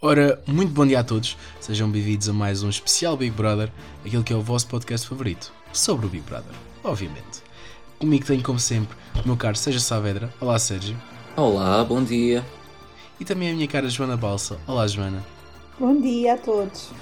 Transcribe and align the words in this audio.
Ora, 0.00 0.40
muito 0.46 0.72
bom 0.72 0.86
dia 0.86 1.00
a 1.00 1.02
todos, 1.02 1.36
sejam 1.60 1.90
bem-vindos 1.90 2.28
a 2.28 2.32
mais 2.32 2.62
um 2.62 2.68
especial 2.68 3.16
Big 3.16 3.32
Brother, 3.32 3.68
aquele 4.06 4.22
que 4.22 4.32
é 4.32 4.36
o 4.36 4.40
vosso 4.40 4.68
podcast 4.68 5.08
favorito, 5.08 5.52
sobre 5.72 6.06
o 6.06 6.08
Big 6.08 6.22
Brother, 6.22 6.52
obviamente. 6.84 7.42
Comigo 7.98 8.24
tenho, 8.24 8.40
como 8.40 8.60
sempre, 8.60 8.96
o 9.24 9.26
meu 9.26 9.36
caro 9.36 9.56
Seja 9.56 9.80
Saavedra. 9.80 10.32
Olá, 10.40 10.56
Sérgio. 10.56 10.96
Olá, 11.36 11.82
bom 11.82 12.00
dia. 12.00 12.46
E 13.18 13.24
também 13.24 13.50
a 13.50 13.54
minha 13.54 13.66
cara 13.66 13.88
Joana 13.88 14.16
Balsa. 14.16 14.60
Olá, 14.68 14.86
Joana. 14.86 15.26
Bom 15.80 16.00
dia 16.00 16.34
a 16.34 16.38
todos. 16.38 16.92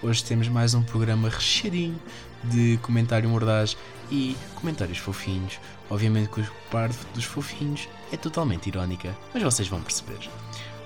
Hoje 0.00 0.22
temos 0.22 0.46
mais 0.46 0.74
um 0.74 0.84
programa 0.84 1.28
recheadinho 1.28 2.00
de 2.44 2.78
comentário 2.82 3.28
mordaz 3.28 3.76
e 4.12 4.36
comentários 4.54 4.98
fofinhos. 4.98 5.58
Obviamente 5.90 6.30
que 6.30 6.40
a 6.40 6.50
parte 6.70 6.98
dos 7.14 7.24
fofinhos 7.24 7.88
é 8.12 8.16
totalmente 8.16 8.68
irónica, 8.68 9.12
mas 9.34 9.42
vocês 9.42 9.66
vão 9.66 9.82
perceber. 9.82 10.30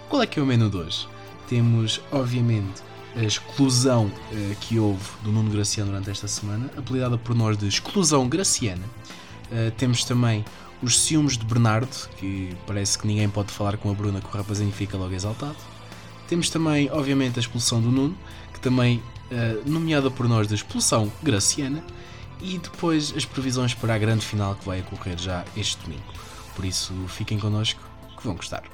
Qual 0.09 0.23
é 0.23 0.27
que 0.27 0.39
é 0.39 0.43
o 0.43 0.47
menu 0.47 0.71
de 0.71 0.77
hoje? 0.77 1.09
Temos, 1.49 2.01
obviamente, 2.13 2.83
a 3.17 3.23
exclusão 3.23 4.11
eh, 4.33 4.55
que 4.61 4.79
houve 4.79 5.05
do 5.23 5.33
Nuno 5.33 5.51
Graciano 5.51 5.91
durante 5.91 6.11
esta 6.11 6.29
semana, 6.29 6.71
apelidada 6.77 7.17
por 7.17 7.35
nós 7.35 7.57
de 7.57 7.67
exclusão 7.67 8.29
graciana. 8.29 8.85
Eh, 9.51 9.73
temos 9.77 10.05
também 10.05 10.45
os 10.83 11.01
ciúmes 11.01 11.39
de 11.39 11.45
Bernardo, 11.45 12.09
que 12.19 12.55
parece 12.67 12.99
que 12.99 13.07
ninguém 13.07 13.29
pode 13.29 13.51
falar 13.51 13.77
com 13.77 13.91
a 13.91 13.95
Bruna, 13.95 14.21
que 14.21 14.27
o 14.27 14.31
rapazinho 14.31 14.73
fica 14.73 14.97
logo 14.97 15.15
exaltado. 15.15 15.57
Temos 16.29 16.51
também, 16.51 16.91
obviamente, 16.91 17.39
a 17.39 17.41
expulsão 17.41 17.81
do 17.81 17.91
Nuno, 17.91 18.17
que 18.53 18.61
também 18.61 19.03
eh, 19.31 19.61
nomeada 19.65 20.11
por 20.11 20.29
nós 20.29 20.47
de 20.47 20.55
expulsão 20.55 21.11
graciana. 21.23 21.83
E 22.41 22.59
depois 22.59 23.15
as 23.17 23.25
previsões 23.25 23.73
para 23.75 23.95
a 23.95 23.99
grande 23.99 24.25
final 24.25 24.55
que 24.55 24.67
vai 24.67 24.81
ocorrer 24.81 25.17
já 25.19 25.45
este 25.57 25.83
domingo. 25.83 26.05
Por 26.55 26.65
isso, 26.65 26.93
fiquem 27.09 27.39
connosco, 27.39 27.81
que 28.17 28.25
vão 28.25 28.35
gostar. 28.35 28.74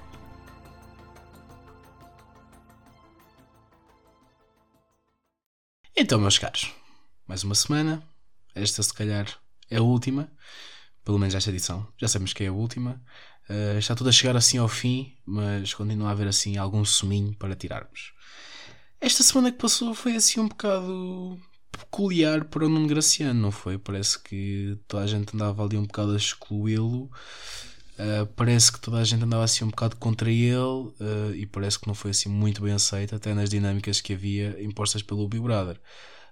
Então, 6.02 6.18
meus 6.18 6.38
caros, 6.38 6.72
mais 7.28 7.44
uma 7.44 7.54
semana. 7.54 8.02
Esta, 8.54 8.82
se 8.82 8.94
calhar, 8.94 9.26
é 9.68 9.76
a 9.76 9.82
última. 9.82 10.32
Pelo 11.04 11.18
menos 11.18 11.34
esta 11.34 11.50
edição. 11.50 11.86
Já 11.98 12.08
sabemos 12.08 12.32
que 12.32 12.42
é 12.42 12.46
a 12.46 12.52
última. 12.52 13.02
Uh, 13.50 13.78
está 13.78 13.94
tudo 13.94 14.08
a 14.08 14.12
chegar 14.12 14.34
assim 14.34 14.56
ao 14.56 14.66
fim, 14.66 15.14
mas 15.26 15.74
continua 15.74 16.08
a 16.08 16.12
haver 16.12 16.26
assim 16.26 16.56
algum 16.56 16.86
suminho 16.86 17.36
para 17.36 17.54
tirarmos. 17.54 18.14
Esta 18.98 19.22
semana 19.22 19.52
que 19.52 19.58
passou 19.58 19.92
foi 19.92 20.16
assim 20.16 20.40
um 20.40 20.48
bocado 20.48 21.38
peculiar 21.70 22.46
para 22.46 22.64
o 22.64 22.68
Nuno 22.70 22.88
Graciano, 22.88 23.38
não 23.38 23.52
foi? 23.52 23.76
Parece 23.76 24.18
que 24.20 24.78
toda 24.88 25.04
a 25.04 25.06
gente 25.06 25.34
andava 25.34 25.62
ali 25.62 25.76
um 25.76 25.84
bocado 25.84 26.12
a 26.12 26.16
excluí-lo. 26.16 27.10
Uh, 28.00 28.24
parece 28.34 28.72
que 28.72 28.80
toda 28.80 28.96
a 28.96 29.04
gente 29.04 29.24
andava 29.24 29.44
assim 29.44 29.62
um 29.62 29.68
bocado 29.68 29.94
contra 29.96 30.30
ele 30.30 30.56
uh, 30.56 31.34
e 31.34 31.44
parece 31.44 31.78
que 31.78 31.86
não 31.86 31.94
foi 31.94 32.12
assim 32.12 32.30
muito 32.30 32.62
bem 32.62 32.72
aceito, 32.72 33.14
até 33.14 33.34
nas 33.34 33.50
dinâmicas 33.50 34.00
que 34.00 34.14
havia 34.14 34.56
impostas 34.62 35.02
pelo 35.02 35.28
Big 35.28 35.42
Brother. 35.42 35.78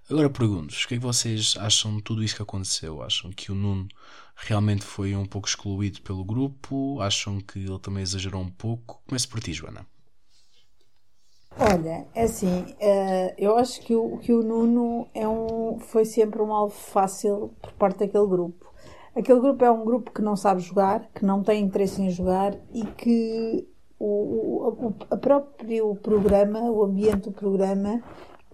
Agora 0.09 0.27
pergunto-vos, 0.31 0.83
o 0.83 0.87
que 0.87 0.95
é 0.95 0.97
que 0.97 1.03
vocês 1.03 1.55
acham 1.59 1.97
de 1.97 2.01
tudo 2.01 2.23
isso 2.23 2.35
que 2.35 2.41
aconteceu? 2.41 3.03
Acham 3.03 3.29
que 3.31 3.51
o 3.51 3.55
Nuno 3.55 3.87
realmente 4.35 4.83
foi 4.83 5.15
um 5.15 5.25
pouco 5.25 5.47
excluído 5.47 6.01
pelo 6.01 6.25
grupo? 6.25 6.99
Acham 7.01 7.39
que 7.39 7.59
ele 7.59 7.77
também 7.77 8.01
exagerou 8.01 8.41
um 8.41 8.49
pouco? 8.49 9.03
Começo 9.05 9.29
por 9.29 9.39
ti, 9.39 9.53
Joana. 9.53 9.85
Olha, 11.55 12.07
é 12.15 12.23
assim, 12.23 12.61
uh, 12.61 13.33
eu 13.37 13.55
acho 13.57 13.81
que 13.81 13.93
o, 13.93 14.17
que 14.17 14.33
o 14.33 14.41
Nuno 14.41 15.07
é 15.13 15.27
um, 15.27 15.79
foi 15.79 16.05
sempre 16.05 16.41
um 16.41 16.51
alvo 16.51 16.73
fácil 16.73 17.53
por 17.61 17.73
parte 17.73 17.99
daquele 17.99 18.25
grupo. 18.25 18.68
Aquele 19.15 19.39
grupo 19.39 19.63
é 19.63 19.71
um 19.71 19.83
grupo 19.83 20.11
que 20.11 20.21
não 20.21 20.35
sabe 20.35 20.61
jogar, 20.61 21.09
que 21.13 21.25
não 21.25 21.43
tem 21.43 21.63
interesse 21.63 22.01
em 22.01 22.09
jogar 22.09 22.55
e 22.73 22.83
que 22.85 23.67
o, 23.99 24.93
o, 25.11 25.17
próprio 25.17 25.95
programa, 25.95 26.61
o 26.71 26.83
ambiente 26.83 27.29
do 27.29 27.31
programa, 27.31 28.01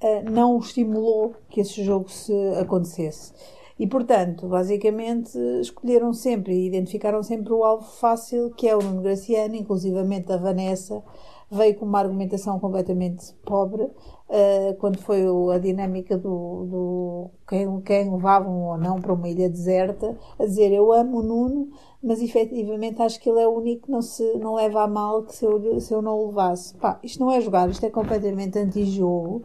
uh, 0.02 0.32
não 0.32 0.58
estimulou 0.58 1.36
que 1.50 1.62
esse 1.62 1.84
jogo 1.84 2.10
se 2.10 2.34
acontecesse. 2.60 3.34
E, 3.78 3.86
portanto, 3.86 4.48
basicamente, 4.48 5.38
escolheram 5.60 6.14
sempre 6.14 6.54
e 6.54 6.68
identificaram 6.68 7.22
sempre 7.22 7.52
o 7.52 7.64
alvo 7.64 7.86
fácil, 7.86 8.50
que 8.52 8.68
é 8.68 8.76
o 8.76 8.82
Nuno 8.82 9.02
Graciano, 9.02 9.56
inclusivamente 9.56 10.32
a 10.32 10.38
Vanessa, 10.38 11.04
veio 11.50 11.76
com 11.76 11.86
uma 11.86 12.00
argumentação 12.00 12.60
completamente 12.60 13.34
pobre, 13.46 13.84
uh, 13.84 14.76
quando 14.80 14.98
foi 15.00 15.24
a 15.54 15.58
dinâmica 15.58 16.18
do, 16.18 16.66
do 16.66 17.32
quem, 17.48 17.82
quem 17.82 18.12
levavam 18.12 18.64
ou 18.64 18.78
não 18.78 19.00
para 19.00 19.14
uma 19.14 19.30
ilha 19.30 19.50
deserta, 19.50 20.18
a 20.40 20.46
dizer 20.46 20.72
eu 20.72 20.92
amo 20.92 21.20
o 21.20 21.24
Nuno, 21.24 21.70
mas 22.02 22.22
efetivamente 22.22 23.02
acho 23.02 23.20
que 23.20 23.30
ele 23.30 23.42
é 23.42 23.48
o 23.48 23.58
único 23.58 23.86
que 23.86 23.92
não, 23.92 24.02
se, 24.02 24.38
não 24.38 24.56
leva 24.56 24.84
a 24.84 24.88
mal 24.88 25.24
que 25.24 25.36
se 25.36 25.46
eu, 25.46 25.80
se 25.80 25.94
eu 25.94 26.02
não 26.02 26.20
o 26.20 26.28
levasse. 26.28 26.76
Pá, 26.76 27.00
isto 27.04 27.20
não 27.20 27.32
é 27.32 27.42
jogar, 27.42 27.70
isto 27.70 27.86
é 27.86 27.90
completamente 27.90 28.60
anti-jogo. 28.60 29.44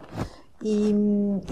E, 0.62 0.93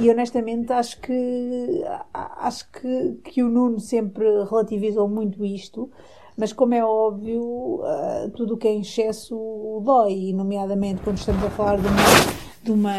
e, 0.01 0.11
honestamente 0.11 0.71
acho 0.71 1.01
que 1.01 1.83
acho 2.13 2.71
que, 2.71 3.15
que 3.25 3.43
o 3.43 3.49
Nuno 3.49 3.81
sempre 3.81 4.27
relativizou 4.45 5.09
muito 5.09 5.43
isto 5.43 5.91
mas 6.39 6.53
como 6.53 6.73
é 6.73 6.85
óbvio, 6.85 7.43
uh, 7.43 8.31
tudo 8.37 8.55
o 8.55 8.57
que 8.57 8.69
é 8.69 8.71
em 8.71 8.83
excesso 8.83 9.83
dói, 9.85 10.33
nomeadamente 10.33 11.03
quando 11.03 11.19
estamos 11.19 11.43
a 11.45 11.51
falar 11.51 11.79
de 11.79 11.87
uma, 11.89 11.97
de 12.69 12.73
uma, 12.73 12.93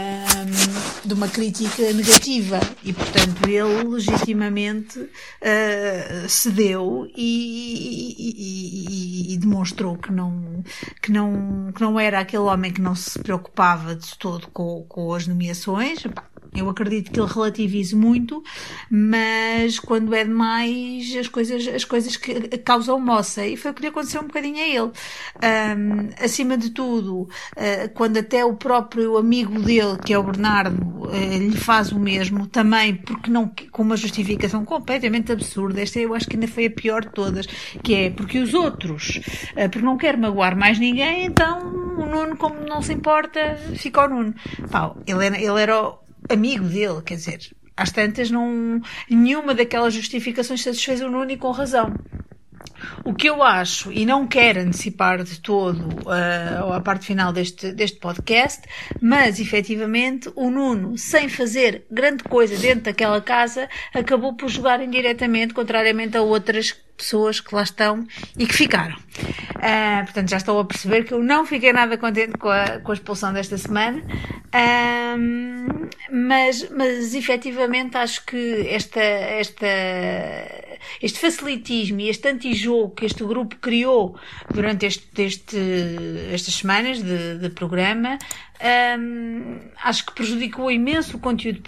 de 1.05 1.13
uma 1.13 1.27
crítica 1.27 1.93
negativa. 1.93 2.59
E, 2.83 2.91
portanto, 2.91 3.47
ele 3.47 3.87
legitimamente 3.87 4.99
uh, 4.99 6.27
cedeu 6.27 7.07
e, 7.15 8.15
e, 8.17 9.33
e, 9.33 9.37
demonstrou 9.37 9.95
que 9.95 10.11
não, 10.11 10.63
que, 11.01 11.11
não, 11.11 11.71
que 11.71 11.81
não 11.81 11.99
era 11.99 12.19
aquele 12.19 12.43
homem 12.43 12.73
que 12.73 12.81
não 12.81 12.95
se 12.95 13.19
preocupava 13.19 13.95
de 13.95 14.17
todo 14.17 14.47
com, 14.47 14.83
com 14.89 15.13
as 15.13 15.27
nomeações. 15.27 16.03
Eu 16.55 16.67
acredito 16.67 17.11
que 17.11 17.19
ele 17.19 17.31
relativize 17.31 17.95
muito, 17.95 18.43
mas 18.89 19.77
quando 19.79 20.15
é 20.15 20.23
demais, 20.23 21.15
as 21.15 21.27
coisas, 21.27 21.67
as 21.67 21.85
coisas 21.85 22.17
que 22.17 22.33
causam 22.59 22.99
moça. 22.99 23.45
E 23.45 23.55
foi 23.55 23.71
o 23.71 23.73
que 23.73 23.81
lhe 23.81 23.87
aconteceu 23.89 24.21
um 24.21 24.27
bocadinho 24.27 24.57
a 24.57 24.67
ele. 24.67 24.91
Um, 25.77 26.09
acima 26.23 26.57
de 26.57 26.71
tudo, 26.71 27.21
uh, 27.21 27.29
quando 27.93 28.17
até 28.17 28.43
o 28.43 28.55
próprio 28.55 29.17
amigo 29.17 29.58
dele, 29.61 29.97
que 30.03 30.13
é 30.13 30.17
o 30.17 30.23
Bernardo, 30.23 30.81
uh, 31.05 31.37
lhe 31.37 31.57
faz 31.57 31.91
o 31.91 31.99
mesmo, 31.99 32.47
também 32.47 32.95
porque 32.95 33.29
não, 33.29 33.51
com 33.71 33.83
uma 33.83 33.97
justificação 33.97 34.65
completamente 34.65 35.31
absurda. 35.31 35.81
Esta 35.81 35.99
eu 35.99 36.13
acho 36.13 36.27
que 36.27 36.35
ainda 36.35 36.47
foi 36.47 36.65
a 36.65 36.71
pior 36.71 37.01
de 37.01 37.11
todas, 37.11 37.45
que 37.83 37.93
é 37.93 38.09
porque 38.09 38.39
os 38.39 38.53
outros, 38.53 39.17
uh, 39.51 39.69
porque 39.69 39.85
não 39.85 39.97
quer 39.97 40.17
magoar 40.17 40.57
mais 40.57 40.79
ninguém, 40.79 41.25
então 41.25 41.59
o 41.97 42.05
Nuno, 42.05 42.37
como 42.37 42.59
não 42.61 42.81
se 42.81 42.93
importa, 42.93 43.57
fica 43.75 44.05
o 44.05 44.07
Nuno. 44.07 44.33
Pá, 44.71 44.93
ele 45.05 45.25
era, 45.25 45.37
ele 45.37 45.61
era 45.61 45.93
amigo 46.29 46.65
dele, 46.65 47.01
quer 47.03 47.15
dizer, 47.15 47.39
às 47.75 47.91
tantas 47.91 48.29
não, 48.29 48.81
nenhuma 49.09 49.53
daquelas 49.55 49.93
justificações 49.93 50.61
satisfez 50.61 51.01
o 51.01 51.09
Nuno 51.09 51.31
e 51.31 51.37
com 51.37 51.51
razão. 51.51 51.93
O 53.03 53.13
que 53.13 53.29
eu 53.29 53.43
acho, 53.43 53.91
e 53.91 54.05
não 54.05 54.27
quero 54.27 54.61
antecipar 54.61 55.23
de 55.23 55.39
todo 55.39 55.87
uh, 56.05 56.73
a 56.73 56.81
parte 56.81 57.05
final 57.05 57.31
deste, 57.31 57.71
deste 57.71 57.99
podcast, 57.99 58.61
mas 59.01 59.39
efetivamente 59.39 60.31
o 60.35 60.49
Nuno, 60.49 60.97
sem 60.97 61.29
fazer 61.29 61.85
grande 61.89 62.23
coisa 62.23 62.57
dentro 62.57 62.85
daquela 62.85 63.21
casa, 63.21 63.69
acabou 63.93 64.35
por 64.35 64.49
jogar 64.49 64.81
indiretamente, 64.81 65.53
contrariamente 65.53 66.17
a 66.17 66.21
outras 66.21 66.75
pessoas 66.99 67.39
que 67.39 67.55
lá 67.55 67.63
estão 67.63 68.05
e 68.37 68.45
que 68.45 68.53
ficaram. 68.53 68.95
Uh, 68.95 70.03
portanto, 70.05 70.29
já 70.29 70.37
estou 70.37 70.59
a 70.59 70.65
perceber 70.65 71.03
que 71.03 71.13
eu 71.13 71.23
não 71.23 71.45
fiquei 71.45 71.73
nada 71.73 71.97
contente 71.97 72.37
com 72.37 72.49
a, 72.49 72.79
com 72.79 72.91
a 72.91 72.93
expulsão 72.93 73.33
desta 73.33 73.57
semana, 73.57 74.01
uh, 74.01 75.89
mas, 76.11 76.69
mas 76.69 77.13
efetivamente 77.15 77.97
acho 77.97 78.25
que 78.25 78.67
esta, 78.69 78.99
esta, 78.99 79.67
este 81.01 81.19
facilitismo 81.19 82.01
e 82.01 82.09
este 82.09 82.27
antijogo 82.27 82.91
que 82.91 83.05
este 83.05 83.23
grupo 83.23 83.55
criou 83.57 84.17
durante 84.53 84.85
este, 84.85 85.21
este, 85.21 85.57
estas 86.33 86.53
semanas 86.53 87.01
de, 87.01 87.37
de 87.37 87.49
programa 87.49 88.17
um, 88.61 89.57
acho 89.81 90.05
que 90.05 90.13
prejudicou 90.13 90.69
imenso 90.69 91.17
o 91.17 91.19
conteúdo 91.19 91.61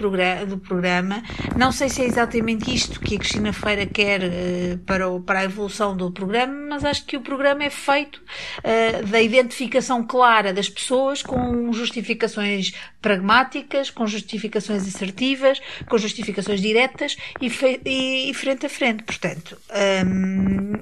do 0.48 0.58
programa. 0.58 1.24
Não 1.58 1.72
sei 1.72 1.88
se 1.90 2.02
é 2.02 2.06
exatamente 2.06 2.74
isto 2.74 3.00
que 3.00 3.16
a 3.16 3.20
Cristina 3.20 3.54
Feira 3.54 3.86
quer 3.86 4.22
uh, 4.24 4.78
para, 4.80 5.10
o, 5.10 5.22
para 5.22 5.40
a 5.40 5.44
evolução 5.44 5.96
do 5.96 6.12
programa, 6.12 6.54
mas 6.70 6.84
acho 6.84 7.06
que 7.06 7.16
o 7.16 7.22
programa 7.22 7.64
é 7.64 7.70
feito 7.70 8.18
uh, 8.18 9.06
da 9.08 9.22
identificação 9.22 10.06
clara 10.06 10.54
das 10.54 10.70
pessoas 10.70 11.24
com 11.24 11.72
justificações 11.72 12.74
pragmáticas, 13.02 13.90
com 13.90 14.06
justificações 14.06 14.88
assertivas, 14.88 15.60
com 15.90 15.98
justificações 15.98 16.62
diretas 16.62 17.18
e, 17.42 17.52
e, 17.86 18.30
e 18.30 18.34
frente 18.34 18.66
a 18.66 18.70
frente. 18.70 19.04
Portanto, 19.04 19.58
um, 20.06 20.74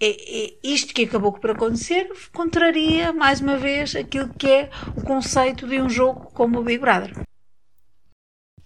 é, 0.00 0.46
é 0.46 0.54
isto 0.62 0.92
que 0.92 1.04
acabou 1.04 1.32
por 1.32 1.50
acontecer 1.50 2.10
contraria 2.32 3.12
mais 3.12 3.40
uma 3.40 3.56
vez 3.56 3.94
aquilo 3.94 4.28
que 4.34 4.46
é 4.46 4.70
o 4.96 5.02
conceito 5.02 5.66
de 5.66 5.80
um 5.80 5.88
jogo 5.88 6.30
como 6.32 6.60
o 6.60 6.64
Big 6.64 6.78
Brother. 6.78 7.12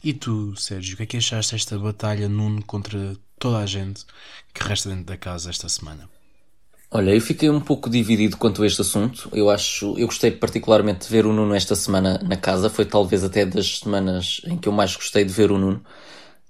E 0.02 0.12
tu, 0.12 0.54
Sérgio, 0.56 0.94
o 0.94 0.96
que 0.98 1.02
é 1.04 1.06
que 1.06 1.16
achaste 1.16 1.54
desta 1.54 1.78
batalha 1.78 2.28
Nuno 2.28 2.62
contra 2.64 3.16
toda 3.38 3.58
a 3.58 3.66
gente 3.66 4.04
que 4.52 4.62
resta 4.62 4.90
dentro 4.90 5.04
da 5.04 5.16
casa 5.16 5.50
esta 5.50 5.68
semana? 5.68 6.13
Olha, 6.96 7.12
eu 7.12 7.20
fiquei 7.20 7.50
um 7.50 7.58
pouco 7.58 7.90
dividido 7.90 8.36
quanto 8.36 8.62
a 8.62 8.66
este 8.68 8.80
assunto. 8.80 9.28
Eu 9.32 9.50
acho, 9.50 9.98
eu 9.98 10.06
gostei 10.06 10.30
particularmente 10.30 11.06
de 11.06 11.12
ver 11.12 11.26
o 11.26 11.32
Nuno 11.32 11.52
esta 11.52 11.74
semana 11.74 12.20
na 12.22 12.36
casa. 12.36 12.70
Foi 12.70 12.84
talvez 12.84 13.24
até 13.24 13.44
das 13.44 13.80
semanas 13.80 14.40
em 14.46 14.56
que 14.56 14.68
eu 14.68 14.72
mais 14.72 14.94
gostei 14.94 15.24
de 15.24 15.32
ver 15.32 15.50
o 15.50 15.58
Nuno. 15.58 15.82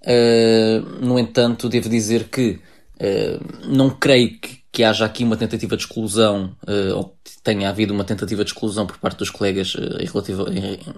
Uh, 0.02 0.82
no 1.00 1.18
entanto, 1.18 1.66
devo 1.66 1.88
dizer 1.88 2.28
que 2.28 2.60
uh, 3.00 3.74
não 3.74 3.88
creio 3.88 4.38
que, 4.38 4.58
que, 4.70 4.84
haja 4.84 5.06
aqui 5.06 5.24
uma 5.24 5.38
tentativa 5.38 5.78
de 5.78 5.84
exclusão, 5.84 6.54
uh, 6.68 7.10
tenha 7.44 7.68
havido 7.68 7.92
uma 7.92 8.02
tentativa 8.02 8.42
de 8.42 8.50
exclusão 8.50 8.86
por 8.86 8.98
parte 8.98 9.18
dos 9.18 9.30
colegas 9.30 9.74
relativa, 9.74 10.46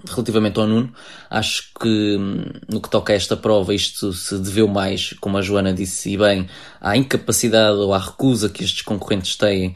relativamente 0.09 0.59
ao 0.59 0.65
Nuno. 0.65 0.91
Acho 1.29 1.69
que 1.79 2.15
hum, 2.17 2.45
no 2.67 2.81
que 2.81 2.89
toca 2.89 3.13
a 3.13 3.15
esta 3.15 3.35
prova, 3.35 3.73
isto 3.75 4.13
se 4.13 4.39
deveu 4.39 4.67
mais, 4.67 5.13
como 5.19 5.37
a 5.37 5.41
Joana 5.41 5.73
disse 5.73 6.13
e 6.13 6.17
bem, 6.17 6.47
à 6.79 6.95
incapacidade 6.95 7.77
ou 7.77 7.93
à 7.93 7.99
recusa 7.99 8.49
que 8.49 8.63
estes 8.63 8.81
concorrentes 8.81 9.35
têm 9.35 9.75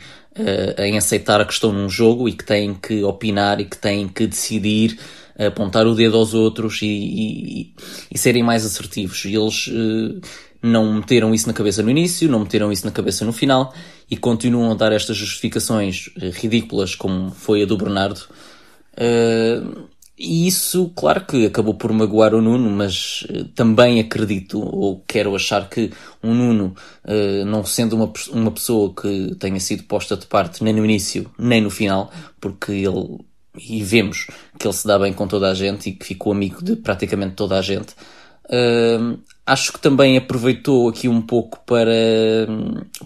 em 0.78 0.98
aceitar 0.98 1.42
a 1.42 1.46
questão 1.46 1.74
num 1.74 1.90
jogo 1.90 2.30
e 2.30 2.34
que 2.34 2.46
têm 2.46 2.74
que 2.74 3.04
opinar 3.04 3.60
e 3.60 3.66
que 3.66 3.78
têm 3.78 4.08
que 4.08 4.26
decidir 4.26 4.98
apontar 5.38 5.88
o 5.88 5.96
dedo 5.96 6.18
aos 6.18 6.34
outros 6.34 6.82
e, 6.82 6.86
e, 6.86 7.74
e 8.12 8.18
serem 8.18 8.44
mais 8.44 8.66
assertivos. 8.66 9.26
E 9.26 9.36
eles 9.36 9.68
uh, 9.68 10.22
não 10.62 10.94
meteram 10.94 11.34
isso 11.34 11.48
na 11.48 11.54
cabeça 11.54 11.82
no 11.82 11.90
início, 11.90 12.30
não 12.30 12.40
meteram 12.40 12.72
isso 12.72 12.86
na 12.86 12.92
cabeça 12.92 13.26
no 13.26 13.34
final 13.34 13.74
e 14.10 14.18
continuam 14.18 14.72
a 14.72 14.76
dar 14.76 14.92
estas 14.92 15.18
justificações 15.18 16.08
uh, 16.18 16.30
ridículas, 16.34 16.96
como 16.96 17.32
foi 17.32 17.64
a 17.64 17.66
do 17.66 17.78
Bernardo. 17.78 18.22
Uh, 18.94 19.90
e 20.24 20.48
isso, 20.48 20.92
claro 20.96 21.26
que 21.26 21.48
acabou 21.48 21.74
por 21.74 21.92
magoar 21.92 22.36
o 22.36 22.42
Nuno, 22.42 22.70
mas 22.70 23.26
uh, 23.30 23.46
também 23.56 24.00
acredito, 24.00 24.60
ou 24.60 25.04
quero 25.08 25.36
achar 25.36 25.68
que 25.68 25.92
o 26.22 26.28
Nuno, 26.28 26.76
uh, 27.06 27.46
não 27.46 27.66
sendo 27.66 27.96
uma, 27.96 28.14
uma 28.32 28.52
pessoa 28.52 28.94
que 28.94 29.36
tenha 29.40 29.60
sido 29.60 29.84
posta 29.84 30.16
de 30.16 30.28
parte 30.28 30.64
nem 30.64 30.74
no 30.74 30.86
início, 30.86 31.32
nem 31.40 31.62
no 31.62 31.72
final, 31.72 32.12
porque 32.40 32.72
ele 32.72 33.20
e 33.58 33.84
vemos 33.84 34.28
que 34.58 34.66
ele 34.66 34.74
se 34.74 34.88
dá 34.88 34.98
bem 34.98 35.12
com 35.12 35.28
toda 35.28 35.50
a 35.50 35.54
gente 35.54 35.90
e 35.90 35.94
que 35.94 36.06
ficou 36.06 36.32
amigo 36.32 36.64
de 36.64 36.76
praticamente 36.76 37.36
toda 37.36 37.58
a 37.58 37.62
gente. 37.62 37.96
Acho 39.46 39.74
que 39.74 39.80
também 39.80 40.18
aproveitou 40.18 40.90
aqui 40.90 41.08
um 41.08 41.22
pouco 41.22 41.60
para, 41.66 41.92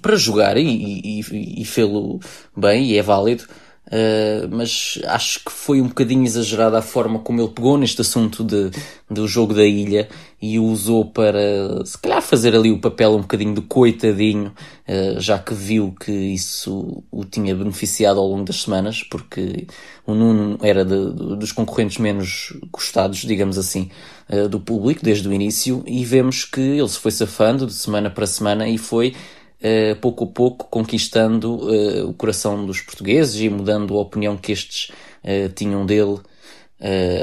para 0.01 0.15
jogar 0.15 0.57
e, 0.57 0.63
e, 0.65 1.61
e 1.61 1.65
fê-lo 1.65 2.19
bem 2.55 2.85
e 2.85 2.97
é 2.97 3.01
válido. 3.01 3.45
Uh, 3.87 4.49
mas 4.49 4.97
acho 5.05 5.45
que 5.45 5.51
foi 5.51 5.79
um 5.79 5.87
bocadinho 5.87 6.25
exagerada 6.25 6.79
a 6.79 6.81
forma 6.81 7.19
como 7.19 7.39
ele 7.39 7.51
pegou 7.51 7.77
neste 7.77 8.01
assunto 8.01 8.43
de, 8.43 8.71
do 9.07 9.27
jogo 9.27 9.53
da 9.53 9.63
ilha 9.63 10.09
e 10.41 10.57
o 10.57 10.63
usou 10.65 11.05
para, 11.05 11.85
se 11.85 11.95
calhar, 11.99 12.19
fazer 12.19 12.55
ali 12.55 12.71
o 12.71 12.79
papel 12.79 13.11
um 13.11 13.21
bocadinho 13.21 13.53
de 13.53 13.61
coitadinho, 13.61 14.51
uh, 14.87 15.19
já 15.19 15.37
que 15.37 15.53
viu 15.53 15.93
que 15.99 16.11
isso 16.11 17.03
o 17.11 17.23
tinha 17.25 17.55
beneficiado 17.55 18.19
ao 18.19 18.27
longo 18.27 18.43
das 18.43 18.63
semanas, 18.63 19.03
porque 19.03 19.67
o 20.03 20.15
Nuno 20.15 20.57
era 20.63 20.83
de, 20.83 21.13
de, 21.13 21.35
dos 21.37 21.51
concorrentes 21.51 21.99
menos 21.99 22.57
gostados, 22.71 23.19
digamos 23.19 23.55
assim, 23.55 23.91
uh, 24.29 24.49
do 24.49 24.59
público 24.59 25.03
desde 25.03 25.27
o 25.27 25.33
início, 25.33 25.83
e 25.85 26.03
vemos 26.05 26.45
que 26.45 26.61
ele 26.61 26.87
se 26.87 26.99
foi 26.99 27.11
safando 27.11 27.65
de 27.65 27.73
semana 27.73 28.09
para 28.09 28.27
semana 28.27 28.67
e 28.67 28.77
foi 28.77 29.15
uh, 29.61 29.95
pouco 29.99 30.25
a 30.25 30.27
pouco 30.27 30.67
conquistando 30.69 31.55
uh, 31.55 32.09
o 32.09 32.13
coração 32.13 32.65
dos 32.65 32.81
portugueses 32.81 33.39
e 33.41 33.49
mudando 33.49 33.95
a 33.97 34.01
opinião 34.01 34.37
que 34.37 34.51
estes 34.51 34.91
uh, 35.23 35.49
tinham 35.53 35.85
dele, 35.85 36.19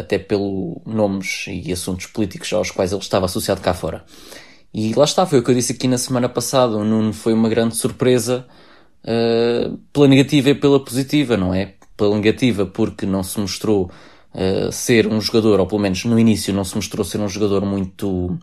até 0.00 0.19
pelo 0.19 0.81
nomes 0.84 1.44
e 1.46 1.70
assuntos 1.70 2.06
políticos 2.06 2.52
aos 2.52 2.70
quais 2.70 2.90
ele 2.90 3.02
estava 3.02 3.26
associado 3.26 3.60
cá 3.60 3.75
fora. 3.75 4.02
E 4.75 4.94
lá 4.94 5.05
está, 5.05 5.26
foi 5.26 5.38
o 5.38 5.44
que 5.44 5.50
eu 5.50 5.55
disse 5.55 5.72
aqui 5.72 5.87
na 5.87 5.98
semana 5.98 6.28
passada. 6.28 6.75
O 6.75 6.82
Nuno 6.82 7.12
foi 7.12 7.34
uma 7.34 7.50
grande 7.50 7.76
surpresa 7.76 8.46
pela 9.93 10.08
negativa 10.08 10.50
e 10.50 10.55
pela 10.55 10.82
positiva, 10.82 11.37
não 11.37 11.52
é? 11.55 11.75
Pela 11.96 12.16
negativa, 12.16 12.64
porque 12.64 13.05
não 13.05 13.22
se 13.22 13.38
mostrou 13.38 13.90
ser 14.70 15.06
um 15.06 15.20
jogador, 15.20 15.61
ou 15.61 15.67
pelo 15.67 15.81
menos 15.81 16.05
no 16.05 16.19
início 16.19 16.55
não 16.55 16.64
se 16.64 16.75
mostrou 16.75 17.05
ser 17.05 17.20
um 17.20 17.29
jogador 17.29 17.64
muito, 17.67 18.38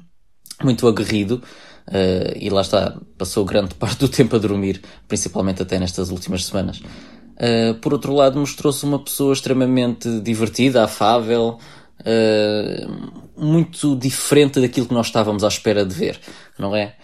muito 0.64 0.88
aguerrido, 0.88 1.42
Uh, 1.90 2.38
e 2.40 2.52
lá 2.52 2.62
está, 2.62 2.96
passou 3.18 3.44
grande 3.44 3.74
parte 3.76 3.98
do 3.98 4.08
tempo 4.08 4.36
a 4.36 4.40
dormir, 4.40 4.82
principalmente 5.08 5.64
até 5.64 5.80
nestas 5.80 6.12
últimas 6.12 6.46
semanas. 6.46 6.80
Uh, 6.80 7.74
por 7.82 7.94
outro 7.94 8.14
lado, 8.14 8.40
mostrou-se 8.40 8.86
uma 8.86 9.04
pessoa 9.04 9.34
extremamente 9.34 10.20
divertida, 10.20 10.84
afável, 10.84 11.58
uh, 12.02 13.22
muito 13.36 13.96
diferente 13.96 14.62
daquilo 14.62 14.86
que 14.86 14.94
nós 14.94 15.08
estávamos 15.08 15.44
à 15.44 15.48
espera 15.48 15.84
de 15.84 15.96
ver, 15.96 16.20
não 16.60 16.76
é? 16.76 16.96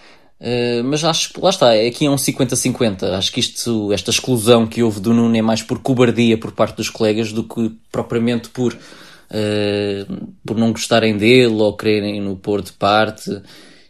Uh, 0.46 0.84
mas 0.84 1.04
acho 1.04 1.34
que 1.34 1.42
lá 1.42 1.50
está, 1.50 1.72
aqui 1.72 2.06
é 2.06 2.10
um 2.10 2.18
50-50. 2.18 3.04
Acho 3.18 3.32
que 3.32 3.40
isto, 3.40 3.92
esta 3.92 4.12
exclusão 4.12 4.68
que 4.68 4.84
houve 4.84 5.00
do 5.00 5.12
Nuno 5.12 5.36
é 5.36 5.42
mais 5.42 5.64
por 5.64 5.80
cobardia 5.80 6.38
por 6.38 6.52
parte 6.52 6.78
dos 6.78 6.88
colegas 6.88 7.34
do 7.34 7.44
que 7.44 7.72
propriamente 7.92 8.50
por, 8.50 8.72
uh, 8.72 10.28
por 10.46 10.56
não 10.56 10.72
gostarem 10.72 11.18
dele 11.18 11.56
ou 11.56 11.76
quererem 11.76 12.22
no 12.22 12.36
pôr 12.36 12.62
de 12.62 12.72
parte. 12.74 13.42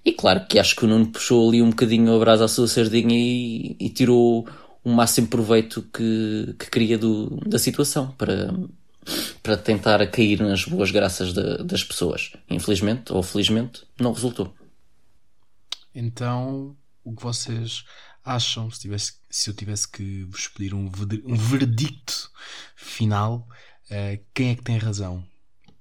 E 0.06 0.14
claro 0.14 0.46
que 0.48 0.58
acho 0.58 0.78
que 0.78 0.86
o 0.86 0.88
Nuno 0.88 1.08
puxou 1.08 1.50
ali 1.50 1.62
um 1.62 1.72
bocadinho 1.72 2.16
a 2.16 2.20
brasa 2.20 2.46
à 2.46 2.48
sua 2.48 2.70
sardinha 2.70 3.18
e, 3.18 3.76
e 3.78 3.90
tirou 3.90 4.48
o 4.82 4.90
máximo 4.90 5.28
proveito 5.28 5.84
que, 5.92 6.56
que 6.58 6.70
queria 6.70 6.98
do, 6.98 7.38
da 7.46 7.60
situação 7.60 8.14
para, 8.18 8.54
para 9.44 9.58
tentar 9.58 10.06
cair 10.08 10.40
nas 10.40 10.64
boas 10.64 10.90
graças 10.90 11.34
de, 11.34 11.64
das 11.66 11.84
pessoas. 11.84 12.32
Infelizmente 12.50 13.12
ou 13.12 13.22
felizmente 13.22 13.82
não 14.00 14.14
resultou. 14.14 14.54
Então, 15.96 16.76
o 17.06 17.16
que 17.16 17.24
vocês 17.24 17.86
acham, 18.24 18.70
se, 18.70 18.82
tivesse, 18.82 19.14
se 19.30 19.50
eu 19.50 19.54
tivesse 19.54 19.90
que 19.90 20.24
vos 20.24 20.50
pedir 20.50 20.74
um, 20.74 20.92
um 21.26 21.36
verdicto 21.36 22.30
final, 22.76 23.48
uh, 23.90 24.22
quem 24.34 24.50
é 24.50 24.56
que 24.56 24.64
tem 24.64 24.78
razão? 24.78 25.26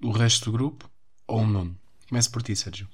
O 0.00 0.12
resto 0.12 0.44
do 0.44 0.52
grupo 0.52 0.88
ou 1.26 1.40
o 1.40 1.46
Nuno? 1.46 1.76
Começo 2.08 2.30
por 2.30 2.42
ti, 2.42 2.54
Sérgio. 2.54 2.88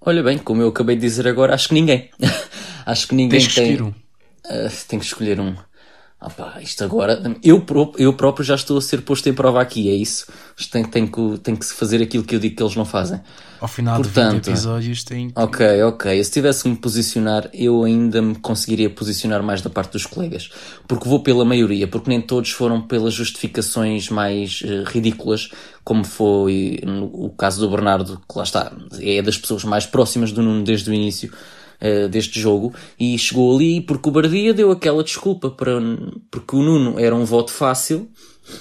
Olha 0.00 0.22
bem, 0.22 0.38
como 0.38 0.60
eu 0.60 0.68
acabei 0.68 0.96
de 0.96 1.02
dizer 1.02 1.28
agora, 1.28 1.54
acho 1.54 1.68
que 1.68 1.74
ninguém. 1.74 2.10
acho 2.84 3.06
que 3.06 3.14
ninguém 3.14 3.38
Tens 3.38 3.54
que 3.54 3.60
tem. 3.60 3.80
Um. 3.80 3.88
Uh, 3.88 4.86
tem 4.88 4.98
que 4.98 5.04
escolher 5.04 5.38
um. 5.38 5.54
Opa, 6.24 6.58
isto 6.62 6.82
agora, 6.82 7.22
eu, 7.42 7.62
eu 7.98 8.14
próprio 8.14 8.42
já 8.42 8.54
estou 8.54 8.78
a 8.78 8.80
ser 8.80 9.02
posto 9.02 9.28
em 9.28 9.34
prova 9.34 9.60
aqui, 9.60 9.90
é 9.90 9.94
isso. 9.94 10.26
Tem, 10.72 10.82
tem, 10.82 11.06
que, 11.06 11.38
tem 11.42 11.54
que 11.54 11.66
fazer 11.66 12.02
aquilo 12.02 12.24
que 12.24 12.34
eu 12.34 12.40
digo 12.40 12.56
que 12.56 12.62
eles 12.62 12.74
não 12.74 12.86
fazem. 12.86 13.20
Ao 13.60 13.68
final 13.68 13.96
Portanto, 13.96 14.30
de 14.30 14.36
20 14.36 14.48
episódios 14.48 15.04
tem 15.04 15.28
que... 15.28 15.38
Ok, 15.38 15.82
ok. 15.82 16.24
Se 16.24 16.30
tivesse 16.30 16.62
que 16.62 16.70
me 16.70 16.76
posicionar, 16.76 17.50
eu 17.52 17.84
ainda 17.84 18.22
me 18.22 18.34
conseguiria 18.36 18.88
posicionar 18.88 19.42
mais 19.42 19.60
da 19.60 19.68
parte 19.68 19.92
dos 19.92 20.06
colegas. 20.06 20.50
Porque 20.88 21.06
vou 21.06 21.22
pela 21.22 21.44
maioria, 21.44 21.86
porque 21.86 22.08
nem 22.08 22.22
todos 22.22 22.50
foram 22.52 22.80
pelas 22.80 23.12
justificações 23.12 24.08
mais 24.08 24.62
uh, 24.62 24.84
ridículas, 24.86 25.50
como 25.84 26.04
foi 26.04 26.80
no, 26.86 27.04
o 27.04 27.30
caso 27.36 27.60
do 27.60 27.68
Bernardo, 27.68 28.18
que 28.26 28.38
lá 28.38 28.44
está, 28.44 28.72
é 28.98 29.20
das 29.20 29.36
pessoas 29.36 29.62
mais 29.64 29.84
próximas 29.84 30.32
do 30.32 30.42
Nuno 30.42 30.64
desde 30.64 30.90
o 30.90 30.94
início 30.94 31.30
uh, 31.84 32.08
deste 32.08 32.40
jogo 32.40 32.72
e 32.98 33.18
chegou 33.18 33.54
ali 33.54 33.80
por 33.80 33.98
cobardia 33.98 34.54
deu 34.54 34.70
aquela 34.70 35.04
desculpa 35.04 35.50
para, 35.50 35.78
porque 36.30 36.56
o 36.56 36.62
Nuno 36.62 36.98
era 36.98 37.14
um 37.14 37.24
voto 37.24 37.50
fácil 37.50 38.08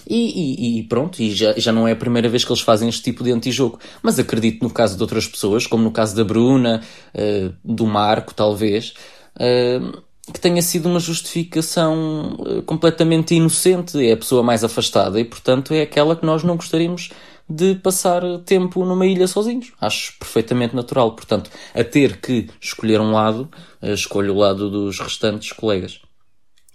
e, 0.08 0.16
e, 0.16 0.80
e, 0.80 0.84
pronto, 0.84 1.22
e 1.22 1.34
já, 1.34 1.54
já 1.58 1.72
não 1.72 1.88
é 1.88 1.92
a 1.92 1.96
primeira 1.96 2.30
vez 2.30 2.46
que 2.46 2.52
eles 2.52 2.62
fazem 2.62 2.88
este 2.88 3.04
tipo 3.04 3.24
de 3.24 3.32
antijogo. 3.32 3.80
Mas 4.02 4.18
acredito 4.18 4.64
no 4.64 4.70
caso 4.70 4.96
de 4.96 5.02
outras 5.02 5.28
pessoas, 5.28 5.68
como 5.68 5.84
no 5.84 5.92
caso 5.92 6.16
da 6.16 6.24
Bruna, 6.24 6.82
uh, 7.14 7.54
do 7.64 7.86
Marco, 7.86 8.34
talvez, 8.34 8.94
uh, 9.36 10.02
que 10.32 10.40
tenha 10.40 10.62
sido 10.62 10.88
uma 10.88 11.02
justificação 11.02 12.38
completamente 12.66 13.36
inocente. 13.36 14.06
É 14.06 14.14
a 14.14 14.18
pessoa 14.18 14.42
mais 14.42 14.64
afastada 14.64 15.20
e, 15.20 15.26
portanto, 15.26 15.74
é 15.74 15.82
aquela 15.82 16.16
que 16.16 16.26
nós 16.26 16.44
não 16.44 16.56
gostaríamos 16.56 17.10
de 17.50 17.76
passar 17.76 18.22
tempo 18.46 18.86
numa 18.86 19.06
ilha 19.06 19.28
sozinhos. 19.28 19.74
Acho 19.80 20.18
perfeitamente 20.18 20.76
natural. 20.76 21.16
Portanto, 21.16 21.50
a 21.74 21.84
ter 21.84 22.20
que 22.20 22.50
escolher 22.60 23.00
um 23.00 23.12
lado, 23.12 23.50
escolho 23.82 24.34
o 24.34 24.38
lado 24.38 24.70
dos 24.70 25.00
restantes 25.00 25.52
colegas. 25.52 26.02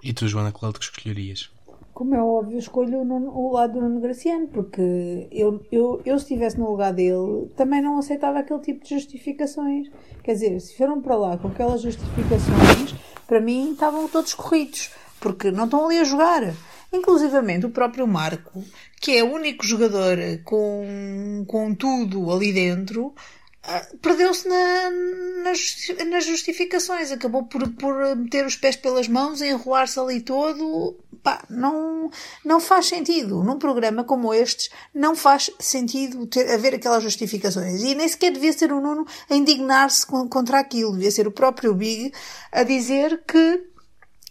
E 0.03 0.13
tu, 0.13 0.29
Joana, 0.29 0.53
qual 0.53 0.71
é 0.71 0.73
que 0.73 0.85
escolherias? 0.85 1.51
Como 1.93 2.15
é 2.15 2.23
óbvio, 2.23 2.57
escolho 2.57 3.01
o 3.01 3.53
lado 3.53 3.73
do 3.73 3.81
Nuno 3.81 4.01
Graciano, 4.01 4.47
porque 4.47 5.27
eu, 5.33 5.61
eu, 5.73 6.01
eu, 6.05 6.17
se 6.17 6.27
estivesse 6.27 6.57
no 6.57 6.71
lugar 6.71 6.93
dele, 6.93 7.51
também 7.57 7.83
não 7.83 7.99
aceitava 7.99 8.39
aquele 8.39 8.61
tipo 8.61 8.85
de 8.85 8.91
justificações. 8.91 9.89
Quer 10.23 10.35
dizer, 10.35 10.61
se 10.61 10.77
foram 10.77 11.03
para 11.03 11.17
lá 11.17 11.37
com 11.37 11.49
aquelas 11.49 11.83
justificações, 11.83 12.95
para 13.27 13.41
mim 13.41 13.73
estavam 13.73 14.07
todos 14.07 14.33
corridos, 14.33 14.93
porque 15.19 15.51
não 15.51 15.65
estão 15.65 15.87
ali 15.87 15.99
a 15.99 16.05
jogar. 16.05 16.55
Inclusivamente 16.92 17.66
o 17.66 17.71
próprio 17.71 18.07
Marco, 18.07 18.64
que 19.00 19.16
é 19.16 19.23
o 19.23 19.33
único 19.33 19.64
jogador 19.66 20.16
com, 20.45 21.45
com 21.47 21.75
tudo 21.75 22.33
ali 22.33 22.52
dentro, 22.52 23.14
ah, 23.71 23.87
perdeu-se 24.00 24.49
na, 24.49 24.90
nas, 26.07 26.25
justificações, 26.25 27.12
acabou 27.12 27.45
por, 27.45 27.68
por 27.75 28.16
meter 28.16 28.47
os 28.47 28.57
pés 28.57 28.76
pelas 28.76 29.09
mãos, 29.09 29.42
enrolar-se 29.42 30.00
ali 30.00 30.23
todo. 30.23 30.97
Pá, 31.23 31.45
não, 31.50 32.11
não 32.42 32.61
faz 32.61 32.87
sentido. 32.87 33.42
Num 33.42 33.59
programa 33.59 34.04
como 34.04 34.33
este, 34.33 34.71
não 34.95 35.14
faz 35.14 35.50
sentido 35.59 36.26
ter, 36.26 36.50
haver 36.50 36.76
aquelas 36.76 37.02
justificações. 37.02 37.83
E 37.83 37.95
nem 37.95 38.09
sequer 38.09 38.33
devia 38.33 38.52
ser 38.54 38.73
o 38.73 38.80
Nuno 38.80 39.07
a 39.28 39.35
indignar-se 39.35 40.07
contra 40.07 40.61
aquilo. 40.61 40.92
Devia 40.92 41.11
ser 41.11 41.26
o 41.26 41.33
próprio 41.33 41.75
Big 41.75 42.12
a 42.50 42.62
dizer 42.62 43.23
que 43.26 43.66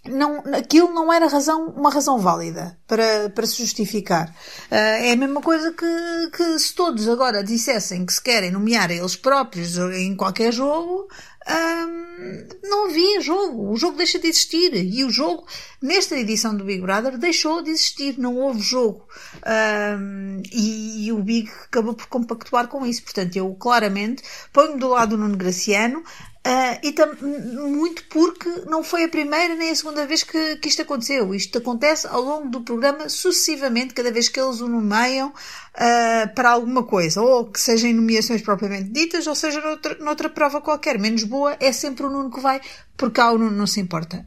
não, 0.09 0.43
aquilo 0.53 0.93
não 0.93 1.11
era 1.11 1.27
razão, 1.27 1.67
uma 1.69 1.89
razão 1.89 2.19
válida 2.19 2.77
para, 2.87 3.29
para 3.29 3.45
se 3.45 3.57
justificar. 3.57 4.29
Uh, 4.71 4.75
é 4.75 5.11
a 5.11 5.15
mesma 5.15 5.41
coisa 5.41 5.71
que, 5.71 6.31
que 6.35 6.59
se 6.59 6.73
todos 6.73 7.07
agora 7.07 7.43
dissessem 7.43 8.05
que 8.05 8.13
se 8.13 8.21
querem 8.21 8.51
nomear 8.51 8.91
eles 8.91 9.15
próprios 9.15 9.77
em 9.77 10.15
qualquer 10.15 10.51
jogo, 10.51 11.07
um, 11.47 12.47
não 12.63 12.89
havia 12.89 13.21
jogo. 13.21 13.71
O 13.71 13.77
jogo 13.77 13.97
deixa 13.97 14.19
de 14.19 14.27
existir. 14.27 14.75
E 14.75 15.03
o 15.03 15.09
jogo, 15.09 15.47
nesta 15.81 16.17
edição 16.17 16.55
do 16.55 16.65
Big 16.65 16.81
Brother, 16.81 17.17
deixou 17.17 17.61
de 17.61 17.71
existir. 17.71 18.17
Não 18.17 18.35
houve 18.35 18.59
jogo. 18.59 19.07
Um, 19.45 20.41
e, 20.51 21.07
e, 21.07 21.11
o 21.11 21.23
Big 21.23 21.49
acabou 21.65 21.93
por 21.93 22.07
compactuar 22.07 22.67
com 22.67 22.85
isso. 22.85 23.03
Portanto, 23.03 23.35
eu 23.37 23.53
claramente 23.55 24.23
ponho 24.51 24.77
do 24.77 24.89
lado 24.89 25.11
do 25.11 25.17
Nuno 25.17 25.37
Graciano. 25.37 26.03
Uh, 26.45 26.79
e 26.81 27.67
muito 27.69 28.05
porque 28.05 28.49
não 28.67 28.81
foi 28.81 29.03
a 29.03 29.09
primeira 29.09 29.55
nem 29.55 29.69
a 29.69 29.75
segunda 29.75 30.05
vez 30.05 30.23
que, 30.23 30.55
que 30.57 30.69
isto 30.69 30.81
aconteceu. 30.81 31.33
Isto 31.35 31.57
acontece 31.57 32.07
ao 32.07 32.21
longo 32.21 32.49
do 32.49 32.61
programa 32.61 33.09
sucessivamente, 33.09 33.93
cada 33.93 34.11
vez 34.11 34.29
que 34.29 34.39
eles 34.39 34.61
o 34.61 34.67
nomeiam 34.67 35.29
uh, 35.29 36.33
para 36.33 36.51
alguma 36.51 36.83
coisa. 36.83 37.21
Ou 37.21 37.51
que 37.51 37.59
sejam 37.59 37.91
nomeações 37.91 38.41
propriamente 38.41 38.89
ditas, 38.89 39.27
ou 39.27 39.35
seja 39.35 39.59
noutra, 39.59 39.97
noutra 39.99 40.29
prova 40.29 40.61
qualquer. 40.61 40.97
Menos 40.97 41.23
boa 41.23 41.57
é 41.59 41.71
sempre 41.71 42.05
o 42.05 42.09
Nuno 42.09 42.31
que 42.31 42.39
vai, 42.39 42.61
porque 42.95 43.15
cá 43.15 43.31
o 43.31 43.37
Nuno 43.37 43.55
não 43.55 43.67
se 43.67 43.81
importa. 43.81 44.25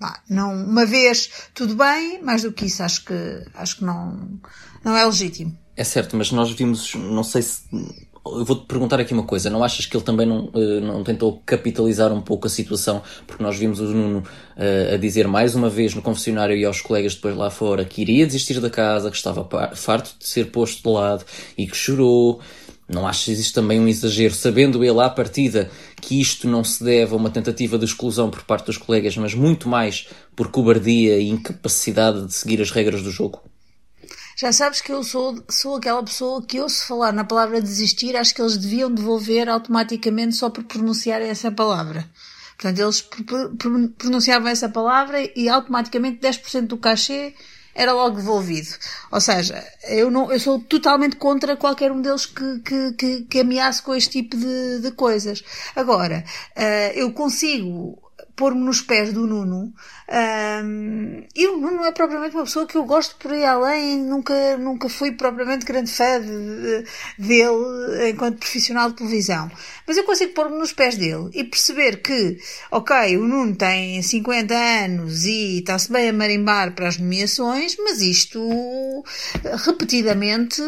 Bah, 0.00 0.22
não, 0.28 0.54
uma 0.64 0.86
vez 0.86 1.30
tudo 1.54 1.74
bem, 1.74 2.22
mais 2.22 2.42
do 2.42 2.52
que 2.52 2.64
isso 2.64 2.82
acho 2.82 3.04
que, 3.04 3.44
acho 3.54 3.76
que 3.76 3.84
não, 3.84 4.40
não 4.82 4.96
é 4.96 5.04
legítimo. 5.04 5.56
É 5.76 5.84
certo, 5.84 6.16
mas 6.16 6.32
nós 6.32 6.50
vimos, 6.50 6.94
não 6.94 7.22
sei 7.22 7.42
se 7.42 7.62
eu 8.24 8.44
vou-te 8.44 8.66
perguntar 8.66 9.00
aqui 9.00 9.12
uma 9.12 9.22
coisa, 9.22 9.48
não 9.48 9.64
achas 9.64 9.86
que 9.86 9.96
ele 9.96 10.04
também 10.04 10.26
não, 10.26 10.46
uh, 10.46 10.80
não 10.80 11.02
tentou 11.02 11.42
capitalizar 11.44 12.12
um 12.12 12.20
pouco 12.20 12.46
a 12.46 12.50
situação? 12.50 13.02
Porque 13.26 13.42
nós 13.42 13.56
vimos 13.56 13.80
o 13.80 13.84
Nuno 13.84 14.18
uh, 14.20 14.94
a 14.94 14.96
dizer 14.96 15.26
mais 15.26 15.54
uma 15.54 15.70
vez 15.70 15.94
no 15.94 16.02
confessionário 16.02 16.56
e 16.56 16.64
aos 16.64 16.80
colegas 16.80 17.14
depois 17.14 17.34
lá 17.36 17.50
fora 17.50 17.84
que 17.84 18.02
iria 18.02 18.26
desistir 18.26 18.60
da 18.60 18.68
casa, 18.68 19.10
que 19.10 19.16
estava 19.16 19.48
farto 19.74 20.14
de 20.18 20.28
ser 20.28 20.50
posto 20.50 20.82
de 20.82 20.88
lado 20.88 21.24
e 21.56 21.66
que 21.66 21.76
chorou. 21.76 22.40
Não 22.92 23.06
achas 23.06 23.28
existe 23.28 23.54
também 23.54 23.78
um 23.78 23.86
exagero, 23.86 24.34
sabendo 24.34 24.84
ele 24.84 25.00
à 25.00 25.08
partida 25.08 25.70
que 26.00 26.20
isto 26.20 26.48
não 26.48 26.64
se 26.64 26.82
deve 26.82 27.14
a 27.14 27.16
uma 27.16 27.30
tentativa 27.30 27.78
de 27.78 27.84
exclusão 27.84 28.28
por 28.28 28.42
parte 28.42 28.66
dos 28.66 28.76
colegas, 28.76 29.16
mas 29.16 29.32
muito 29.32 29.68
mais 29.68 30.08
por 30.34 30.50
cobardia 30.50 31.16
e 31.16 31.28
incapacidade 31.28 32.26
de 32.26 32.34
seguir 32.34 32.60
as 32.60 32.72
regras 32.72 33.02
do 33.02 33.10
jogo? 33.10 33.49
Já 34.40 34.52
sabes 34.52 34.80
que 34.80 34.90
eu 34.90 35.04
sou, 35.04 35.44
sou 35.50 35.76
aquela 35.76 36.02
pessoa 36.02 36.42
que 36.42 36.66
se 36.66 36.86
falar 36.86 37.12
na 37.12 37.24
palavra 37.24 37.60
desistir, 37.60 38.16
acho 38.16 38.34
que 38.34 38.40
eles 38.40 38.56
deviam 38.56 38.90
devolver 38.90 39.46
automaticamente 39.50 40.34
só 40.34 40.48
por 40.48 40.64
pronunciar 40.64 41.20
essa 41.20 41.52
palavra. 41.52 42.08
Portanto, 42.56 42.78
eles 42.78 43.06
pronunciavam 43.98 44.48
essa 44.48 44.66
palavra 44.66 45.18
e 45.36 45.46
automaticamente 45.46 46.26
10% 46.26 46.68
do 46.68 46.78
cachê 46.78 47.34
era 47.74 47.92
logo 47.92 48.16
devolvido. 48.16 48.70
Ou 49.12 49.20
seja, 49.20 49.62
eu, 49.86 50.10
não, 50.10 50.32
eu 50.32 50.40
sou 50.40 50.58
totalmente 50.58 51.16
contra 51.16 51.54
qualquer 51.54 51.92
um 51.92 52.00
deles 52.00 52.24
que, 52.24 52.60
que, 52.60 52.92
que, 52.94 53.22
que 53.24 53.40
ameace 53.40 53.82
com 53.82 53.94
este 53.94 54.22
tipo 54.22 54.38
de, 54.38 54.80
de 54.80 54.90
coisas. 54.92 55.44
Agora, 55.76 56.24
uh, 56.56 56.92
eu 56.94 57.12
consigo 57.12 58.00
pôr-me 58.40 58.62
nos 58.62 58.80
pés 58.80 59.12
do 59.12 59.26
Nuno. 59.26 59.70
Um, 60.10 61.22
e 61.36 61.46
o 61.46 61.56
Nuno 61.56 61.84
é 61.84 61.92
propriamente 61.92 62.34
uma 62.34 62.42
pessoa 62.42 62.66
que 62.66 62.76
eu 62.76 62.82
gosto 62.84 63.14
por 63.14 63.32
aí 63.32 63.44
além, 63.44 63.96
nunca, 63.98 64.56
nunca 64.56 64.88
fui 64.88 65.12
propriamente 65.12 65.64
grande 65.64 65.88
fã 65.92 66.20
de, 66.20 66.26
de, 66.26 66.84
dele 67.16 68.10
enquanto 68.10 68.38
profissional 68.38 68.90
de 68.90 68.96
televisão. 68.96 69.48
Mas 69.86 69.96
eu 69.96 70.02
consigo 70.02 70.32
pôr-me 70.32 70.58
nos 70.58 70.72
pés 70.72 70.96
dele 70.96 71.30
e 71.32 71.44
perceber 71.44 72.02
que, 72.02 72.38
ok, 72.72 73.16
o 73.18 73.24
Nuno 73.26 73.54
tem 73.54 74.02
50 74.02 74.52
anos 74.52 75.24
e 75.26 75.58
está-se 75.60 75.92
bem 75.92 76.08
a 76.08 76.12
marimbar 76.12 76.74
para 76.74 76.88
as 76.88 76.98
nomeações, 76.98 77.76
mas 77.78 78.00
isto 78.00 79.04
repetidamente 79.64 80.60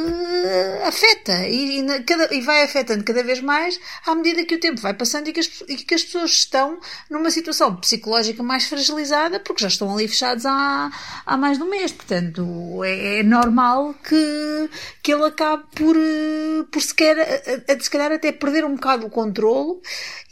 afeta 0.86 1.48
e, 1.48 1.80
e, 1.80 2.02
cada, 2.04 2.32
e 2.32 2.40
vai 2.40 2.62
afetando 2.62 3.02
cada 3.02 3.24
vez 3.24 3.40
mais 3.40 3.80
à 4.06 4.14
medida 4.14 4.44
que 4.44 4.54
o 4.54 4.60
tempo 4.60 4.80
vai 4.80 4.94
passando 4.94 5.28
e 5.28 5.32
que 5.32 5.40
as, 5.40 5.64
e 5.68 5.76
que 5.76 5.94
as 5.94 6.04
pessoas 6.04 6.30
estão 6.30 6.78
numa 7.10 7.30
situação 7.30 7.74
psicológica 7.76 8.40
mais 8.42 8.66
fragilizada 8.66 9.31
porque 9.38 9.62
já 9.62 9.68
estão 9.68 9.92
ali 9.92 10.08
fechados 10.08 10.44
há, 10.46 10.90
há 11.26 11.36
mais 11.36 11.58
de 11.58 11.64
um 11.64 11.70
mês. 11.70 11.92
Portanto, 11.92 12.82
é, 12.84 13.20
é 13.20 13.22
normal 13.22 13.94
que, 13.94 14.70
que 15.02 15.12
ele 15.12 15.24
acabe 15.24 15.64
por, 15.74 15.96
por 16.70 16.82
sequer, 16.82 17.18
a, 17.18 17.72
a, 17.72 17.80
se 17.80 17.90
calhar 17.90 18.12
até 18.12 18.32
perder 18.32 18.64
um 18.64 18.74
bocado 18.74 19.06
o 19.06 19.10
controle 19.10 19.80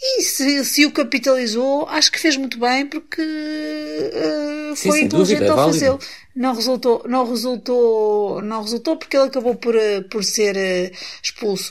e 0.02 0.22
se, 0.22 0.64
se 0.64 0.86
o 0.86 0.92
capitalizou, 0.92 1.86
acho 1.88 2.10
que 2.10 2.18
fez 2.18 2.36
muito 2.36 2.58
bem 2.58 2.86
porque 2.86 3.22
uh, 3.22 4.76
foi 4.76 4.98
Sim, 4.98 5.04
inteligente 5.04 5.48
ao 5.48 5.56
fazê-lo. 5.56 5.98
Não 6.34 6.54
resultou, 6.54 7.04
não 7.08 7.28
resultou, 7.28 8.40
não 8.42 8.62
resultou 8.62 8.96
porque 8.96 9.16
ele 9.16 9.26
acabou 9.26 9.56
por, 9.56 9.74
eh, 9.74 10.00
por 10.02 10.22
ser 10.22 10.92
expulso. 11.22 11.70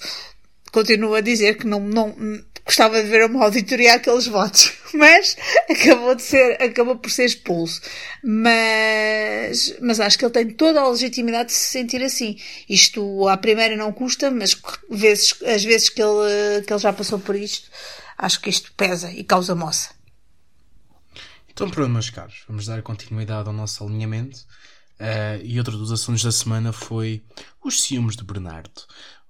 Continuo 0.71 1.15
a 1.15 1.21
dizer 1.21 1.57
que 1.57 1.65
não, 1.65 1.79
não, 1.79 2.15
gostava 2.65 3.01
de 3.01 3.09
ver 3.09 3.25
uma 3.29 3.45
auditoria 3.45 3.95
àqueles 3.95 4.27
votos, 4.27 4.73
mas 4.93 5.35
acabou 5.69 6.15
de 6.15 6.21
ser, 6.21 6.61
acabou 6.61 6.95
por 6.95 7.09
ser 7.09 7.25
expulso. 7.25 7.81
Mas, 8.23 9.75
mas 9.81 9.99
acho 9.99 10.17
que 10.17 10.25
ele 10.25 10.33
tem 10.33 10.49
toda 10.49 10.81
a 10.81 10.89
legitimidade 10.89 11.49
de 11.49 11.55
se 11.55 11.71
sentir 11.71 12.03
assim. 12.03 12.37
Isto 12.67 13.27
à 13.27 13.37
primeira 13.37 13.75
não 13.75 13.91
custa, 13.91 14.29
mas 14.31 14.55
vezes, 14.89 15.33
vezes 15.63 15.89
que 15.89 16.01
ele, 16.01 16.63
que 16.65 16.73
ele 16.73 16.79
já 16.79 16.93
passou 16.93 17.19
por 17.19 17.35
isto, 17.35 17.69
acho 18.17 18.41
que 18.41 18.49
isto 18.49 18.71
pesa 18.73 19.11
e 19.11 19.23
causa 19.23 19.55
moça. 19.55 19.89
Então 21.49 21.69
pronto, 21.69 21.89
meus 21.89 22.09
caros, 22.09 22.43
vamos 22.47 22.67
dar 22.67 22.81
continuidade 22.81 23.47
ao 23.47 23.53
nosso 23.53 23.83
alinhamento. 23.83 24.39
Uh, 24.99 25.39
e 25.43 25.57
outro 25.57 25.77
dos 25.77 25.93
assuntos 25.93 26.23
da 26.23 26.31
semana 26.31 26.73
foi 26.73 27.23
os 27.63 27.81
ciúmes 27.81 28.17
de 28.17 28.23
Bernardo. 28.23 28.81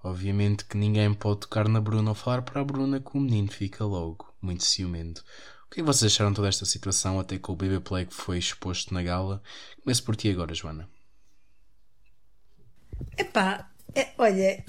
Obviamente 0.03 0.65
que 0.65 0.77
ninguém 0.77 1.13
pode 1.13 1.41
tocar 1.41 1.67
na 1.67 1.81
Bruna 1.81 2.11
ou 2.11 2.15
falar 2.15 2.41
para 2.41 2.61
a 2.61 2.63
Bruna 2.63 2.99
que 2.99 3.17
o 3.17 3.19
menino 3.19 3.51
fica 3.51 3.83
logo, 3.83 4.33
muito 4.41 4.63
ciumento. 4.63 5.23
O 5.65 5.69
que 5.69 5.81
é 5.81 5.83
vocês 5.83 6.11
acharam 6.11 6.33
toda 6.33 6.47
esta 6.47 6.65
situação 6.65 7.19
até 7.19 7.37
com 7.37 7.51
o 7.51 7.55
Baby 7.55 7.79
Play 7.79 8.05
que 8.05 8.13
foi 8.13 8.37
exposto 8.37 8.93
na 8.93 9.03
gala? 9.03 9.41
Começo 9.83 10.03
por 10.03 10.15
ti 10.15 10.29
agora, 10.29 10.55
Joana. 10.55 10.89
Epá, 13.17 13.69
é, 13.93 14.09
olha, 14.17 14.63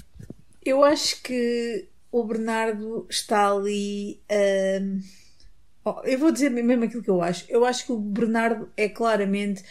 eu 0.63 0.83
acho 0.83 1.21
que 1.23 1.89
o 2.11 2.23
Bernardo 2.23 3.07
está 3.09 3.51
ali. 3.51 4.21
Oh, 5.83 6.01
eu 6.03 6.19
vou 6.19 6.31
dizer 6.31 6.51
mesmo 6.51 6.83
aquilo 6.83 7.01
que 7.01 7.09
eu 7.09 7.21
acho. 7.21 7.45
Eu 7.49 7.65
acho 7.65 7.85
que 7.85 7.91
o 7.91 7.99
Bernardo 7.99 8.69
é 8.77 8.87
claramente 8.87 9.63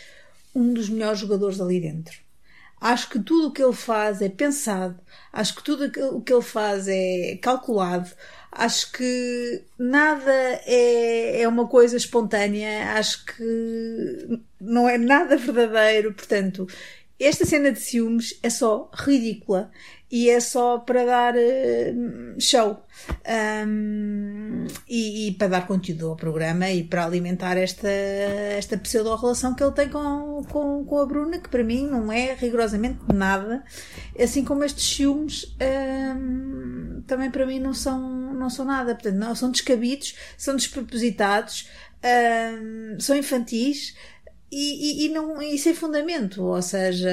um 0.55 0.73
dos 0.73 0.89
melhores 0.89 1.21
jogadores 1.21 1.61
ali 1.61 1.81
dentro. 1.81 2.19
Acho 2.81 3.11
que 3.11 3.19
tudo 3.19 3.49
o 3.49 3.53
que 3.53 3.63
ele 3.63 3.75
faz 3.75 4.23
é 4.23 4.29
pensado, 4.29 4.99
acho 5.33 5.55
que 5.55 5.63
tudo 5.63 5.85
o 6.17 6.23
que 6.23 6.33
ele 6.33 6.43
faz 6.43 6.89
é 6.89 7.39
calculado, 7.43 8.11
acho 8.51 8.91
que 8.93 9.63
nada 9.79 10.33
é, 10.65 11.43
é 11.43 11.49
uma 11.49 11.69
coisa 11.69 11.97
espontânea, 11.97 12.95
acho 12.95 13.25
que 13.27 14.41
não 14.59 14.89
é 14.89 14.97
nada 14.97 15.37
verdadeiro, 15.37 16.15
portanto, 16.15 16.67
esta 17.19 17.45
cena 17.45 17.71
de 17.71 17.81
ciúmes 17.81 18.39
é 18.43 18.49
só 18.49 18.91
ridícula 18.95 19.71
e 20.11 20.29
é 20.29 20.41
só 20.41 20.79
para 20.79 21.05
dar 21.05 21.35
uh, 21.35 22.41
show. 22.41 22.83
Um, 23.67 24.67
e, 24.89 25.29
e, 25.29 25.33
para 25.33 25.49
dar 25.49 25.67
conteúdo 25.67 26.09
ao 26.09 26.17
programa 26.17 26.69
e 26.71 26.83
para 26.83 27.05
alimentar 27.05 27.57
esta, 27.57 27.89
esta 27.89 28.77
pseudo-relação 28.77 29.55
que 29.55 29.63
ele 29.63 29.73
tem 29.73 29.89
com, 29.89 30.45
com, 30.51 30.85
com 30.85 30.99
a 30.99 31.07
Bruna, 31.07 31.39
que 31.39 31.49
para 31.49 31.65
mim 31.65 31.87
não 31.87 32.13
é 32.13 32.35
rigorosamente 32.35 32.99
nada, 33.13 33.65
assim 34.19 34.45
como 34.45 34.65
estes 34.65 34.97
ciúmes 34.97 35.57
um, 36.17 37.03
também 37.07 37.31
para 37.31 37.47
mim 37.47 37.59
não 37.59 37.73
são, 37.73 38.35
não 38.35 38.51
são 38.51 38.65
nada, 38.65 38.95
portanto, 38.95 39.17
não, 39.17 39.35
são 39.35 39.51
descabidos, 39.51 40.15
são 40.37 40.57
despropositados, 40.57 41.69
um, 42.05 43.01
são 43.01 43.17
infantis 43.17 43.95
e, 44.51 45.05
e, 45.05 45.07
e, 45.07 45.09
não, 45.11 45.41
e 45.41 45.57
sem 45.59 45.75
fundamento, 45.75 46.43
ou 46.43 46.61
seja, 46.61 47.09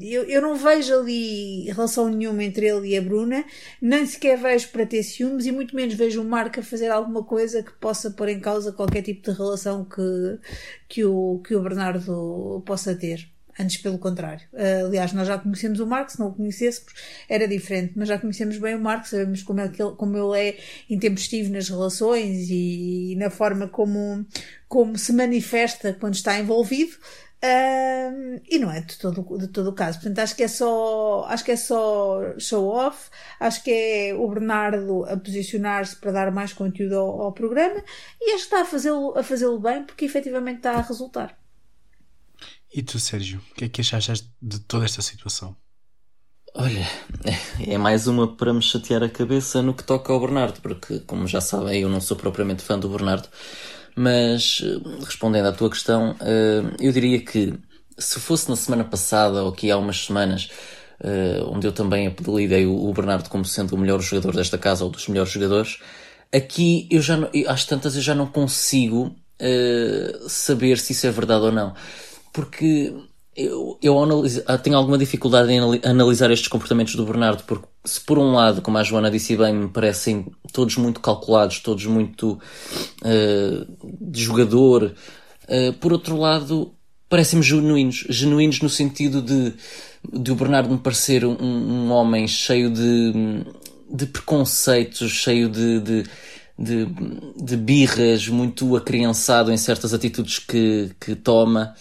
eu, 0.00 0.24
eu 0.24 0.42
não 0.42 0.56
vejo 0.56 0.94
ali 0.94 1.64
relação 1.70 2.08
nenhuma 2.08 2.44
entre 2.44 2.66
ele 2.66 2.88
e 2.88 2.96
a 2.96 3.02
Bruna, 3.02 3.44
nem 3.80 4.06
sequer 4.06 4.38
vejo 4.38 4.68
para 4.68 4.86
ter 4.86 5.02
ciúmes 5.02 5.46
e 5.46 5.52
muito 5.52 5.74
menos 5.74 5.94
vejo 5.94 6.22
o 6.22 6.24
Marco 6.24 6.60
a 6.60 6.62
fazer 6.62 6.90
alguma 6.90 7.24
coisa 7.24 7.62
que 7.62 7.72
possa 7.72 8.10
pôr 8.10 8.28
em 8.28 8.40
causa 8.40 8.72
qualquer 8.72 9.02
tipo 9.02 9.30
de 9.30 9.36
relação 9.36 9.84
que, 9.84 10.38
que, 10.88 11.04
o, 11.04 11.40
que 11.44 11.54
o 11.54 11.62
Bernardo 11.62 12.62
possa 12.66 12.94
ter. 12.94 13.28
Antes, 13.60 13.78
pelo 13.78 13.98
contrário. 13.98 14.46
Uh, 14.52 14.86
aliás, 14.86 15.12
nós 15.12 15.26
já 15.26 15.36
conhecemos 15.36 15.80
o 15.80 15.86
Marco, 15.86 16.12
se 16.12 16.20
não 16.20 16.28
o 16.28 16.32
conhecêssemos, 16.32 16.92
era 17.28 17.48
diferente, 17.48 17.92
mas 17.96 18.06
já 18.06 18.16
conhecemos 18.16 18.56
bem 18.56 18.76
o 18.76 18.80
Marco, 18.80 19.08
sabemos 19.08 19.42
como, 19.42 19.58
é 19.58 19.68
que 19.68 19.82
ele, 19.82 19.96
como 19.96 20.16
ele 20.16 20.48
é 20.48 20.58
intempestivo 20.88 21.52
nas 21.52 21.68
relações 21.68 22.48
e, 22.50 23.14
e 23.14 23.16
na 23.16 23.30
forma 23.30 23.66
como, 23.66 24.24
como 24.68 24.96
se 24.96 25.12
manifesta 25.12 25.92
quando 25.92 26.14
está 26.14 26.38
envolvido. 26.38 26.92
Um, 27.40 28.40
e 28.50 28.58
não 28.58 28.70
é 28.70 28.80
de 28.80 28.98
todo, 28.98 29.38
de 29.38 29.46
todo 29.48 29.68
o 29.68 29.72
caso. 29.72 29.98
Portanto, 29.98 30.18
acho 30.18 30.34
que 30.34 30.42
é 30.42 30.48
só, 30.48 31.24
acho 31.28 31.44
que 31.44 31.52
é 31.52 31.56
só 31.56 32.34
show 32.38 32.66
off. 32.66 33.10
Acho 33.38 33.62
que 33.62 33.70
é 33.70 34.14
o 34.14 34.28
Bernardo 34.28 35.04
a 35.04 35.16
posicionar-se 35.16 35.96
para 35.96 36.12
dar 36.12 36.32
mais 36.32 36.52
conteúdo 36.52 36.96
ao, 36.96 37.22
ao 37.22 37.32
programa 37.32 37.82
e 38.20 38.32
acho 38.32 38.48
que 38.48 38.54
está 38.54 38.62
a 38.62 38.64
fazê-lo 38.64 39.16
a 39.16 39.22
fazê-lo 39.22 39.60
bem 39.60 39.84
porque 39.84 40.04
efetivamente 40.04 40.58
está 40.58 40.72
a 40.72 40.82
resultar. 40.82 41.38
E 42.74 42.82
tu, 42.82 42.98
Sérgio, 42.98 43.40
o 43.50 43.54
que 43.54 43.64
é 43.64 43.68
que 43.68 43.80
achaste 43.80 44.30
de 44.42 44.58
toda 44.60 44.84
esta 44.84 45.00
situação? 45.00 45.56
Olha, 46.54 46.86
é 47.66 47.78
mais 47.78 48.06
uma 48.06 48.36
para 48.36 48.52
me 48.52 48.60
chatear 48.60 49.02
a 49.02 49.08
cabeça 49.08 49.62
no 49.62 49.72
que 49.72 49.84
toca 49.84 50.12
ao 50.12 50.20
Bernardo, 50.20 50.60
porque, 50.60 50.98
como 51.00 51.26
já 51.26 51.40
sabem, 51.40 51.82
eu 51.82 51.88
não 51.88 52.00
sou 52.00 52.16
propriamente 52.16 52.62
fã 52.62 52.78
do 52.78 52.88
Bernardo, 52.88 53.28
mas 53.98 54.62
eh, 54.62 55.04
respondendo 55.04 55.46
à 55.46 55.52
tua 55.52 55.68
questão, 55.68 56.14
eh, 56.20 56.62
eu 56.78 56.92
diria 56.92 57.20
que 57.20 57.52
se 57.98 58.20
fosse 58.20 58.48
na 58.48 58.54
semana 58.54 58.84
passada 58.84 59.42
ou 59.42 59.48
aqui 59.48 59.72
há 59.72 59.76
umas 59.76 60.04
semanas, 60.04 60.48
eh, 61.02 61.42
onde 61.46 61.66
eu 61.66 61.72
também 61.72 62.06
apelidei 62.06 62.64
o 62.64 62.92
Bernardo 62.92 63.28
como 63.28 63.44
sendo 63.44 63.74
o 63.74 63.78
melhor 63.78 64.00
jogador 64.00 64.36
desta 64.36 64.56
casa 64.56 64.84
ou 64.84 64.90
dos 64.90 65.08
melhores 65.08 65.32
jogadores, 65.32 65.80
aqui 66.32 66.86
eu 66.92 67.02
já 67.02 67.18
às 67.48 67.64
tantas 67.64 67.96
eu 67.96 68.02
já 68.02 68.14
não 68.14 68.26
consigo 68.26 69.16
saber 70.28 70.78
se 70.78 70.92
isso 70.92 71.06
é 71.06 71.10
verdade 71.10 71.44
ou 71.44 71.52
não. 71.52 71.74
Porque 72.32 72.92
eu, 73.38 73.78
eu 73.80 74.02
analiso, 74.02 74.42
ah, 74.46 74.58
tenho 74.58 74.76
alguma 74.76 74.98
dificuldade 74.98 75.52
em 75.52 75.60
analisar 75.84 76.28
estes 76.32 76.48
comportamentos 76.48 76.96
do 76.96 77.06
Bernardo, 77.06 77.44
porque 77.44 77.68
se 77.84 78.00
por 78.00 78.18
um 78.18 78.32
lado, 78.32 78.60
como 78.60 78.76
a 78.78 78.82
Joana 78.82 79.08
disse 79.10 79.36
bem, 79.36 79.54
me 79.54 79.68
parecem 79.68 80.26
todos 80.52 80.76
muito 80.76 80.98
calculados, 80.98 81.60
todos 81.60 81.86
muito 81.86 82.32
uh, 82.32 83.76
de 84.00 84.20
jogador, 84.20 84.92
uh, 85.44 85.72
por 85.74 85.92
outro 85.92 86.16
lado, 86.16 86.74
parecem-me 87.08 87.44
genuínos. 87.44 88.06
Genuínos 88.08 88.60
no 88.60 88.68
sentido 88.68 89.22
de, 89.22 89.54
de 90.12 90.32
o 90.32 90.34
Bernardo 90.34 90.70
me 90.70 90.78
parecer 90.78 91.24
um, 91.24 91.36
um 91.40 91.92
homem 91.92 92.26
cheio 92.26 92.68
de, 92.68 93.44
de 93.88 94.06
preconceitos, 94.06 95.12
cheio 95.12 95.48
de, 95.48 95.80
de 95.80 96.04
de, 96.58 96.88
de 97.36 97.56
birras, 97.56 98.26
muito 98.26 98.74
acriançado 98.74 99.52
em 99.52 99.56
certas 99.56 99.94
atitudes 99.94 100.40
que, 100.40 100.90
que 100.98 101.14
toma. 101.14 101.72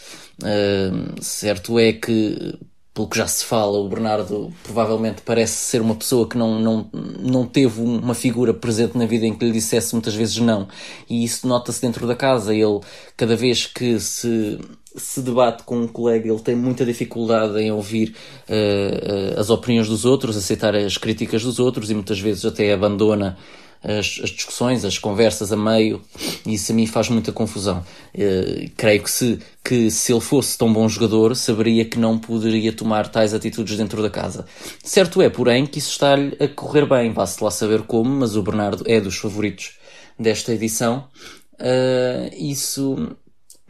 Certo 1.22 1.80
é 1.80 1.94
que, 1.94 2.58
pelo 2.94 3.08
que 3.08 3.18
já 3.18 3.28
se 3.28 3.44
fala, 3.44 3.78
o 3.78 3.90
Bernardo 3.90 4.54
provavelmente 4.64 5.22
parece 5.24 5.54
ser 5.54 5.82
uma 5.82 5.96
pessoa 5.96 6.28
que 6.28 6.38
não, 6.38 6.60
não, 6.60 6.90
não 7.20 7.46
teve 7.46 7.82
uma 7.82 8.14
figura 8.14 8.54
presente 8.54 8.98
na 8.98 9.06
vida 9.06 9.26
em 9.26 9.34
que 9.34 9.46
lhe 9.46 9.52
dissesse 9.52 9.94
muitas 9.94 10.16
vezes 10.16 10.38
não. 10.38 10.68
E 11.10 11.24
isso 11.24 11.48
nota-se 11.48 11.82
dentro 11.82 12.06
da 12.08 12.16
casa. 12.16 12.54
Ele, 12.54 12.80
cada 13.16 13.36
vez 13.36 13.66
que 13.66 14.00
se 14.00 14.60
se 14.98 15.22
debate 15.22 15.64
com 15.64 15.82
um 15.82 15.88
colega, 15.88 16.28
ele 16.28 16.40
tem 16.40 16.56
muita 16.56 16.84
dificuldade 16.86 17.60
em 17.60 17.72
ouvir 17.72 18.16
uh, 18.50 19.40
as 19.40 19.50
opiniões 19.50 19.88
dos 19.88 20.06
outros, 20.06 20.36
aceitar 20.36 20.76
as 20.76 20.98
críticas 20.98 21.44
dos 21.44 21.60
outros 21.60 21.92
e 21.92 21.94
muitas 21.94 22.20
vezes 22.20 22.44
até 22.46 22.74
abandona 22.74 23.38
as, 23.84 24.20
as, 24.24 24.30
discussões, 24.30 24.84
as 24.84 24.98
conversas 24.98 25.52
a 25.52 25.58
meio, 25.58 26.02
isso 26.46 26.72
a 26.72 26.76
mim 26.76 26.86
faz 26.86 27.10
muita 27.10 27.32
confusão. 27.32 27.84
Uh, 28.14 28.70
creio 28.76 29.04
que 29.04 29.12
se, 29.12 29.40
que 29.64 29.92
se 29.92 30.12
ele 30.12 30.22
fosse 30.22 30.58
tão 30.58 30.72
bom 30.72 30.88
jogador, 30.88 31.36
saberia 31.36 31.86
que 31.86 32.00
não 32.00 32.18
poderia 32.18 32.74
tomar 32.74 33.08
tais 33.10 33.34
atitudes 33.34 33.78
dentro 33.78 34.02
da 34.02 34.10
casa. 34.10 34.46
Certo 34.84 35.22
é, 35.22 35.30
porém, 35.30 35.66
que 35.66 35.80
isso 35.80 35.92
está-lhe 35.92 36.36
a 36.40 36.48
correr 36.48 36.86
bem, 36.86 37.12
vá-se 37.12 37.44
lá 37.44 37.52
saber 37.52 37.84
como, 37.84 38.10
mas 38.10 38.36
o 38.36 38.44
Bernardo 38.44 38.84
é 38.88 39.00
dos 39.00 39.18
favoritos 39.18 39.78
desta 40.20 40.54
edição. 40.54 41.08
Uh, 41.54 42.34
isso 42.36 43.16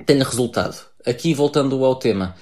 tem 0.05 0.17
resultado. 0.17 0.77
Aqui, 1.05 1.33
voltando 1.33 1.83
ao 1.85 1.95
tema, 1.95 2.35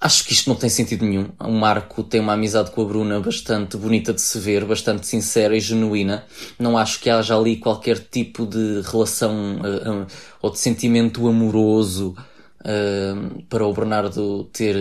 Acho 0.00 0.24
que 0.24 0.32
isto 0.32 0.48
não 0.48 0.54
tem 0.54 0.70
sentido 0.70 1.04
nenhum. 1.04 1.28
O 1.40 1.50
Marco 1.50 2.04
tem 2.04 2.20
uma 2.20 2.34
amizade 2.34 2.70
com 2.70 2.82
a 2.82 2.84
Bruna 2.84 3.18
bastante 3.18 3.76
bonita 3.76 4.12
de 4.12 4.20
se 4.20 4.38
ver, 4.38 4.64
bastante 4.64 5.04
sincera 5.08 5.56
e 5.56 5.60
genuína. 5.60 6.24
Não 6.56 6.78
acho 6.78 7.00
que 7.00 7.10
haja 7.10 7.36
ali 7.36 7.56
qualquer 7.56 7.98
tipo 7.98 8.46
de 8.46 8.80
relação 8.82 9.56
uh, 9.56 10.02
uh, 10.02 10.06
ou 10.40 10.52
de 10.52 10.58
sentimento 10.60 11.26
amoroso 11.26 12.14
uh, 12.60 13.42
para 13.48 13.66
o 13.66 13.72
Bernardo 13.72 14.44
ter 14.52 14.76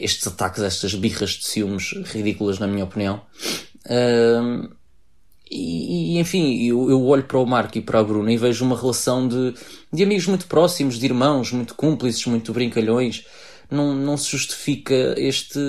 estes 0.00 0.24
ataques, 0.28 0.62
estas 0.62 0.94
birras 0.94 1.30
de 1.30 1.46
ciúmes 1.46 1.92
ridículas, 2.04 2.60
na 2.60 2.68
minha 2.68 2.84
opinião. 2.84 3.22
E, 5.50 6.20
enfim, 6.20 6.62
eu, 6.62 6.88
eu, 6.88 7.04
olho 7.04 7.24
para 7.24 7.36
o 7.36 7.44
Marco 7.44 7.76
e 7.76 7.80
para 7.80 7.98
a 7.98 8.04
Bruna 8.04 8.32
e 8.32 8.36
vejo 8.36 8.64
uma 8.64 8.78
relação 8.78 9.26
de, 9.26 9.54
de 9.92 10.04
amigos 10.04 10.28
muito 10.28 10.46
próximos, 10.46 10.96
de 10.96 11.06
irmãos, 11.06 11.50
muito 11.50 11.74
cúmplices, 11.74 12.24
muito 12.26 12.52
brincalhões 12.52 13.24
não, 13.70 13.94
não 13.94 14.16
se 14.16 14.30
justifica 14.30 15.14
este, 15.16 15.60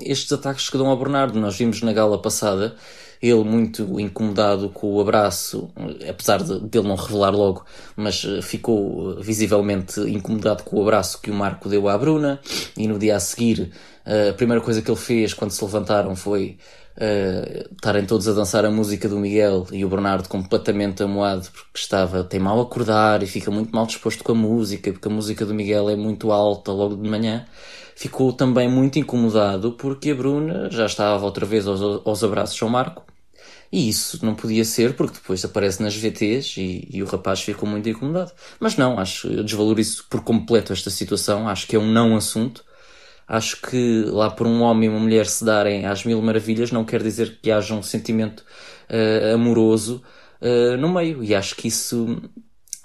estes 0.00 0.32
ataques 0.32 0.68
que 0.68 0.78
dão 0.78 0.88
ao 0.88 0.96
Bernardo. 0.96 1.40
Nós 1.40 1.56
vimos 1.56 1.80
na 1.82 1.92
gala 1.92 2.20
passada 2.20 2.76
ele 3.22 3.42
muito 3.42 3.98
incomodado 3.98 4.68
com 4.68 4.92
o 4.92 5.00
abraço, 5.00 5.70
apesar 6.08 6.42
de, 6.42 6.60
dele 6.60 6.86
não 6.86 6.94
revelar 6.94 7.30
logo, 7.30 7.64
mas 7.96 8.22
eh, 8.22 8.42
ficou 8.42 9.18
visivelmente 9.18 9.98
incomodado 10.00 10.62
com 10.62 10.76
o 10.76 10.82
abraço 10.82 11.20
que 11.22 11.30
o 11.30 11.34
Marco 11.34 11.68
deu 11.68 11.88
à 11.88 11.96
Bruna, 11.96 12.38
e 12.76 12.86
no 12.86 12.98
dia 12.98 13.16
a 13.16 13.20
seguir, 13.20 13.72
eh, 14.04 14.28
a 14.28 14.34
primeira 14.34 14.62
coisa 14.62 14.82
que 14.82 14.90
ele 14.90 15.00
fez 15.00 15.32
quando 15.32 15.52
se 15.52 15.64
levantaram 15.64 16.14
foi 16.14 16.58
uh, 16.96 17.74
estarem 17.74 18.04
todos 18.06 18.28
a 18.28 18.32
dançar 18.32 18.64
a 18.64 18.70
música 18.70 19.08
do 19.08 19.18
Miguel 19.18 19.66
e 19.72 19.84
o 19.84 19.88
Bernardo 19.88 20.28
completamente 20.28 21.02
amoado 21.02 21.48
porque 21.50 21.78
estava, 21.78 22.24
tem 22.24 22.40
mal 22.40 22.58
a 22.58 22.62
acordar 22.62 23.22
e 23.22 23.26
fica 23.26 23.50
muito 23.50 23.74
mal 23.74 23.86
disposto 23.86 24.22
com 24.22 24.32
a 24.32 24.34
música, 24.34 24.92
porque 24.92 25.08
a 25.08 25.10
música 25.10 25.44
do 25.44 25.54
Miguel 25.54 25.90
é 25.90 25.96
muito 25.96 26.32
alta 26.32 26.72
logo 26.72 26.96
de 26.96 27.08
manhã. 27.08 27.46
Ficou 27.96 28.32
também 28.32 28.68
muito 28.68 28.98
incomodado 28.98 29.72
porque 29.72 30.10
a 30.10 30.14
Bruna 30.14 30.68
já 30.70 30.86
estava 30.86 31.24
outra 31.24 31.46
vez 31.46 31.66
aos, 31.66 31.80
aos 31.80 32.24
abraços 32.24 32.60
ao 32.62 32.68
Marco. 32.68 33.04
E 33.70 33.88
isso 33.88 34.24
não 34.24 34.36
podia 34.36 34.64
ser 34.64 34.94
porque 34.94 35.14
depois 35.14 35.44
aparece 35.44 35.82
nas 35.82 35.96
VTs 35.96 36.56
e, 36.58 36.88
e 36.92 37.02
o 37.02 37.06
rapaz 37.06 37.40
ficou 37.40 37.68
muito 37.68 37.88
incomodado. 37.88 38.32
Mas 38.60 38.76
não, 38.76 38.98
acho, 38.98 39.26
eu 39.28 39.42
desvalorizo 39.42 40.04
por 40.08 40.22
completo 40.22 40.72
esta 40.72 40.90
situação, 40.90 41.48
acho 41.48 41.66
que 41.66 41.74
é 41.74 41.78
um 41.78 41.90
não 41.90 42.16
assunto 42.16 42.64
acho 43.26 43.60
que 43.60 44.04
lá 44.08 44.30
por 44.30 44.46
um 44.46 44.62
homem 44.62 44.88
e 44.88 44.92
uma 44.92 45.00
mulher 45.00 45.26
se 45.26 45.44
darem 45.44 45.86
às 45.86 46.04
mil 46.04 46.20
maravilhas 46.20 46.70
não 46.70 46.84
quer 46.84 47.02
dizer 47.02 47.38
que 47.42 47.50
haja 47.50 47.74
um 47.74 47.82
sentimento 47.82 48.44
uh, 48.90 49.34
amoroso 49.34 50.02
uh, 50.40 50.76
no 50.76 50.92
meio. 50.92 51.22
E 51.22 51.34
acho 51.34 51.56
que 51.56 51.68
isso 51.68 52.20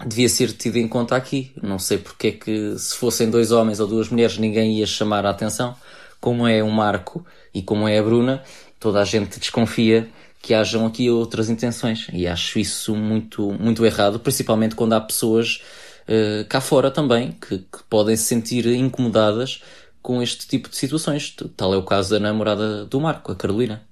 devia 0.06 0.30
ser 0.30 0.54
tido 0.54 0.78
em 0.78 0.88
conta 0.88 1.15
aqui. 1.15 1.52
Não 1.62 1.78
sei 1.78 1.97
porque 1.97 2.28
é 2.28 2.32
que 2.32 2.78
se 2.78 2.95
fossem 2.95 3.30
dois 3.30 3.52
homens 3.52 3.80
ou 3.80 3.88
duas 3.88 4.10
mulheres 4.10 4.38
ninguém 4.38 4.80
ia 4.80 4.88
chamar 4.88 5.25
a 5.25 5.30
atenção. 5.30 5.75
Como 6.19 6.47
é 6.47 6.63
o 6.63 6.69
Marco 6.69 7.25
e 7.54 7.62
como 7.62 7.88
é 7.88 7.97
a 7.97 8.04
Bruna, 8.04 8.43
toda 8.80 9.02
a 9.02 9.06
gente 9.06 9.39
desconfia 9.39 10.10
que 10.41 10.54
hajam 10.54 10.86
aqui 10.86 11.10
outras 11.10 11.49
intenções. 11.49 12.08
E 12.13 12.28
acho 12.28 12.60
isso 12.60 12.95
muito, 12.95 13.52
muito 13.54 13.86
errado, 13.86 14.19
principalmente 14.19 14.75
quando 14.75 14.93
há 14.93 15.02
pessoas 15.02 15.62
uh, 16.08 16.45
cá 16.47 16.62
fora 16.62 16.89
também 16.89 17.32
que, 17.32 17.60
que 17.60 17.84
podem 17.89 18.15
se 18.15 18.23
sentir 18.23 18.65
incomodadas 18.67 19.62
com 20.02 20.22
este 20.22 20.48
tipo 20.48 20.70
de 20.70 20.76
situações. 20.76 21.36
Tal 21.56 21.74
é 21.74 21.78
o 21.78 21.84
caso 21.84 22.12
da 22.12 22.20
namorada 22.20 22.86
do 22.86 23.02
Marco, 23.02 23.32
a 23.32 23.36
Carolina. 23.36 23.88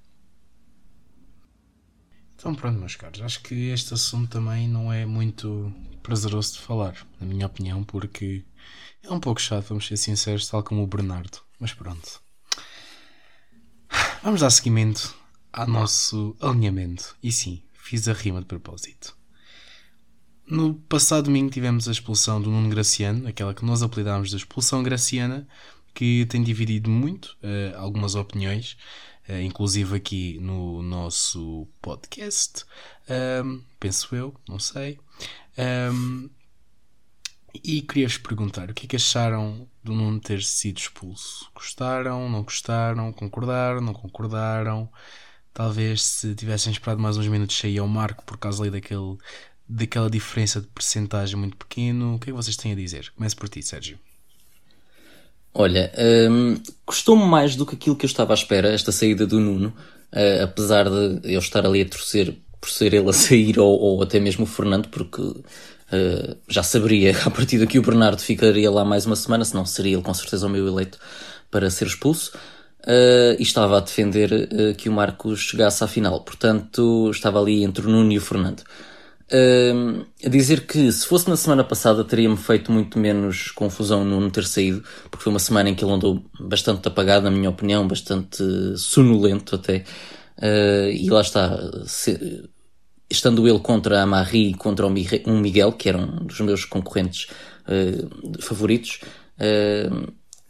Então 2.34 2.54
pronto, 2.54 2.78
meus 2.78 2.94
caros, 2.94 3.20
acho 3.20 3.42
que 3.42 3.70
este 3.70 3.94
assunto 3.94 4.30
também 4.30 4.68
não 4.68 4.92
é 4.92 5.04
muito 5.04 5.72
prazeroso 6.02 6.52
de 6.52 6.60
falar, 6.60 6.94
na 7.20 7.26
minha 7.26 7.46
opinião, 7.46 7.82
porque 7.82 8.44
é 9.02 9.10
um 9.10 9.18
pouco 9.18 9.40
chato, 9.40 9.66
vamos 9.68 9.86
ser 9.86 9.96
sinceros, 9.96 10.46
tal 10.48 10.62
como 10.62 10.82
o 10.82 10.86
Bernardo. 10.86 11.38
Mas 11.58 11.74
pronto. 11.74 12.22
Vamos 14.22 14.40
dar 14.40 14.50
seguimento 14.50 15.14
ao 15.52 15.66
nosso 15.66 16.36
alinhamento. 16.40 17.16
E 17.22 17.32
sim, 17.32 17.62
fiz 17.72 18.06
a 18.06 18.12
rima 18.12 18.40
de 18.40 18.46
propósito. 18.46 19.16
No 20.46 20.74
passado 20.74 21.24
domingo 21.24 21.50
tivemos 21.50 21.88
a 21.88 21.92
expulsão 21.92 22.40
do 22.40 22.50
Nuno 22.50 22.70
Graciano, 22.70 23.28
aquela 23.28 23.52
que 23.52 23.64
nós 23.64 23.82
apelidámos 23.82 24.30
de 24.30 24.36
expulsão 24.36 24.82
graciana, 24.82 25.46
que 25.94 26.26
tem 26.26 26.42
dividido 26.42 26.90
muito 26.90 27.36
uh, 27.42 27.76
algumas 27.76 28.14
opiniões, 28.14 28.76
uh, 29.28 29.40
inclusive 29.40 29.96
aqui 29.96 30.38
no 30.40 30.82
nosso 30.82 31.66
podcast, 31.80 32.64
um, 33.44 33.62
penso 33.80 34.14
eu, 34.14 34.34
não 34.48 34.58
sei. 34.58 34.98
Um, 35.92 36.30
e 37.64 37.82
queria-vos 37.82 38.18
perguntar 38.18 38.70
o 38.70 38.74
que 38.74 38.86
é 38.86 38.88
que 38.88 38.96
acharam 38.96 39.68
do 39.82 39.94
Nuno 39.94 40.20
ter 40.20 40.42
sido 40.42 40.78
expulso? 40.78 41.50
Gostaram, 41.54 42.28
não 42.28 42.42
gostaram, 42.42 43.12
concordaram, 43.12 43.80
não 43.80 43.94
concordaram? 43.94 44.90
Talvez 45.52 46.02
se 46.02 46.34
tivessem 46.34 46.72
esperado 46.72 47.00
mais 47.00 47.16
uns 47.16 47.26
minutos 47.26 47.58
sair 47.58 47.78
ao 47.78 47.88
Marco 47.88 48.24
por 48.24 48.36
causa 48.36 48.62
ali 48.62 48.70
daquele, 48.70 49.16
daquela 49.68 50.10
diferença 50.10 50.60
de 50.60 50.68
percentagem 50.68 51.36
muito 51.36 51.56
pequeno. 51.56 52.14
O 52.14 52.18
que 52.18 52.30
é 52.30 52.32
que 52.32 52.36
vocês 52.36 52.56
têm 52.56 52.72
a 52.72 52.76
dizer? 52.76 53.10
Comece 53.16 53.34
por 53.34 53.48
ti, 53.48 53.62
Sérgio. 53.62 53.98
Olha, 55.60 55.90
um, 56.30 56.56
custou-me 56.86 57.24
mais 57.24 57.56
do 57.56 57.66
que 57.66 57.74
aquilo 57.74 57.96
que 57.96 58.06
eu 58.06 58.08
estava 58.08 58.32
à 58.32 58.34
espera, 58.34 58.72
esta 58.72 58.92
saída 58.92 59.26
do 59.26 59.40
Nuno, 59.40 59.74
uh, 60.12 60.44
apesar 60.44 60.88
de 60.88 61.32
eu 61.34 61.40
estar 61.40 61.66
ali 61.66 61.82
a 61.82 61.84
torcer 61.84 62.32
por 62.60 62.70
ser 62.70 62.94
ele 62.94 63.10
a 63.10 63.12
sair 63.12 63.58
ou, 63.58 63.76
ou 63.76 64.00
até 64.00 64.20
mesmo 64.20 64.44
o 64.44 64.46
Fernando, 64.46 64.88
porque 64.88 65.20
Uh, 65.90 66.36
já 66.46 66.62
saberia 66.62 67.16
a 67.24 67.30
partir 67.30 67.58
daqui 67.58 67.78
o 67.78 67.82
Bernardo 67.82 68.20
ficaria 68.20 68.70
lá 68.70 68.84
mais 68.84 69.06
uma 69.06 69.16
semana, 69.16 69.42
senão 69.42 69.64
seria 69.64 69.94
ele 69.94 70.02
com 70.02 70.12
certeza 70.12 70.46
o 70.46 70.50
meu 70.50 70.68
eleito 70.68 70.98
para 71.50 71.70
ser 71.70 71.86
expulso. 71.86 72.36
Uh, 72.82 73.32
e 73.38 73.42
estava 73.42 73.78
a 73.78 73.80
defender 73.80 74.30
uh, 74.30 74.74
que 74.76 74.90
o 74.90 74.92
Marcos 74.92 75.40
chegasse 75.40 75.82
à 75.82 75.86
final. 75.86 76.20
Portanto, 76.20 77.10
estava 77.10 77.40
ali 77.40 77.64
entre 77.64 77.86
o 77.86 77.88
Nuno 77.88 78.12
e 78.12 78.18
o 78.18 78.20
Fernando. 78.20 78.62
Uh, 79.30 80.06
a 80.24 80.28
dizer 80.28 80.66
que 80.66 80.90
se 80.90 81.06
fosse 81.06 81.28
na 81.28 81.36
semana 81.36 81.62
passada 81.62 82.02
teria-me 82.02 82.36
feito 82.36 82.72
muito 82.72 82.98
menos 82.98 83.50
confusão 83.50 84.02
no 84.02 84.16
Nuno 84.16 84.30
ter 84.30 84.44
saído, 84.44 84.82
porque 85.10 85.24
foi 85.24 85.30
uma 85.30 85.38
semana 85.38 85.68
em 85.68 85.74
que 85.74 85.84
ele 85.84 85.92
andou 85.92 86.24
bastante 86.40 86.88
apagado, 86.88 87.24
na 87.24 87.30
minha 87.30 87.50
opinião, 87.50 87.86
bastante 87.86 88.42
sonolento 88.78 89.56
até. 89.56 89.84
e 90.94 91.10
lá 91.10 91.20
está, 91.20 91.58
se, 91.84 92.48
estando 93.10 93.46
ele 93.46 93.58
contra 93.58 94.02
a 94.02 94.06
Marie 94.06 94.50
e 94.50 94.54
contra 94.54 94.86
um 94.86 95.40
Miguel, 95.40 95.72
que 95.72 95.90
era 95.90 95.98
um 95.98 96.24
dos 96.24 96.40
meus 96.40 96.64
concorrentes 96.64 97.26
favoritos, 98.40 99.00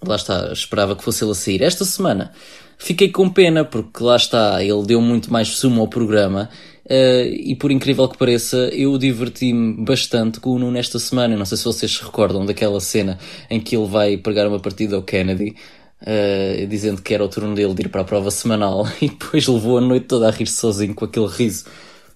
lá 0.07 0.14
está, 0.14 0.53
esperava 0.53 0.95
que 0.95 1.03
fosse 1.03 1.25
ele 1.25 1.33
a 1.33 1.35
sair. 1.35 1.62
Esta 1.62 1.85
semana 1.85 2.33
fiquei 2.79 3.11
com 3.11 3.29
pena, 3.29 3.64
porque 3.64 4.03
lá 4.03 4.17
está, 4.17 4.62
ele 4.62 4.87
deu 4.87 5.01
muito 5.01 5.33
mais 5.33 5.49
sumo 5.49 5.81
ao 5.81 5.88
programa. 5.88 6.49
Uh, 6.88 7.29
e 7.29 7.55
por 7.55 7.70
incrível 7.70 8.09
que 8.09 8.16
pareça, 8.16 8.57
eu 8.72 8.96
diverti-me 8.96 9.85
bastante 9.85 10.40
com 10.40 10.51
o 10.51 10.59
Nuno 10.59 10.79
esta 10.79 10.98
semana. 10.98 11.37
não 11.37 11.44
sei 11.44 11.59
se 11.59 11.64
vocês 11.64 11.92
se 11.92 12.03
recordam 12.03 12.46
daquela 12.46 12.81
cena 12.81 13.18
em 13.51 13.61
que 13.61 13.77
ele 13.77 13.87
vai 13.87 14.16
pregar 14.16 14.48
uma 14.48 14.59
partida 14.59 14.96
ao 14.96 15.03
Kennedy, 15.03 15.55
uh, 16.01 16.66
dizendo 16.66 17.03
que 17.03 17.12
era 17.12 17.22
o 17.22 17.29
turno 17.29 17.55
dele 17.55 17.74
de 17.74 17.83
ir 17.83 17.88
para 17.90 18.01
a 18.01 18.05
prova 18.05 18.31
semanal, 18.31 18.88
e 19.03 19.09
depois 19.09 19.46
levou 19.46 19.77
a 19.77 19.81
noite 19.83 20.07
toda 20.07 20.29
a 20.29 20.31
rir 20.31 20.46
sozinho 20.46 20.94
com 20.94 21.05
aquele 21.05 21.27
riso 21.27 21.66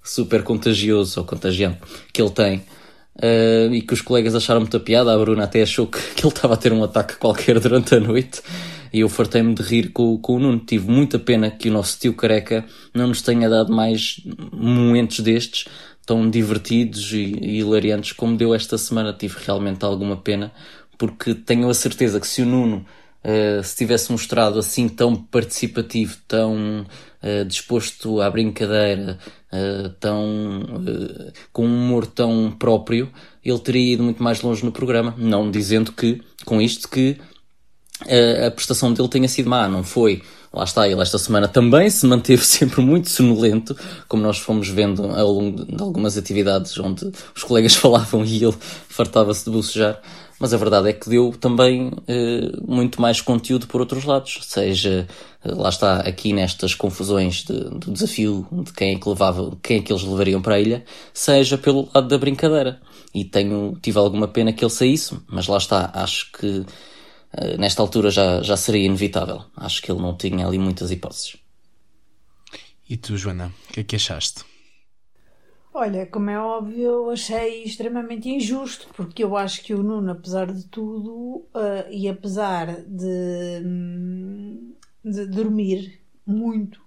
super 0.03 0.43
contagioso 0.43 1.21
ou 1.21 1.27
contagiante 1.27 1.79
que 2.11 2.23
ele 2.23 2.31
tem. 2.31 2.63
Uh, 3.15 3.75
e 3.75 3.83
que 3.83 3.93
os 3.93 4.01
colegas 4.01 4.35
acharam 4.35 4.61
muita 4.61 4.81
piada. 4.81 5.13
A 5.13 5.19
Bruna 5.19 5.45
até 5.45 5.61
achou 5.61 5.87
que, 5.87 5.99
que 6.17 6.25
ele 6.25 6.33
estava 6.33 6.55
a 6.55 6.57
ter 6.57 6.73
um 6.73 6.83
ataque 6.83 7.17
qualquer 7.17 7.61
durante 7.61 7.95
a 7.95 8.01
noite. 8.01 8.41
E 8.93 9.01
eu 9.01 9.09
fartei-me 9.09 9.55
de 9.55 9.63
rir 9.63 9.89
com, 9.93 10.19
com 10.19 10.37
o 10.37 10.39
Nuno. 10.39 10.59
Tive 10.59 10.91
muita 10.91 11.19
pena 11.19 11.51
que 11.51 11.69
o 11.69 11.73
nosso 11.73 11.99
tio 11.99 12.15
careca 12.15 12.65
não 12.93 13.07
nos 13.09 13.23
tenha 13.23 13.49
dado 13.49 13.73
mais 13.73 14.21
momentos 14.53 15.21
destes 15.21 15.67
tão 16.05 16.29
divertidos 16.29 17.13
e, 17.13 17.39
e 17.41 17.59
hilariantes 17.61 18.13
como 18.13 18.37
deu 18.37 18.55
esta 18.55 18.77
semana. 18.77 19.13
Tive 19.13 19.37
realmente 19.45 19.85
alguma 19.85 20.17
pena, 20.17 20.53
porque 20.99 21.35
tenho 21.35 21.69
a 21.69 21.75
certeza 21.75 22.21
que 22.21 22.27
se 22.27 22.43
o 22.43 22.47
Nuno 22.47 22.85
uh, 23.25 23.63
se 23.63 23.77
tivesse 23.77 24.11
mostrado 24.13 24.59
assim 24.59 24.89
tão 24.89 25.17
participativo, 25.17 26.17
tão 26.27 26.87
uh, 27.23 27.45
disposto 27.47 28.21
à 28.21 28.31
brincadeira, 28.31 29.19
uh, 29.53 29.89
tão 30.01 30.63
com 31.53 31.67
um 31.67 31.85
humor 31.85 32.07
tão 32.07 32.51
próprio, 32.51 33.11
ele 33.45 33.59
teria 33.59 33.95
ido 33.95 34.03
muito 34.03 34.23
mais 34.23 34.43
longe 34.43 34.65
no 34.65 34.73
programa. 34.73 35.15
Não 35.17 35.51
dizendo 35.51 35.93
que, 35.93 36.21
com 36.45 36.61
isto, 36.61 36.89
que 36.89 37.17
a 38.47 38.51
prestação 38.51 38.93
dele 38.93 39.09
tenha 39.09 39.29
sido 39.29 39.49
má, 39.49 39.69
não 39.69 39.83
foi. 39.83 40.23
Lá 40.53 40.65
está, 40.65 40.87
ele 40.87 41.01
esta 41.01 41.19
semana 41.19 41.49
também 41.49 41.89
se 41.89 42.07
manteve 42.07 42.45
sempre 42.45 42.83
muito 42.83 43.09
sonolento, 43.09 43.77
como 44.07 44.23
nós 44.23 44.39
fomos 44.39 44.69
vendo 44.69 45.05
ao 45.05 45.33
longo 45.33 45.65
de 45.65 45.83
algumas 45.83 46.19
atividades 46.19 46.79
onde 46.79 47.11
os 47.35 47.43
colegas 47.43 47.75
falavam 47.77 48.25
e 48.25 48.45
ele 48.45 48.55
fartava-se 48.89 49.45
de 49.45 49.51
bocejar 49.51 50.01
mas 50.43 50.53
a 50.53 50.57
verdade 50.57 50.89
é 50.89 50.93
que 50.93 51.09
deu 51.09 51.33
também 51.41 51.93
eh, 52.09 52.51
muito 52.67 53.01
mais 53.01 53.21
conteúdo 53.21 53.69
por 53.69 53.81
outros 53.81 54.03
lados, 54.03 54.41
seja, 54.43 55.07
eh, 55.45 55.55
lá 55.55 55.69
está, 55.69 56.01
aqui 56.01 56.33
nestas 56.33 56.75
confusões 56.75 57.45
de, 57.45 57.53
do 57.71 57.93
desafio 57.93 58.45
de 58.51 58.73
quem 58.73 58.97
é 58.97 58.99
que 58.99 59.09
levava, 59.09 59.57
quem 59.63 59.79
é 59.79 59.81
que 59.81 59.93
eles 59.93 60.03
levariam 60.03 60.43
para 60.43 60.57
a 60.57 60.61
ilha, 60.61 60.85
seja 61.15 61.57
pelo 61.57 61.89
lado 61.95 62.09
da 62.09 62.19
brincadeira. 62.19 62.81
E 63.15 63.25
tenho, 63.25 63.79
tive 63.81 63.99
alguma 63.99 64.27
pena 64.27 64.53
que 64.53 64.65
ele 64.65 64.73
saísse, 64.73 65.17
mas 65.29 65.47
lá 65.47 65.59
está, 65.59 65.93
acho 65.95 66.33
que 66.33 66.67
nesta 67.59 67.83
altura 67.83 68.11
já, 68.11 68.43
já 68.43 68.57
seria 68.57 68.87
inevitável. 68.87 69.45
Acho 69.57 69.83
que 69.83 69.91
ele 69.91 70.01
não 70.01 70.17
tinha 70.17 70.47
ali 70.47 70.59
muitas 70.59 70.91
hipóteses. 70.91 71.37
E 72.89 72.97
tu, 72.97 73.17
Joana, 73.17 73.53
o 73.69 73.73
que 73.73 73.81
é 73.81 73.85
que 73.85 73.97
achaste? 73.97 74.45
Olha, 75.75 76.05
como 76.05 76.29
é 76.29 76.39
óbvio, 76.39 76.83
eu 76.83 77.11
achei 77.11 77.65
extremamente 77.65 78.29
injusto, 78.29 78.89
porque 78.95 79.25
eu 79.25 79.35
acho 79.35 79.63
que 79.63 79.73
o 79.73 79.83
Nuno, 79.83 80.13
apesar 80.13 80.53
de 80.53 80.67
tudo, 80.67 81.47
uh, 81.55 81.91
e 81.91 82.07
apesar 82.07 82.83
de, 82.83 83.63
hum, 83.65 84.75
de 85.03 85.27
dormir 85.27 86.03
muito 86.27 86.82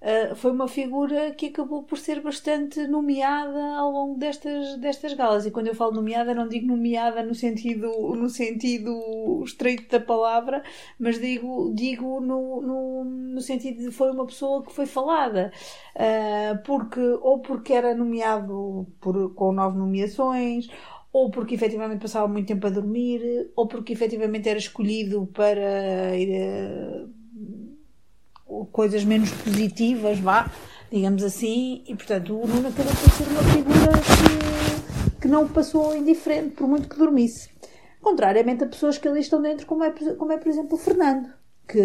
Uh, 0.00 0.34
foi 0.34 0.50
uma 0.50 0.66
figura 0.66 1.30
que 1.32 1.46
acabou 1.48 1.82
por 1.82 1.98
ser 1.98 2.22
bastante 2.22 2.86
nomeada 2.86 3.62
ao 3.76 3.90
longo 3.90 4.18
destas, 4.18 4.78
destas 4.78 5.12
galas. 5.12 5.44
E 5.44 5.50
quando 5.50 5.66
eu 5.66 5.74
falo 5.74 5.92
nomeada, 5.92 6.34
não 6.34 6.48
digo 6.48 6.66
nomeada 6.66 7.22
no 7.22 7.34
sentido, 7.34 7.90
no 8.16 8.30
sentido 8.30 9.42
estreito 9.44 9.90
da 9.90 10.00
palavra, 10.00 10.62
mas 10.98 11.20
digo, 11.20 11.70
digo 11.74 12.18
no, 12.20 12.62
no, 12.62 13.04
no 13.04 13.40
sentido 13.42 13.78
de 13.78 13.90
foi 13.90 14.10
uma 14.10 14.24
pessoa 14.26 14.62
que 14.64 14.72
foi 14.72 14.86
falada. 14.86 15.52
Uh, 15.94 16.62
porque, 16.64 17.00
ou 17.20 17.40
porque 17.40 17.72
era 17.74 17.94
nomeado 17.94 18.86
por, 19.00 19.34
com 19.34 19.52
nove 19.52 19.76
nomeações, 19.76 20.68
ou 21.12 21.30
porque 21.30 21.54
efetivamente 21.54 22.00
passava 22.00 22.26
muito 22.26 22.48
tempo 22.48 22.66
a 22.66 22.70
dormir, 22.70 23.50
ou 23.54 23.66
porque 23.68 23.92
efetivamente 23.92 24.48
era 24.48 24.58
escolhido 24.58 25.26
para 25.34 26.16
ir 26.16 27.10
coisas 28.72 29.04
menos 29.04 29.30
positivas, 29.30 30.18
vá, 30.18 30.50
digamos 30.90 31.22
assim, 31.22 31.82
e 31.86 31.94
portanto 31.94 32.34
o 32.36 32.46
Nuno 32.46 32.68
acabou 32.68 32.92
por 32.92 33.10
ser 33.10 33.28
uma 33.28 33.42
figura 33.44 33.92
que, 35.12 35.20
que 35.20 35.28
não 35.28 35.48
passou 35.48 35.96
indiferente, 35.96 36.54
por 36.54 36.66
muito 36.66 36.88
que 36.88 36.98
dormisse. 36.98 37.48
Contrariamente 38.00 38.64
a 38.64 38.66
pessoas 38.66 38.98
que 38.98 39.06
ali 39.06 39.20
estão 39.20 39.40
dentro, 39.40 39.66
como 39.66 39.84
é, 39.84 39.90
como 39.90 40.32
é 40.32 40.38
por 40.38 40.48
exemplo 40.48 40.74
o 40.74 40.78
Fernando, 40.78 41.28
que 41.68 41.78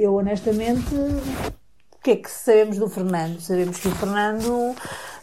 eu 0.00 0.14
honestamente. 0.14 0.94
O 0.94 2.00
que 2.00 2.12
é 2.12 2.16
que 2.16 2.30
sabemos 2.30 2.78
do 2.78 2.88
Fernando? 2.88 3.40
Sabemos 3.40 3.78
que 3.78 3.88
o 3.88 3.90
Fernando 3.90 4.70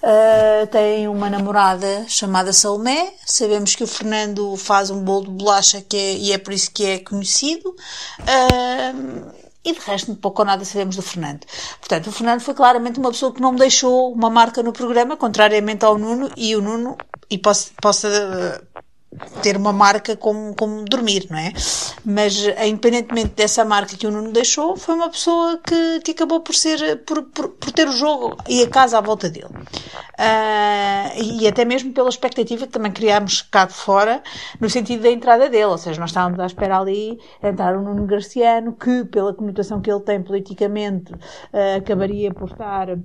uh, 0.06 0.68
tem 0.70 1.08
uma 1.08 1.30
namorada 1.30 2.06
chamada 2.08 2.52
Salomé, 2.52 3.14
sabemos 3.26 3.76
que 3.76 3.84
o 3.84 3.88
Fernando 3.88 4.56
faz 4.58 4.90
um 4.90 5.02
bolo 5.02 5.26
de 5.26 5.32
bolacha 5.32 5.82
que 5.82 5.96
é, 5.96 6.14
e 6.16 6.34
é 6.34 6.38
por 6.38 6.52
isso 6.52 6.70
que 6.72 6.86
é 6.86 7.00
conhecido. 7.00 7.70
Uh, 8.20 9.45
e 9.66 9.74
de 9.74 9.80
resto, 9.80 10.16
pouco 10.16 10.44
ou 10.44 10.46
nada 10.46 10.64
sabemos 10.64 10.96
do 10.96 11.02
Fernando. 11.02 11.42
Portanto, 11.80 12.08
o 12.08 12.12
Fernando 12.12 12.42
foi 12.42 12.54
claramente 12.54 13.00
uma 13.00 13.10
pessoa 13.10 13.34
que 13.34 13.42
não 13.42 13.52
me 13.52 13.58
deixou 13.58 14.14
uma 14.14 14.30
marca 14.30 14.62
no 14.62 14.72
programa, 14.72 15.18
contrariamente 15.18 15.84
ao 15.84 15.98
Nuno, 15.98 16.32
e 16.38 16.56
o 16.56 16.62
Nuno, 16.62 16.96
e 17.30 17.38
possa, 17.38 17.72
possa 17.82 18.64
ter 19.42 19.58
uma 19.58 19.74
marca 19.74 20.16
como, 20.16 20.56
como 20.56 20.84
dormir, 20.86 21.28
não 21.30 21.38
é? 21.38 21.52
Mas, 22.04 22.46
eh, 22.48 22.68
independentemente 22.68 23.34
dessa 23.36 23.64
marca 23.64 23.96
que 23.96 24.08
o 24.08 24.12
Nuno 24.12 24.32
deixou, 24.32 24.76
foi 24.76 24.96
uma 24.96 25.10
pessoa 25.10 25.60
que, 25.66 26.00
que 26.02 26.12
acabou 26.12 26.42
por 26.42 26.56
ser, 26.56 27.04
por, 27.04 27.24
por, 27.24 27.50
por 27.50 27.72
ter 27.72 27.88
o 27.88 27.92
jogo 27.92 28.38
e 28.48 28.64
a 28.64 28.70
casa 28.70 28.98
à 28.98 29.02
volta 29.02 29.30
dele. 29.30 29.46
Uh, 29.48 31.22
e 31.22 31.48
até 31.48 31.66
mesmo 31.66 31.92
pela 31.92 32.10
expectativa 32.10 32.66
que 32.66 32.72
também 32.72 32.92
criámos 32.92 33.42
cá 33.42 33.66
de 33.66 33.74
fora, 33.74 34.24
no 34.60 34.70
sentido 34.70 35.04
da 35.04 35.12
entrada 35.12 35.50
dele, 35.50 35.66
ou 35.66 35.78
seja, 35.78 36.00
nós 36.00 36.12
estávamos 36.12 36.40
à 36.40 36.46
espera 36.46 36.80
ali 36.80 37.20
entrar 37.44 37.78
o 37.78 37.82
Nuno 37.82 38.06
Garciano, 38.06 38.74
que, 38.74 39.06
pela 39.06 39.34
conotação 39.34 39.82
que 39.82 39.92
ele 39.92 40.02
tem 40.02 40.22
politicamente, 40.22 41.14
uh, 41.14 41.78
acabaria 41.78 42.34
por 42.34 42.50
estar 42.50 42.98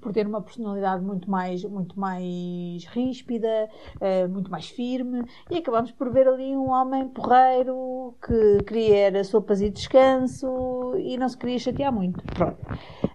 por 0.00 0.12
ter 0.12 0.26
uma 0.26 0.40
personalidade 0.40 1.04
muito 1.04 1.30
mais, 1.30 1.64
muito 1.64 1.98
mais 1.98 2.84
ríspida, 2.86 3.68
uh, 3.96 4.28
muito 4.28 4.50
mais 4.50 4.68
firme, 4.68 5.22
e 5.50 5.58
acabamos 5.58 5.92
por 5.92 6.10
ver 6.10 6.26
ali 6.26 6.56
um 6.56 6.70
homem 6.70 7.08
porreiro 7.08 8.14
que 8.26 8.64
queria 8.64 8.98
era 9.06 9.24
sopas 9.24 9.60
e 9.60 9.70
descanso 9.70 10.94
e 10.98 11.16
não 11.16 11.28
se 11.28 11.36
queria 11.36 11.58
chatear 11.58 11.92
muito. 11.92 12.22
Pronto. 12.34 12.60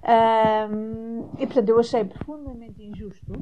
Um, 0.05 1.29
e 1.39 1.45
portanto 1.45 1.69
eu 1.69 1.79
achei 1.79 2.03
profundamente 2.05 2.81
injusto 2.83 3.33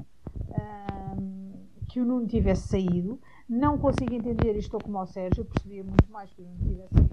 um, 1.20 1.52
que 1.90 2.00
o 2.00 2.06
Nuno 2.06 2.28
tivesse 2.28 2.68
saído. 2.70 3.20
Não 3.48 3.78
consigo 3.78 4.14
entender, 4.14 4.56
e 4.56 4.60
estou 4.60 4.80
como 4.82 4.98
ao 4.98 5.06
Sérgio, 5.06 5.42
eu 5.42 5.46
percebia 5.46 5.84
muito 5.84 6.10
mais 6.12 6.32
que 6.32 6.42
o 6.42 6.46
Nuno 6.46 6.58
tivesse 6.64 6.94
saído 6.94 7.13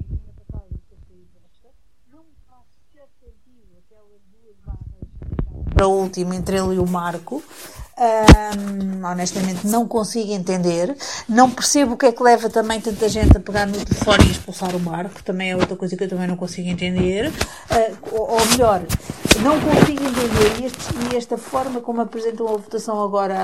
para 5.80 5.88
último 5.88 6.34
entre 6.34 6.58
ele 6.58 6.74
e 6.74 6.78
o 6.78 6.86
Marco. 6.86 7.42
Honestamente 9.02 9.66
não 9.66 9.88
consigo 9.88 10.30
entender. 10.30 10.94
Não 11.26 11.50
percebo 11.50 11.94
o 11.94 11.96
que 11.96 12.04
é 12.04 12.12
que 12.12 12.22
leva 12.22 12.50
também 12.50 12.80
tanta 12.82 13.08
gente 13.08 13.34
a 13.34 13.40
pegar 13.40 13.66
no 13.66 13.82
telefone 13.82 14.26
e 14.26 14.30
expulsar 14.30 14.76
o 14.76 14.80
Marco. 14.80 15.22
Também 15.22 15.52
é 15.52 15.56
outra 15.56 15.76
coisa 15.76 15.96
que 15.96 16.04
eu 16.04 16.08
também 16.08 16.26
não 16.26 16.36
consigo 16.36 16.68
entender. 16.68 17.28
Uh, 17.28 17.96
ou, 18.12 18.32
ou, 18.32 18.46
melhor, 18.46 18.82
não 19.42 19.58
consigo 19.60 20.02
entender 20.02 21.10
e, 21.12 21.16
esta 21.16 21.36
forma 21.36 21.80
como 21.80 22.00
apresentam 22.00 22.46
a 22.46 22.52
votação 22.52 23.02
agora 23.02 23.36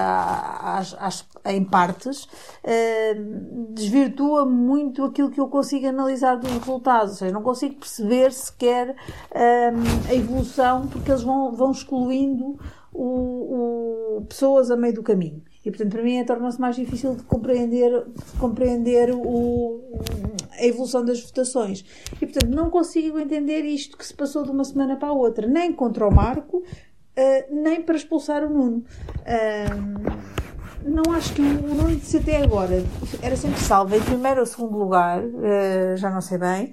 às, 0.62 0.94
às, 0.98 1.26
em 1.46 1.64
partes 1.64 2.24
uh, 2.24 3.72
desvirtua 3.74 4.44
muito 4.44 5.04
aquilo 5.04 5.30
que 5.30 5.40
eu 5.40 5.48
consigo 5.48 5.86
analisar 5.86 6.36
dos 6.36 6.50
resultados. 6.50 7.12
Ou 7.12 7.16
seja, 7.18 7.32
não 7.32 7.42
consigo 7.42 7.76
perceber 7.76 8.32
sequer 8.32 8.94
um, 9.34 10.08
a 10.08 10.14
evolução 10.14 10.86
porque 10.86 11.10
eles 11.10 11.22
vão, 11.22 11.52
vão 11.52 11.70
excluindo 11.70 12.58
o, 12.92 14.18
o, 14.18 14.26
pessoas 14.26 14.70
a 14.70 14.76
meio 14.76 14.94
do 14.94 15.02
caminho. 15.02 15.42
E, 15.66 15.70
portanto, 15.70 15.90
para 15.90 16.02
mim, 16.04 16.24
torna-se 16.24 16.60
mais 16.60 16.76
difícil 16.76 17.16
de 17.16 17.24
compreender, 17.24 17.90
de 17.90 18.38
compreender 18.38 19.10
o, 19.12 20.00
a 20.52 20.64
evolução 20.64 21.04
das 21.04 21.20
votações. 21.20 21.84
E, 22.22 22.24
portanto, 22.24 22.54
não 22.54 22.70
consigo 22.70 23.18
entender 23.18 23.62
isto 23.64 23.98
que 23.98 24.06
se 24.06 24.14
passou 24.14 24.44
de 24.44 24.52
uma 24.52 24.62
semana 24.62 24.94
para 24.96 25.08
a 25.08 25.12
outra, 25.12 25.44
nem 25.44 25.72
contra 25.72 26.06
o 26.06 26.14
Marco, 26.14 26.58
uh, 26.58 26.62
nem 27.50 27.82
para 27.82 27.96
expulsar 27.96 28.44
o 28.44 28.48
Nuno. 28.48 28.84
Uh, 29.22 30.26
não 30.88 31.12
acho 31.12 31.34
que 31.34 31.42
o 31.42 31.44
Nuno 31.44 31.96
disse 31.96 32.18
até 32.18 32.44
agora 32.44 32.84
era 33.20 33.36
sempre 33.36 33.58
salvo 33.58 33.96
em 33.96 34.00
primeiro 34.00 34.38
ou 34.38 34.46
segundo 34.46 34.78
lugar, 34.78 35.20
uh, 35.20 35.96
já 35.96 36.10
não 36.10 36.20
sei 36.20 36.38
bem 36.38 36.72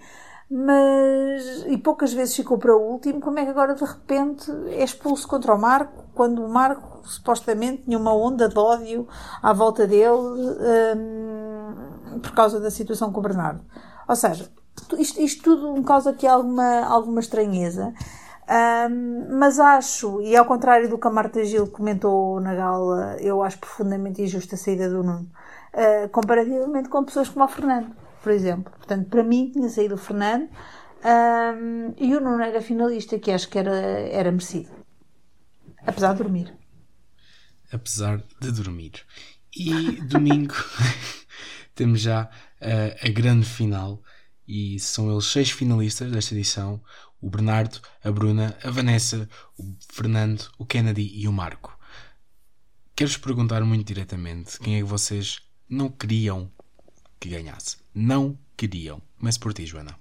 mas 0.56 1.66
e 1.66 1.80
poucas 1.80 2.14
vezes 2.14 2.36
ficou 2.36 2.60
para 2.60 2.78
o 2.78 2.80
último, 2.80 3.20
como 3.20 3.40
é 3.40 3.44
que 3.44 3.50
agora 3.50 3.74
de 3.74 3.84
repente 3.84 4.52
é 4.68 4.84
expulso 4.84 5.28
contra 5.28 5.56
o 5.56 5.60
Marco, 5.60 6.04
quando 6.14 6.46
o 6.46 6.48
Marco 6.48 7.02
supostamente 7.08 7.86
tinha 7.86 7.98
uma 7.98 8.14
onda 8.14 8.48
de 8.48 8.60
ódio 8.60 9.08
à 9.42 9.52
volta 9.52 9.88
dele 9.88 10.14
um, 10.14 12.20
por 12.20 12.36
causa 12.36 12.60
da 12.60 12.70
situação 12.70 13.12
com 13.12 13.20
o 13.20 13.24
Bernardo. 13.24 13.62
Ou 14.08 14.16
seja, 14.16 14.48
isto, 15.00 15.20
isto 15.20 15.44
tudo 15.44 15.74
me 15.74 15.84
causa 15.84 16.12
aqui 16.12 16.28
alguma, 16.28 16.86
alguma 16.86 17.20
estranheza. 17.20 17.92
Um, 18.48 19.40
mas 19.40 19.60
acho, 19.60 20.22
e 20.22 20.36
ao 20.36 20.46
contrário 20.46 20.88
do 20.88 21.00
que 21.00 21.08
a 21.08 21.12
Marta 21.12 21.44
Gil 21.44 21.66
comentou 21.66 22.40
na 22.40 22.54
gala, 22.54 23.18
eu 23.20 23.42
acho 23.42 23.58
profundamente 23.58 24.22
injusta 24.22 24.54
a 24.54 24.58
saída 24.58 24.88
do 24.88 25.02
Nuno, 25.02 25.28
uh, 25.74 26.10
comparativamente 26.10 26.90
com 26.90 27.04
pessoas 27.04 27.28
como 27.28 27.44
o 27.44 27.48
Fernando 27.48 28.03
por 28.24 28.32
exemplo. 28.32 28.72
Portanto, 28.72 29.10
para 29.10 29.24
mim 29.24 29.52
tinha 29.52 29.70
saído 29.70 29.96
o 29.96 29.98
Fernando 29.98 30.50
um, 31.04 31.94
e 31.98 32.16
o 32.16 32.22
Nuno 32.22 32.42
era 32.42 32.62
finalista, 32.62 33.20
que 33.20 33.30
acho 33.30 33.50
que 33.50 33.60
era, 33.60 33.76
era 33.76 34.32
merecido. 34.32 34.72
Apesar 35.86 36.14
de 36.14 36.24
dormir. 36.24 36.58
Apesar 37.72 38.24
de 38.40 38.52
dormir. 38.52 39.06
E 39.56 40.02
domingo 40.02 40.56
temos 41.76 42.00
já 42.00 42.24
uh, 42.62 43.08
a 43.08 43.10
grande 43.10 43.46
final 43.46 44.02
e 44.48 44.80
são 44.80 45.12
eles 45.12 45.26
seis 45.26 45.52
finalistas 45.52 46.10
desta 46.10 46.34
edição: 46.34 46.82
o 47.22 47.30
Bernardo, 47.30 47.80
a 48.02 48.10
Bruna, 48.10 48.58
a 48.64 48.72
Vanessa, 48.72 49.30
o 49.60 49.76
Fernando, 49.92 50.50
o 50.58 50.66
Kennedy 50.66 51.12
e 51.14 51.28
o 51.28 51.34
Marco. 51.34 51.78
Quero-vos 52.96 53.18
perguntar 53.18 53.62
muito 53.66 53.86
diretamente 53.86 54.58
quem 54.60 54.76
é 54.76 54.78
que 54.78 54.84
vocês 54.84 55.42
não 55.68 55.90
queriam 55.90 56.52
que 57.24 57.30
ganhasse. 57.30 57.78
Não 57.96 58.38
queriam. 58.58 59.02
Comece 59.18 59.40
por 59.40 59.54
ti, 59.54 59.66
Joana. 59.66 59.98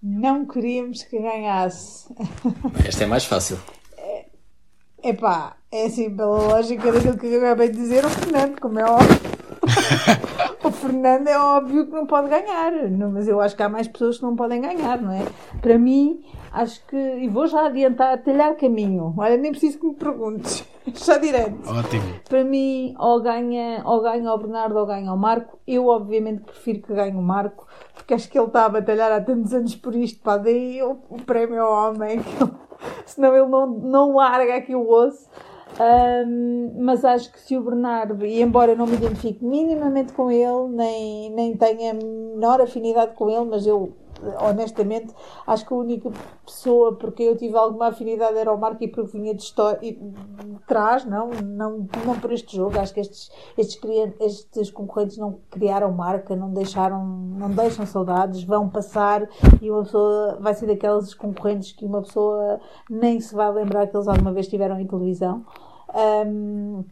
Não 0.00 0.46
queríamos 0.46 1.02
que 1.02 1.18
ganhasse. 1.18 2.06
Esta 2.86 3.02
é 3.02 3.06
mais 3.08 3.24
fácil. 3.24 3.58
É, 3.96 4.26
epá, 5.02 5.56
é 5.72 5.86
assim, 5.86 6.14
pela 6.14 6.38
lógica 6.38 6.92
daquilo 6.92 7.18
que 7.18 7.26
eu 7.26 7.44
acabei 7.44 7.68
de 7.68 7.76
dizer, 7.76 8.04
o 8.04 8.08
Fernando, 8.08 8.60
como 8.60 8.78
é 8.78 8.84
óbvio. 8.84 9.47
o 10.62 10.70
Fernando 10.70 11.28
é 11.28 11.38
óbvio 11.38 11.86
que 11.86 11.92
não 11.92 12.06
pode 12.06 12.28
ganhar, 12.28 12.72
não, 12.90 13.12
mas 13.12 13.28
eu 13.28 13.40
acho 13.40 13.56
que 13.56 13.62
há 13.62 13.68
mais 13.68 13.88
pessoas 13.88 14.18
que 14.18 14.22
não 14.22 14.36
podem 14.36 14.60
ganhar, 14.60 15.00
não 15.00 15.12
é? 15.12 15.24
Para 15.60 15.78
mim, 15.78 16.24
acho 16.52 16.84
que. 16.86 16.96
E 16.96 17.28
vou 17.28 17.46
já 17.46 17.66
adiantar, 17.66 18.18
talhar 18.22 18.56
caminho. 18.56 19.14
Olha, 19.16 19.36
nem 19.36 19.50
preciso 19.50 19.78
que 19.78 19.86
me 19.86 19.94
perguntes. 19.94 20.66
Já 20.94 21.18
direto. 21.18 21.68
Ótimo. 21.68 22.20
Para 22.28 22.44
mim, 22.44 22.94
ou 22.98 23.20
ganha, 23.20 23.82
ou 23.84 24.00
ganha 24.00 24.32
o 24.32 24.38
Bernardo 24.38 24.76
ou 24.78 24.86
ganha 24.86 25.12
o 25.12 25.18
Marco. 25.18 25.58
Eu, 25.66 25.86
obviamente, 25.86 26.44
prefiro 26.44 26.80
que 26.82 26.94
ganhe 26.94 27.14
o 27.14 27.22
Marco, 27.22 27.66
porque 27.94 28.14
acho 28.14 28.28
que 28.28 28.38
ele 28.38 28.46
está 28.46 28.64
a 28.64 28.68
batalhar 28.70 29.12
há 29.12 29.20
tantos 29.20 29.52
anos 29.52 29.76
por 29.76 29.94
isto. 29.94 30.22
Pá, 30.22 30.36
o, 30.36 31.14
o 31.14 31.22
prémio 31.22 31.62
ao 31.62 31.90
homem, 31.90 32.20
senão 33.04 33.36
ele 33.36 33.48
não, 33.48 33.66
não 33.66 34.16
larga 34.16 34.56
aqui 34.56 34.74
o 34.74 34.88
osso. 34.88 35.28
Um, 35.80 36.72
mas 36.82 37.04
acho 37.04 37.30
que 37.30 37.40
se 37.40 37.56
o 37.56 37.62
Bernardo, 37.62 38.24
e 38.24 38.40
embora 38.42 38.74
não 38.74 38.86
me 38.86 38.94
identifique 38.94 39.44
minimamente 39.44 40.12
com 40.12 40.30
ele, 40.30 40.68
nem, 40.70 41.30
nem 41.30 41.56
tenha 41.56 41.94
menor 41.94 42.60
afinidade 42.60 43.14
com 43.14 43.30
ele, 43.30 43.44
mas 43.44 43.66
eu 43.66 43.92
honestamente, 44.40 45.14
acho 45.46 45.66
que 45.66 45.72
a 45.72 45.76
única 45.76 46.10
pessoa 46.44 46.94
porque 46.96 47.22
eu 47.22 47.36
tive 47.36 47.56
alguma 47.56 47.88
afinidade 47.88 48.36
era 48.36 48.52
o 48.52 48.58
Marco 48.58 48.82
e 48.82 48.88
porque 48.88 49.16
vinha 49.16 49.34
de, 49.34 49.44
de 49.44 49.98
trás, 50.66 51.04
não, 51.04 51.30
não, 51.30 51.86
não 52.04 52.20
por 52.20 52.32
este 52.32 52.56
jogo. 52.56 52.78
Acho 52.78 52.94
que 52.94 53.00
estes, 53.00 53.30
estes, 53.56 53.80
estes 54.20 54.70
concorrentes 54.70 55.16
não 55.18 55.38
criaram 55.50 55.92
marca, 55.92 56.34
não 56.34 56.52
deixaram, 56.52 57.04
não 57.04 57.50
deixam 57.50 57.86
saudades, 57.86 58.42
vão 58.44 58.68
passar 58.68 59.28
e 59.60 59.70
uma 59.70 59.82
pessoa 59.82 60.38
vai 60.40 60.54
ser 60.54 60.66
daqueles 60.66 61.14
concorrentes 61.14 61.72
que 61.72 61.84
uma 61.84 62.02
pessoa 62.02 62.60
nem 62.90 63.20
se 63.20 63.34
vai 63.34 63.52
lembrar 63.52 63.86
que 63.86 63.96
eles 63.96 64.08
alguma 64.08 64.32
vez 64.32 64.46
estiveram 64.46 64.78
em 64.80 64.86
televisão. 64.86 65.44
Um, 65.94 66.84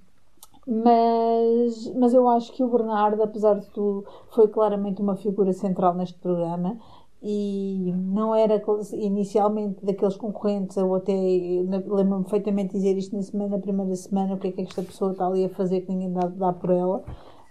mas, 0.66 1.94
mas 1.94 2.12
eu 2.12 2.28
acho 2.28 2.52
que 2.52 2.64
o 2.64 2.68
Bernardo, 2.68 3.22
apesar 3.22 3.54
de 3.54 3.66
tudo, 3.70 4.04
foi 4.30 4.48
claramente 4.48 5.00
uma 5.00 5.14
figura 5.14 5.52
central 5.52 5.94
neste 5.94 6.18
programa 6.18 6.76
e 7.22 7.92
não 7.96 8.34
era 8.34 8.62
inicialmente 8.92 9.84
daqueles 9.84 10.16
concorrentes, 10.16 10.76
eu 10.76 10.94
até 10.94 11.12
lembro-me 11.12 12.22
perfeitamente 12.22 12.74
dizer 12.74 12.96
isto 12.96 13.16
na, 13.16 13.22
semana, 13.22 13.56
na 13.56 13.58
primeira 13.58 13.94
semana, 13.96 14.34
o 14.34 14.38
que 14.38 14.48
é 14.48 14.52
que 14.52 14.62
esta 14.62 14.82
pessoa 14.82 15.12
está 15.12 15.26
ali 15.26 15.44
a 15.44 15.48
fazer 15.48 15.80
que 15.80 15.90
ninguém 15.90 16.12
dá, 16.12 16.28
dá 16.28 16.52
por 16.52 16.70
ela. 16.70 17.02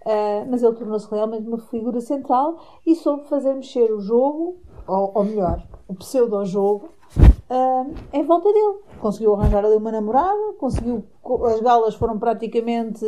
Uh, 0.06 0.45
mas 0.51 0.62
ele 0.62 0.75
tornou-se 0.75 1.10
realmente 1.10 1.47
uma 1.47 1.58
figura 1.58 1.99
central 1.99 2.60
e 2.86 2.93
soube 2.95 3.28
fazer 3.28 3.56
mexer 3.56 3.91
o 3.91 3.99
jogo, 3.99 4.58
ou, 4.88 5.12
ou 5.15 5.23
melhor, 5.23 5.67
o 5.88 5.95
pseudo-jogo, 5.95 6.89
uh, 7.49 7.93
em 8.13 8.23
volta 8.23 8.54
dele. 8.54 8.75
Conseguiu 8.99 9.34
arranjar 9.34 9.65
ali 9.65 9.75
uma 9.75 9.91
namorada, 9.91 10.54
conseguiu. 10.60 11.04
As 11.47 11.60
galas 11.60 11.95
foram 11.95 12.19
praticamente 12.19 13.04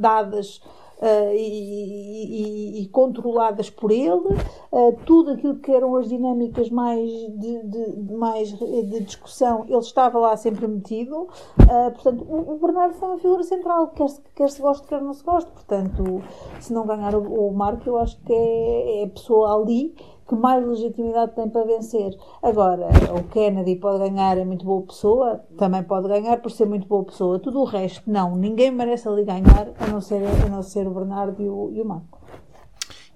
dadas 0.00 0.60
uh, 0.98 1.32
e, 1.34 2.80
e, 2.80 2.82
e, 2.82 2.88
controladas 2.88 3.70
por 3.70 3.90
ele, 3.90 4.34
uh, 4.72 4.96
tudo 5.04 5.32
aquilo 5.32 5.56
que 5.56 5.70
eram 5.70 5.96
as 5.96 6.08
dinâmicas 6.08 6.70
mais 6.70 7.10
de, 7.10 7.62
de, 7.64 8.12
mais 8.12 8.50
de 8.50 9.00
discussão, 9.00 9.64
ele 9.68 9.78
estava 9.78 10.18
lá 10.18 10.36
sempre 10.36 10.66
metido. 10.66 11.28
Uh, 11.60 11.90
portanto, 11.92 12.24
o, 12.28 12.54
o, 12.54 12.58
Bernardo 12.58 12.94
foi 12.94 13.08
uma 13.08 13.18
figura 13.18 13.42
central, 13.42 13.88
quer 13.88 14.08
se, 14.08 14.20
quer 14.34 14.50
se 14.50 14.60
goste, 14.60 14.86
quer 14.86 15.00
não 15.00 15.12
se 15.12 15.24
goste. 15.24 15.50
Portanto, 15.50 16.22
se 16.60 16.72
não 16.72 16.86
ganhar 16.86 17.14
o, 17.14 17.48
o 17.48 17.52
Marco, 17.52 17.88
eu 17.88 17.98
acho 17.98 18.18
que 18.22 18.32
é, 18.32 19.02
é 19.02 19.04
a 19.04 19.08
pessoa 19.08 19.54
ali 19.54 19.94
que 20.28 20.34
mais 20.34 20.64
legitimidade 20.64 21.34
tem 21.34 21.48
para 21.48 21.64
vencer. 21.64 22.14
Agora, 22.42 22.86
o 23.18 23.24
Kennedy 23.24 23.76
pode 23.76 23.98
ganhar, 23.98 24.36
é 24.36 24.44
muito 24.44 24.64
boa 24.64 24.86
pessoa, 24.86 25.40
também 25.56 25.82
pode 25.82 26.06
ganhar 26.06 26.36
por 26.42 26.50
ser 26.50 26.66
muito 26.66 26.86
boa 26.86 27.04
pessoa. 27.04 27.40
Tudo 27.40 27.60
o 27.60 27.64
resto, 27.64 28.02
não. 28.06 28.36
Ninguém 28.36 28.70
merece 28.70 29.08
ali 29.08 29.24
ganhar, 29.24 29.68
a 29.80 29.86
não 29.86 30.00
ser, 30.00 30.22
a 30.22 30.48
não 30.48 30.62
ser 30.62 30.86
o 30.86 30.90
Bernardo 30.90 31.42
e 31.42 31.48
o, 31.48 31.72
e 31.72 31.80
o 31.80 31.84
Marco. 31.84 32.20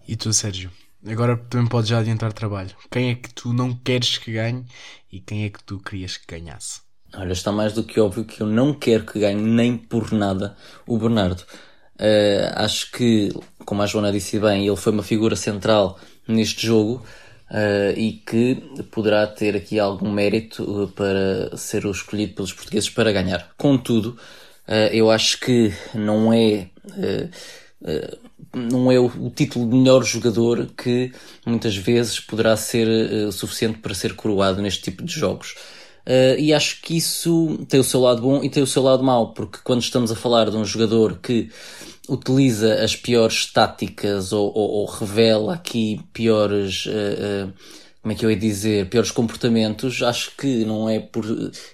E 0.09 0.17
tu, 0.17 0.33
Sérgio? 0.33 0.71
Agora 1.07 1.37
também 1.37 1.69
podes 1.69 1.91
já 1.91 1.99
adiantar 1.99 2.33
trabalho. 2.33 2.75
Quem 2.91 3.11
é 3.11 3.15
que 3.15 3.33
tu 3.35 3.53
não 3.53 3.75
queres 3.75 4.17
que 4.17 4.33
ganhe 4.33 4.65
e 5.13 5.21
quem 5.21 5.45
é 5.45 5.51
que 5.51 5.63
tu 5.63 5.79
querias 5.79 6.17
que 6.17 6.27
ganhasse? 6.27 6.81
Olha, 7.15 7.33
está 7.33 7.53
mais 7.53 7.75
do 7.75 7.85
que 7.85 8.01
óbvio 8.01 8.25
que 8.25 8.41
eu 8.41 8.47
não 8.47 8.73
quero 8.73 9.05
que 9.05 9.21
ganhe 9.21 9.41
nem 9.41 9.77
por 9.77 10.13
nada 10.13 10.57
o 10.87 10.97
Bernardo. 10.97 11.45
Uh, 11.97 12.51
acho 12.55 12.91
que, 12.93 13.31
como 13.67 13.83
a 13.83 13.87
Joana 13.87 14.11
disse 14.11 14.39
bem, 14.39 14.67
ele 14.67 14.77
foi 14.77 14.93
uma 14.93 15.03
figura 15.03 15.37
central 15.37 15.99
neste 16.27 16.67
jogo 16.67 17.05
uh, 17.51 17.99
e 17.99 18.13
que 18.27 18.63
poderá 18.91 19.27
ter 19.27 19.57
aqui 19.57 19.79
algum 19.79 20.11
mérito 20.11 20.85
eh, 20.85 20.93
para 20.95 21.57
ser 21.57 21.87
o 21.87 21.91
escolhido 21.91 22.35
pelos 22.35 22.53
portugueses 22.53 22.91
para 22.91 23.13
ganhar. 23.13 23.53
Contudo, 23.57 24.17
uh, 24.69 24.73
eu 24.93 25.11
acho 25.11 25.39
que 25.41 25.73
não 25.95 26.33
é 26.33 26.69
não 28.55 28.93
é 28.93 28.99
o, 28.99 29.07
o, 29.07 29.31
título 29.31 29.69
de 29.69 29.77
melhor 29.77 30.05
jogador 30.05 30.67
que 30.77 31.13
muitas 31.45 31.75
vezes 31.77 32.21
poderá 32.21 32.57
ser 32.57 32.87
uh, 32.87 33.33
suficiente 33.33 33.79
para 33.79 33.95
ser 33.95 34.15
coroado 34.15 34.61
neste 34.61 34.83
tipo 34.83 35.03
de 35.03 35.13
jogos. 35.13 35.55
Uh, 36.07 36.39
e 36.39 36.53
acho 36.53 36.83
que 36.83 36.97
isso 36.97 37.59
tem 37.69 37.79
o 37.79 37.85
seu 37.85 38.01
lado 38.01 38.21
bom 38.21 38.43
e 38.43 38.51
tem 38.51 38.63
o 38.63 38.67
seu 38.67 38.83
lado 38.83 39.05
mau, 39.05 39.33
porque 39.33 39.59
quando 39.63 39.83
estamos 39.83 40.11
a 40.11 40.17
falar 40.17 40.51
de 40.51 40.57
um 40.57 40.65
jogador 40.65 41.19
que 41.23 41.49
utiliza 42.09 42.83
as 42.83 42.97
piores 42.97 43.47
táticas 43.47 44.33
ou, 44.33 44.47
ou, 44.55 44.71
ou 44.71 44.87
revela 44.87 45.55
aqui 45.55 46.01
piores. 46.13 46.87
Uh, 46.87 47.49
uh, 47.49 47.53
como 48.03 48.13
é 48.13 48.17
que 48.17 48.27
eu 48.27 48.31
ia 48.33 48.37
dizer, 48.37 48.89
piores 48.89 49.13
comportamentos, 49.13 50.03
acho 50.03 50.33
que 50.37 50.65
não 50.65 50.89
é 50.89 50.99
por 50.99 51.25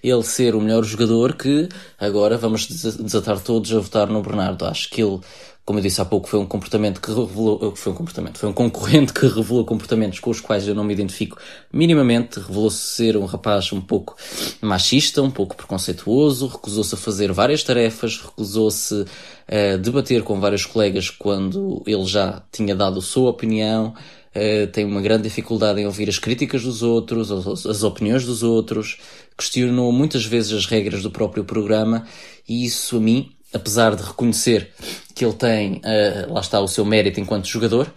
ele 0.03 0.23
ser 0.23 0.55
o 0.55 0.61
melhor 0.61 0.85
jogador 0.85 1.35
que 1.35 1.71
agora 1.99 2.37
vamos 2.37 2.67
desatar 2.67 3.41
todos 3.41 3.73
a 3.73 3.81
votar 3.81 4.09
no 4.09 4.23
Bernardo. 4.23 4.67
Acho 4.67 4.91
que 4.91 5.03
ele 5.03 5.21
como 5.69 5.81
eu 5.81 5.83
disse 5.83 6.01
há 6.01 6.05
pouco, 6.07 6.31
foi 6.31 6.41
um 6.41 6.47
comportamento 6.47 6.99
que 6.99 7.09
revelou, 7.09 7.77
foi 7.77 7.93
um 7.93 7.95
comportamento, 7.95 8.39
foi 8.39 8.49
um 8.49 8.55
concorrente 8.55 9.13
que 9.13 9.27
revelou 9.27 9.67
comportamentos 9.67 10.19
com 10.19 10.31
os 10.31 10.41
quais 10.41 10.67
eu 10.67 10.75
não 10.75 10.83
me 10.83 10.95
identifico 10.95 11.37
minimamente, 11.71 12.41
revelou-se 12.41 12.79
ser 12.79 13.19
um 13.19 13.27
rapaz 13.27 13.71
um 13.71 13.81
pouco 13.83 14.17
machista, 14.63 15.21
um 15.21 15.31
pouco 15.31 15.55
preconceituoso, 15.55 16.47
recusou-se 16.47 16.95
a 16.95 16.97
fazer 16.97 17.33
várias 17.33 17.63
tarefas, 17.63 18.17
recusou-se 18.17 19.05
a 19.47 19.77
debater 19.77 20.23
com 20.23 20.41
vários 20.41 20.65
colegas 20.65 21.11
quando 21.11 21.83
ele 21.87 22.07
já 22.07 22.43
tinha 22.51 22.75
dado 22.75 23.01
a 23.01 23.03
sua 23.03 23.29
opinião, 23.29 23.93
Uh, 24.29 24.67
tem 24.69 24.85
uma 24.85 25.01
grande 25.01 25.23
dificuldade 25.23 25.81
em 25.81 25.87
ouvir 25.87 26.09
as 26.09 26.19
críticas 26.19 26.63
dos 26.63 26.83
outros, 26.83 27.33
as, 27.67 27.83
opiniões 27.83 28.27
dos 28.27 28.43
outros, 28.43 28.99
questionou 29.37 29.91
muitas 29.91 30.25
vezes 30.27 30.53
as 30.53 30.67
regras 30.67 31.03
do 31.03 31.11
próprio 31.11 31.43
programa 31.45 32.07
e 32.47 32.65
isso 32.65 32.99
a 32.99 33.01
mim 33.01 33.33
apesar 33.53 33.95
de 33.97 34.03
reconhecer 34.03 34.71
que 35.15 35.25
ele 35.25 35.35
tem, 35.35 35.77
uh, 35.77 36.33
lá 36.33 36.41
está, 36.41 36.61
o 36.61 36.69
seu 36.69 36.85
mérito 36.85 37.21
enquanto 37.21 37.47
jogador, 37.47 37.93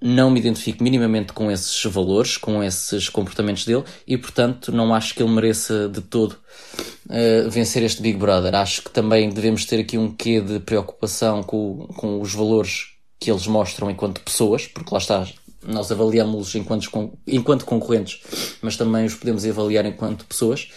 não 0.00 0.30
me 0.30 0.40
identifico 0.40 0.82
minimamente 0.82 1.32
com 1.32 1.50
esses 1.50 1.84
valores, 1.84 2.36
com 2.36 2.62
esses 2.62 3.08
comportamentos 3.08 3.64
dele 3.64 3.84
e, 4.06 4.18
portanto, 4.18 4.72
não 4.72 4.92
acho 4.92 5.14
que 5.14 5.22
ele 5.22 5.30
mereça 5.30 5.88
de 5.88 6.00
todo 6.00 6.32
uh, 6.32 7.48
vencer 7.48 7.82
este 7.84 8.02
Big 8.02 8.18
Brother. 8.18 8.54
Acho 8.54 8.82
que 8.82 8.90
também 8.90 9.30
devemos 9.30 9.64
ter 9.64 9.80
aqui 9.80 9.96
um 9.96 10.12
quê 10.12 10.40
de 10.40 10.58
preocupação 10.58 11.42
com, 11.42 11.86
com 11.96 12.20
os 12.20 12.34
valores 12.34 12.88
que 13.20 13.30
eles 13.30 13.46
mostram 13.46 13.88
enquanto 13.88 14.20
pessoas, 14.20 14.66
porque 14.66 14.92
lá 14.92 14.98
está, 14.98 15.26
nós 15.64 15.92
avaliamos-los 15.92 16.56
enquanto, 16.56 16.90
enquanto 17.24 17.64
concorrentes, 17.64 18.20
mas 18.60 18.76
também 18.76 19.04
os 19.04 19.14
podemos 19.14 19.44
avaliar 19.44 19.86
enquanto 19.86 20.24
pessoas 20.24 20.68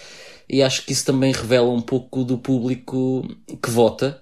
e 0.47 0.62
acho 0.62 0.86
que 0.86 0.93
isso 0.93 1.05
também 1.05 1.31
revela 1.31 1.69
um 1.69 1.81
pouco 1.81 2.23
do 2.23 2.38
público 2.38 3.27
que 3.62 3.69
vota 3.69 4.21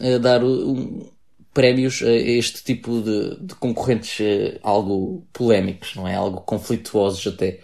a 0.00 0.18
dar 0.18 0.42
um, 0.42 1.08
prémios 1.52 2.02
a 2.02 2.12
este 2.12 2.62
tipo 2.62 3.00
de, 3.00 3.36
de, 3.40 3.54
concorrentes 3.54 4.20
eh, 4.20 4.58
algo 4.62 5.26
polémicos, 5.32 5.94
não 5.94 6.06
é? 6.06 6.14
Algo 6.14 6.40
conflituosos 6.40 7.26
até. 7.26 7.60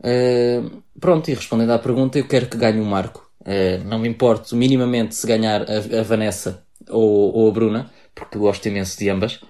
Uh, 0.00 0.82
pronto, 1.00 1.28
e 1.28 1.34
respondendo 1.34 1.72
à 1.72 1.78
pergunta, 1.78 2.18
eu 2.18 2.28
quero 2.28 2.46
que 2.46 2.56
ganhe 2.56 2.80
o 2.80 2.82
um 2.82 2.86
Marco. 2.86 3.28
Uh, 3.40 3.84
não 3.84 3.98
me 3.98 4.08
importo 4.08 4.54
minimamente 4.56 5.14
se 5.14 5.26
ganhar 5.26 5.62
a, 5.62 6.00
a 6.00 6.02
Vanessa 6.02 6.64
ou, 6.88 7.34
ou, 7.34 7.48
a 7.48 7.52
Bruna, 7.52 7.90
porque 8.14 8.38
gosto 8.38 8.66
imenso 8.66 8.98
de 8.98 9.08
ambas. 9.08 9.40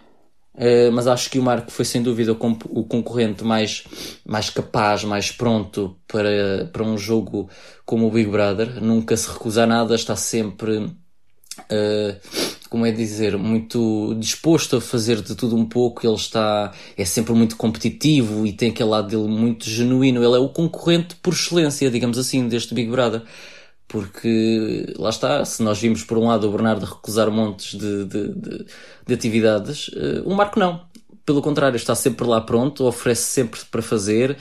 Uh, 0.58 0.90
mas 0.90 1.06
acho 1.06 1.30
que 1.30 1.38
o 1.38 1.42
Marco 1.42 1.70
foi 1.70 1.84
sem 1.84 2.02
dúvida 2.02 2.32
o, 2.32 2.84
concorrente 2.84 3.44
mais, 3.44 3.84
mais 4.26 4.50
capaz, 4.50 5.04
mais 5.04 5.30
pronto 5.30 5.96
para, 6.08 6.68
para 6.72 6.82
um 6.82 6.98
jogo 6.98 7.48
como 7.86 8.08
o 8.08 8.10
Big 8.10 8.28
Brother. 8.28 8.82
Nunca 8.82 9.16
se 9.16 9.30
recusa 9.30 9.62
a 9.62 9.66
nada, 9.68 9.94
está 9.94 10.16
sempre, 10.16 10.78
uh, 10.78 12.20
como 12.68 12.84
é 12.84 12.90
dizer, 12.90 13.38
muito 13.38 14.16
disposto 14.18 14.76
a 14.76 14.80
fazer 14.80 15.22
de 15.22 15.36
tudo 15.36 15.54
um 15.54 15.64
pouco. 15.64 16.04
Ele 16.04 16.16
está, 16.16 16.72
é 16.96 17.04
sempre 17.04 17.32
muito 17.34 17.56
competitivo 17.56 18.44
e 18.44 18.52
tem 18.52 18.70
aquele 18.70 18.88
lado 18.88 19.06
dele 19.06 19.28
muito 19.28 19.70
genuíno. 19.70 20.24
Ele 20.24 20.34
é 20.34 20.40
o 20.40 20.48
concorrente 20.48 21.14
por 21.22 21.34
excelência, 21.34 21.88
digamos 21.88 22.18
assim, 22.18 22.48
deste 22.48 22.74
Big 22.74 22.90
Brother 22.90 23.22
porque 23.88 24.92
lá 24.98 25.08
está, 25.08 25.44
se 25.44 25.62
nós 25.62 25.80
vimos 25.80 26.04
por 26.04 26.18
um 26.18 26.28
lado 26.28 26.46
o 26.46 26.52
Bernardo 26.52 26.84
recusar 26.84 27.30
montes 27.30 27.78
de, 27.78 28.04
de, 28.04 28.28
de, 28.34 28.66
de 29.06 29.14
atividades, 29.14 29.88
uh, 29.88 30.22
o 30.24 30.34
Marco 30.34 30.60
não. 30.60 30.86
Pelo 31.24 31.42
contrário, 31.42 31.76
está 31.76 31.94
sempre 31.94 32.26
lá 32.26 32.40
pronto, 32.40 32.84
oferece 32.84 33.22
sempre 33.22 33.60
para 33.70 33.82
fazer 33.82 34.36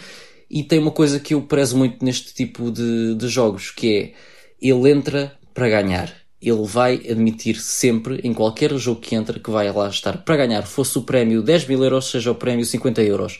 e 0.49 0.63
tem 0.63 0.79
uma 0.79 0.91
coisa 0.91 1.19
que 1.19 1.33
eu 1.33 1.41
prezo 1.41 1.77
muito 1.77 2.03
neste 2.03 2.33
tipo 2.33 2.71
de, 2.71 3.15
de 3.15 3.27
jogos, 3.27 3.71
que 3.71 3.97
é 3.97 4.13
ele 4.69 4.89
entra 4.89 5.33
para 5.53 5.69
ganhar. 5.69 6.13
Ele 6.41 6.63
vai 6.63 6.95
admitir 7.09 7.55
sempre, 7.55 8.19
em 8.23 8.33
qualquer 8.33 8.75
jogo 8.77 9.01
que 9.01 9.15
entra, 9.15 9.39
que 9.39 9.49
vai 9.49 9.71
lá 9.71 9.89
estar 9.89 10.19
para 10.19 10.37
ganhar, 10.37 10.63
fosse 10.63 10.97
o 10.97 11.01
prémio 11.01 11.41
10 11.41 11.67
mil 11.67 11.83
euros, 11.83 12.09
seja 12.09 12.31
o 12.31 12.35
prémio 12.35 12.65
50 12.65 13.01
euros. 13.01 13.39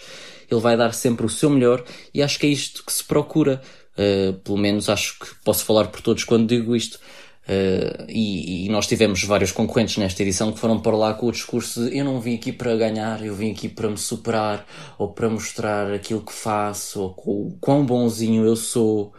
Ele 0.50 0.62
vai 0.62 0.76
dar 0.78 0.93
sempre 0.93 1.26
o 1.26 1.30
seu 1.30 1.50
melhor 1.50 1.84
e 2.13 2.22
acho 2.24 2.39
que 2.39 2.48
é 2.48 2.50
isto 2.50 2.84
que 2.84 2.91
se 2.91 3.04
procura 3.04 3.62
Uh, 3.97 4.33
pelo 4.33 4.57
menos 4.57 4.89
acho 4.89 5.17
que 5.17 5.27
posso 5.43 5.65
falar 5.65 5.88
por 5.88 6.01
todos 6.01 6.23
quando 6.23 6.47
digo 6.47 6.75
isto. 6.75 6.99
Uh, 7.47 8.05
e, 8.10 8.65
e, 8.65 8.69
nós 8.69 8.88
tivemos 8.88 9.23
vários 9.23 9.53
concorrentes 9.53 9.95
nesta 9.95 10.21
edição 10.21 10.51
que 10.51 10.60
foram 10.60 10.81
para 10.81 10.97
lá 10.97 11.13
com 11.13 11.27
o 11.27 11.31
discurso 11.31 11.89
de 11.89 11.97
eu 11.97 12.03
não 12.03 12.19
vim 12.19 12.36
aqui 12.36 12.51
para 12.51 12.75
ganhar, 12.75 13.23
eu 13.23 13.33
vim 13.33 13.51
aqui 13.51 13.69
para 13.69 13.89
me 13.89 13.97
superar, 13.97 14.67
ou 14.97 15.13
para 15.13 15.29
mostrar 15.29 15.93
aquilo 15.93 16.21
que 16.21 16.33
faço, 16.33 17.01
ou 17.01 17.13
com, 17.13 17.57
quão 17.62 17.86
bonzinho 17.86 18.45
eu 18.45 18.55
sou. 18.55 19.13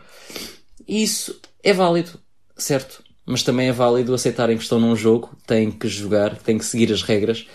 Isso 0.86 1.40
é 1.62 1.72
válido, 1.72 2.20
certo? 2.54 3.02
Mas 3.24 3.42
também 3.42 3.68
é 3.68 3.72
válido 3.72 4.12
aceitarem 4.12 4.58
que 4.58 4.62
estão 4.62 4.78
num 4.78 4.94
jogo, 4.94 5.34
têm 5.46 5.70
que 5.70 5.88
jogar, 5.88 6.36
têm 6.36 6.58
que 6.58 6.64
seguir 6.66 6.92
as 6.92 7.02
regras 7.02 7.46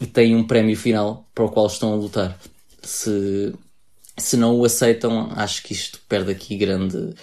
e 0.00 0.06
têm 0.06 0.34
um 0.34 0.46
prémio 0.46 0.76
final 0.76 1.28
para 1.34 1.44
o 1.44 1.50
qual 1.50 1.66
estão 1.66 1.92
a 1.92 1.96
lutar. 1.96 2.38
Se 2.82 3.54
se 4.16 4.36
não 4.36 4.56
o 4.56 4.64
aceitam, 4.64 5.30
acho 5.32 5.62
que 5.62 5.72
isto 5.72 6.00
perde 6.08 6.30
aqui 6.30 6.56
grande, 6.56 7.14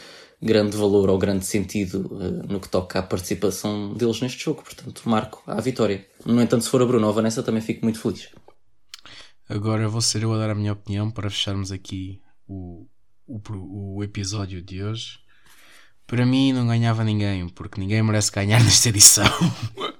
grande 0.41 0.75
valor 0.75 1.09
ou 1.09 1.17
grande 1.17 1.45
sentido 1.45 2.07
uh, 2.11 2.51
no 2.51 2.59
que 2.59 2.69
toca 2.69 2.99
à 2.99 3.03
participação 3.03 3.93
deles 3.93 4.21
neste 4.21 4.43
jogo. 4.43 4.63
Portanto, 4.63 5.01
marco 5.05 5.43
à 5.47 5.59
vitória. 5.61 6.05
No 6.25 6.41
entanto, 6.41 6.63
se 6.63 6.69
for 6.69 6.81
a 6.81 6.85
Bruno 6.85 7.05
ou 7.05 7.11
a 7.11 7.15
Vanessa, 7.15 7.43
também 7.43 7.61
fico 7.61 7.85
muito 7.85 7.99
feliz. 7.99 8.29
Agora 9.47 9.87
vou 9.87 10.01
ser 10.01 10.23
eu 10.23 10.33
a 10.33 10.37
dar 10.37 10.49
a 10.49 10.55
minha 10.55 10.73
opinião 10.73 11.11
para 11.11 11.29
fecharmos 11.29 11.71
aqui 11.71 12.21
o, 12.47 12.87
o, 13.27 13.97
o 13.97 14.03
episódio 14.03 14.61
de 14.61 14.83
hoje. 14.83 15.19
Para 16.07 16.25
mim, 16.25 16.51
não 16.51 16.67
ganhava 16.67 17.03
ninguém, 17.03 17.47
porque 17.49 17.79
ninguém 17.79 18.03
merece 18.03 18.31
ganhar 18.31 18.59
nesta 18.63 18.89
edição. 18.89 19.25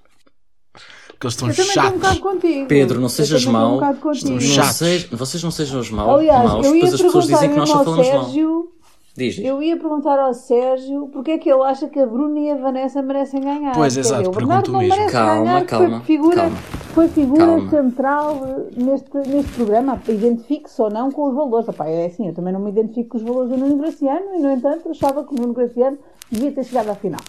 porque 1.22 1.28
eles 1.28 1.36
estão 1.36 1.50
eu 1.50 1.54
chatos. 1.54 2.18
Um 2.18 2.22
contigo. 2.22 2.68
Pedro, 2.68 3.00
não 3.00 3.10
sejas 3.10 3.46
mau. 3.46 3.80
Um 3.80 4.12
estão 4.12 4.40
chatos. 4.40 5.08
vocês 5.12 5.44
não 5.44 5.52
sejam 5.52 5.80
os 5.80 5.92
maus. 5.92 6.20
Aliás, 6.20 6.50
maus, 6.50 6.66
eu 6.66 6.76
ia 6.76 6.82
depois 6.82 6.94
as 6.96 7.02
pessoas 7.02 7.28
dizem 7.28 7.50
que 7.50 7.56
nós 7.56 7.70
só 7.70 7.84
falamos 7.84 8.08
Sérgio, 8.08 8.50
mal. 8.50 8.68
Diz, 9.16 9.36
diz. 9.36 9.46
Eu 9.46 9.62
ia 9.62 9.78
perguntar 9.78 10.18
ao 10.18 10.34
Sérgio 10.34 11.10
porque 11.14 11.32
é 11.32 11.38
que 11.38 11.52
ele 11.52 11.62
acha 11.64 11.88
que 11.88 12.00
a 12.00 12.06
Bruna 12.08 12.40
e 12.40 12.50
a 12.50 12.56
Vanessa 12.56 13.02
merecem 13.04 13.42
ganhar. 13.42 13.74
Pois, 13.74 13.96
exato, 13.98 14.30
dizer, 14.30 14.36
pergunto 14.36 14.78
mesmo. 14.78 15.12
Calma, 15.12 15.44
ganhar, 15.44 15.66
calma. 15.66 15.98
Foi 15.98 16.06
figura, 16.06 16.36
calma. 16.36 16.58
Foi 16.94 17.08
figura 17.10 17.46
calma. 17.46 17.70
central 17.70 18.42
neste, 18.76 19.18
neste 19.28 19.52
programa. 19.52 20.02
Identifique-se 20.08 20.82
ou 20.82 20.90
não 20.90 21.12
com 21.12 21.30
os 21.30 21.36
valores. 21.36 21.68
Epá, 21.68 21.88
é 21.88 22.06
assim, 22.06 22.30
eu 22.30 22.34
também 22.34 22.52
não 22.52 22.62
me 22.62 22.72
identifico 22.72 23.10
com 23.10 23.18
os 23.18 23.24
valores 23.24 23.52
do 23.52 23.58
Nuno 23.58 23.78
Graciano 23.78 24.34
e, 24.34 24.40
no 24.40 24.52
entanto, 24.52 24.90
achava 24.90 25.24
que 25.24 25.36
o 25.36 25.38
Nuno 25.38 25.54
Graciano 25.54 26.00
devia 26.32 26.52
ter 26.52 26.64
chegado 26.64 26.90
à 26.90 26.96
final. 26.96 27.22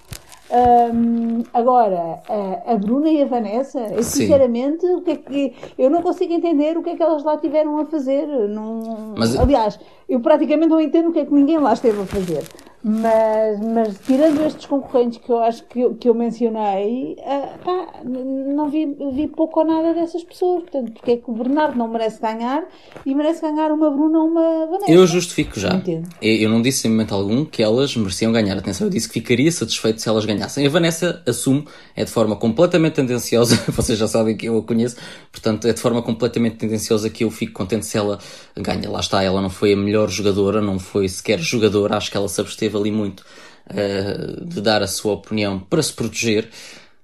Um, 0.50 1.42
agora, 1.54 2.20
a, 2.28 2.72
a, 2.72 2.76
Bruna 2.76 3.08
e 3.08 3.22
a 3.22 3.26
Vanessa, 3.26 3.78
eu, 3.78 4.02
sinceramente, 4.02 4.84
o 4.86 5.00
que 5.00 5.10
é 5.12 5.16
que 5.16 5.54
eu 5.78 5.88
não 5.88 6.02
consigo 6.02 6.32
entender 6.32 6.76
o 6.76 6.82
que 6.82 6.90
é 6.90 6.96
que 6.96 7.02
elas 7.02 7.24
lá 7.24 7.38
tiveram 7.38 7.78
a 7.78 7.86
fazer. 7.86 8.26
Não, 8.26 9.14
Mas... 9.16 9.38
Aliás, 9.38 9.78
eu 10.08 10.20
praticamente 10.20 10.68
não 10.68 10.80
entendo 10.80 11.08
o 11.08 11.12
que 11.12 11.20
é 11.20 11.24
que 11.24 11.32
ninguém 11.32 11.58
lá 11.58 11.72
esteve 11.72 12.02
a 12.02 12.06
fazer. 12.06 12.42
Mas, 12.84 13.60
mas 13.60 13.96
tirando 14.04 14.44
estes 14.44 14.66
concorrentes 14.66 15.20
que 15.24 15.30
eu 15.30 15.38
acho 15.38 15.62
que 15.68 15.80
eu, 15.80 15.94
que 15.94 16.08
eu 16.08 16.14
mencionei, 16.14 17.16
uh, 17.20 17.58
pá, 17.64 18.00
não 18.04 18.68
vi, 18.68 18.86
vi 19.12 19.28
pouco 19.28 19.60
ou 19.60 19.66
nada 19.66 19.94
dessas 19.94 20.24
pessoas. 20.24 20.62
Portanto, 20.62 20.90
porque 20.92 21.12
é 21.12 21.16
que 21.16 21.30
o 21.30 21.32
Bernardo 21.32 21.78
não 21.78 21.86
merece 21.86 22.20
ganhar 22.20 22.64
e 23.06 23.14
merece 23.14 23.40
ganhar 23.40 23.70
uma 23.70 23.88
Bruna 23.88 24.18
ou 24.18 24.26
uma 24.26 24.66
Vanessa? 24.66 24.90
Eu 24.90 25.06
justifico 25.06 25.60
já. 25.60 25.74
Entendo. 25.74 26.08
Eu 26.20 26.50
não 26.50 26.60
disse 26.60 26.88
em 26.88 26.90
momento 26.90 27.14
algum 27.14 27.44
que 27.44 27.62
elas 27.62 27.94
mereciam 27.96 28.32
ganhar. 28.32 28.58
Atenção, 28.58 28.88
eu 28.88 28.90
disse 28.90 29.06
que 29.06 29.14
ficaria 29.14 29.52
satisfeito 29.52 30.02
se 30.02 30.08
elas 30.08 30.24
ganhassem. 30.24 30.66
A 30.66 30.68
Vanessa, 30.70 31.22
assumo, 31.24 31.64
é 31.94 32.04
de 32.04 32.10
forma 32.10 32.34
completamente 32.34 32.94
tendenciosa. 32.94 33.54
Vocês 33.70 33.96
já 33.96 34.08
sabem 34.08 34.36
que 34.36 34.46
eu 34.46 34.58
a 34.58 34.62
conheço. 34.62 34.96
Portanto, 35.30 35.68
é 35.68 35.72
de 35.72 35.80
forma 35.80 36.02
completamente 36.02 36.56
tendenciosa 36.56 37.08
que 37.08 37.22
eu 37.22 37.30
fico 37.30 37.52
contente 37.52 37.86
se 37.86 37.96
ela 37.96 38.18
ganha. 38.56 38.90
Lá 38.90 38.98
está, 38.98 39.22
ela 39.22 39.40
não 39.40 39.50
foi 39.50 39.72
a 39.72 39.76
melhor 39.76 40.10
jogadora, 40.10 40.60
não 40.60 40.80
foi 40.80 41.08
sequer 41.08 41.38
jogadora. 41.38 41.96
Acho 41.96 42.10
que 42.10 42.16
ela 42.16 42.28
se 42.28 42.40
absteve 42.40 42.71
ali 42.76 42.90
muito 42.90 43.20
uh, 43.20 44.44
de 44.44 44.60
dar 44.60 44.82
a 44.82 44.86
sua 44.86 45.12
opinião 45.12 45.58
para 45.58 45.82
se 45.82 45.92
proteger. 45.92 46.48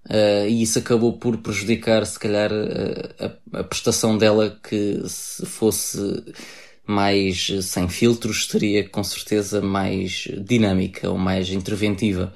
Uh, 0.07 0.48
e 0.48 0.62
isso 0.62 0.78
acabou 0.78 1.12
por 1.18 1.37
prejudicar, 1.38 2.07
se 2.07 2.18
calhar, 2.18 2.50
uh, 2.50 3.35
a, 3.52 3.61
a, 3.61 3.64
prestação 3.64 4.16
dela, 4.16 4.59
que 4.62 5.02
se 5.07 5.44
fosse 5.44 5.98
mais 6.87 7.50
sem 7.62 7.88
filtros, 7.88 8.46
seria 8.46 8.88
com 8.88 9.04
certeza 9.04 9.61
mais 9.61 10.28
dinâmica 10.38 11.11
ou 11.11 11.18
mais 11.18 11.50
interventiva. 11.50 12.33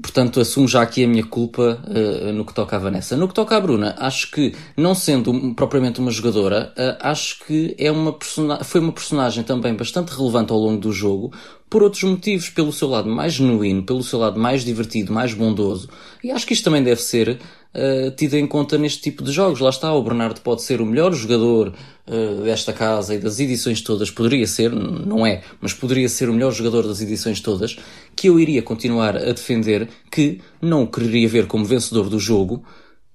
Portanto, 0.00 0.40
assumo 0.40 0.66
já 0.66 0.82
aqui 0.82 1.04
a 1.04 1.08
minha 1.08 1.24
culpa 1.24 1.82
uh, 1.86 2.32
no 2.32 2.44
que 2.44 2.54
toca 2.54 2.76
à 2.76 2.78
Vanessa. 2.78 3.16
No 3.16 3.28
que 3.28 3.34
toca 3.34 3.56
à 3.56 3.60
Bruna, 3.60 3.94
acho 3.98 4.30
que, 4.30 4.54
não 4.76 4.94
sendo 4.94 5.54
propriamente 5.54 6.00
uma 6.00 6.10
jogadora, 6.10 6.72
uh, 6.76 6.96
acho 7.00 7.44
que 7.44 7.74
é 7.78 7.90
uma 7.90 8.16
foi 8.64 8.80
uma 8.80 8.92
personagem 8.92 9.44
também 9.44 9.74
bastante 9.74 10.10
relevante 10.10 10.50
ao 10.50 10.58
longo 10.58 10.80
do 10.80 10.92
jogo, 10.92 11.32
por 11.68 11.82
outros 11.82 12.02
motivos, 12.02 12.48
pelo 12.48 12.72
seu 12.72 12.88
lado 12.88 13.08
mais 13.08 13.34
genuíno, 13.34 13.82
pelo 13.82 14.02
seu 14.02 14.18
lado 14.18 14.40
mais 14.40 14.64
divertido, 14.64 15.12
mais 15.12 15.34
bondoso. 15.34 15.88
E 16.24 16.30
acho 16.30 16.46
que 16.46 16.52
isto 16.52 16.64
também 16.64 16.82
deve 16.82 17.00
ser 17.00 17.38
uh, 17.74 18.10
tido 18.12 18.34
em 18.34 18.46
conta 18.46 18.78
neste 18.78 19.02
tipo 19.02 19.22
de 19.22 19.32
jogos. 19.32 19.60
Lá 19.60 19.70
está, 19.70 19.92
o 19.92 20.02
Bernardo 20.02 20.40
pode 20.40 20.62
ser 20.62 20.80
o 20.80 20.86
melhor 20.86 21.12
jogador 21.12 21.72
uh, 22.06 22.42
desta 22.42 22.72
casa 22.72 23.14
e 23.14 23.18
das 23.18 23.40
edições 23.40 23.80
todas. 23.80 24.10
Poderia 24.10 24.46
ser, 24.46 24.70
não 24.72 25.26
é, 25.26 25.42
mas 25.60 25.72
poderia 25.72 26.08
ser 26.08 26.28
o 26.28 26.32
melhor 26.32 26.52
jogador 26.52 26.86
das 26.86 27.00
edições 27.00 27.40
todas, 27.40 27.76
que 28.14 28.28
eu 28.28 28.38
iria 28.38 28.62
continuar 28.62 29.16
a 29.16 29.32
defender 29.32 29.88
que 30.10 30.40
não 30.60 30.82
o 30.82 30.86
quereria 30.86 31.28
ver 31.28 31.46
como 31.46 31.64
vencedor 31.64 32.08
do 32.08 32.18
jogo, 32.18 32.64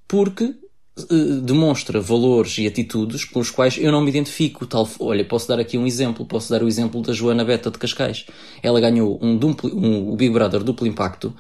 porque 0.07 0.43
uh, 0.45 1.41
demonstra 1.41 2.01
valores 2.01 2.57
e 2.57 2.67
atitudes 2.67 3.23
com 3.23 3.39
os 3.39 3.51
quais 3.51 3.77
eu 3.77 3.91
não 3.91 4.01
me 4.01 4.09
identifico. 4.09 4.65
Tal, 4.65 4.89
olha, 4.99 5.23
posso 5.23 5.47
dar 5.47 5.59
aqui 5.59 5.77
um 5.77 5.85
exemplo. 5.85 6.25
Posso 6.25 6.49
dar 6.49 6.63
o 6.63 6.67
exemplo 6.67 7.01
da 7.01 7.13
Joana 7.13 7.45
Beta 7.45 7.69
de 7.69 7.77
Cascais. 7.77 8.25
Ela 8.63 8.79
ganhou 8.79 9.19
um, 9.21 9.37
duplo, 9.37 9.69
um, 9.73 10.15
Big 10.15 10.33
Brother 10.33 10.63
duplo 10.63 10.87
impacto 10.87 11.33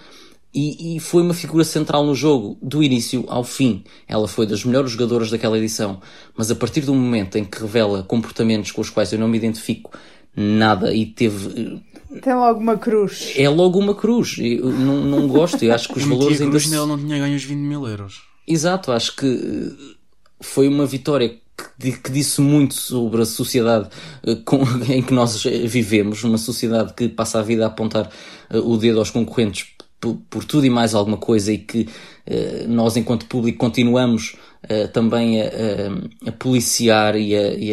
e, 0.53 0.95
e, 0.95 0.99
foi 0.99 1.21
uma 1.21 1.33
figura 1.33 1.63
central 1.63 2.05
no 2.05 2.15
jogo, 2.15 2.57
do 2.61 2.81
início 2.81 3.25
ao 3.27 3.43
fim. 3.43 3.83
Ela 4.07 4.27
foi 4.27 4.47
das 4.47 4.63
melhores 4.63 4.91
jogadoras 4.91 5.29
daquela 5.29 5.57
edição, 5.57 6.01
mas 6.35 6.49
a 6.49 6.55
partir 6.55 6.81
do 6.81 6.95
momento 6.95 7.37
em 7.37 7.43
que 7.43 7.61
revela 7.61 8.01
comportamentos 8.01 8.71
com 8.71 8.81
os 8.81 8.89
quais 8.89 9.11
eu 9.11 9.19
não 9.19 9.27
me 9.27 9.37
identifico 9.37 9.91
nada 10.35 10.93
e 10.93 11.05
teve. 11.05 11.81
Tem 12.21 12.33
logo 12.33 12.59
uma 12.59 12.77
cruz. 12.77 13.33
É 13.35 13.49
logo 13.49 13.79
uma 13.79 13.93
cruz. 13.93 14.37
Eu 14.39 14.71
não, 14.71 15.03
não 15.03 15.27
gosto. 15.27 15.63
Eu 15.63 15.73
acho 15.73 15.89
que 15.89 15.97
os 15.97 16.05
valores 16.07 16.39
ainda. 16.39 16.51
Cruz 16.51 16.67
nele 16.67 16.85
não 16.85 16.97
tinha 16.97 17.19
ganho 17.19 17.35
os 17.35 17.43
20 17.43 17.57
mil 17.57 17.87
euros. 17.87 18.21
Exato, 18.47 18.93
acho 18.93 19.15
que 19.15 19.25
eh, 19.25 19.95
foi 20.39 20.69
uma 20.69 20.85
vitória 20.85 21.37
que, 21.79 21.91
que 21.91 22.11
disse 22.11 22.39
muito 22.39 22.75
sobre 22.75 23.21
a 23.21 23.25
sociedade 23.25 23.89
eh, 24.25 24.35
com, 24.45 24.63
em 24.87 25.01
que 25.01 25.13
nós 25.13 25.43
vivemos, 25.43 26.23
uma 26.23 26.37
sociedade 26.37 26.93
que 26.93 27.09
passa 27.09 27.39
a 27.39 27.41
vida 27.41 27.65
a 27.65 27.67
apontar 27.67 28.09
eh, 28.49 28.57
o 28.57 28.77
dedo 28.77 28.99
aos 28.99 29.11
concorrentes 29.11 29.67
por, 29.99 30.43
tudo 30.45 30.65
e 30.65 30.69
mais 30.69 30.93
alguma 30.93 31.17
coisa 31.17 31.51
e 31.51 31.57
que 31.57 31.81
uh, 31.81 32.67
nós, 32.67 32.95
enquanto 32.97 33.25
público, 33.25 33.57
continuamos 33.57 34.37
uh, 34.63 34.87
também 34.93 35.41
a, 35.41 35.45
a, 35.45 36.29
a 36.29 36.31
policiar 36.31 37.15
e 37.15 37.35
a, 37.35 37.53
e, 37.53 37.71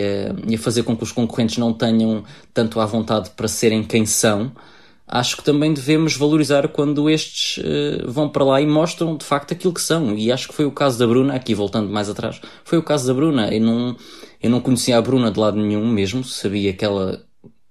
e 0.49 0.55
a, 0.55 0.59
fazer 0.59 0.83
com 0.83 0.97
que 0.97 1.03
os 1.03 1.12
concorrentes 1.12 1.59
não 1.59 1.72
tenham 1.72 2.25
tanto 2.53 2.81
à 2.81 2.87
vontade 2.87 3.31
para 3.31 3.49
serem 3.49 3.83
quem 3.83 4.07
são, 4.07 4.53
acho 5.07 5.37
que 5.37 5.45
também 5.45 5.75
devemos 5.75 6.16
valorizar 6.16 6.68
quando 6.68 7.11
estes 7.11 7.59
uh, 7.59 8.11
vão 8.11 8.29
para 8.29 8.45
lá 8.45 8.61
e 8.61 8.66
mostram 8.66 9.16
de 9.16 9.25
facto 9.25 9.53
aquilo 9.53 9.75
que 9.75 9.83
são. 9.83 10.16
E 10.16 10.33
acho 10.33 10.49
que 10.49 10.55
foi 10.55 10.64
o 10.64 10.72
caso 10.72 10.99
da 10.99 11.07
Bruna, 11.07 11.35
aqui 11.35 11.55
voltando 11.55 11.91
mais 11.91 12.09
atrás, 12.09 12.41
foi 12.64 12.79
o 12.79 12.83
caso 12.83 13.07
da 13.07 13.14
Bruna. 13.14 13.53
Eu 13.55 13.61
não, 13.61 13.97
eu 14.43 14.51
não 14.51 14.61
conhecia 14.61 14.97
a 14.97 15.03
Bruna 15.03 15.31
de 15.31 15.39
lado 15.39 15.59
nenhum 15.59 15.87
mesmo, 15.87 16.25
sabia 16.25 16.72
que 16.72 16.85
ela 16.85 17.22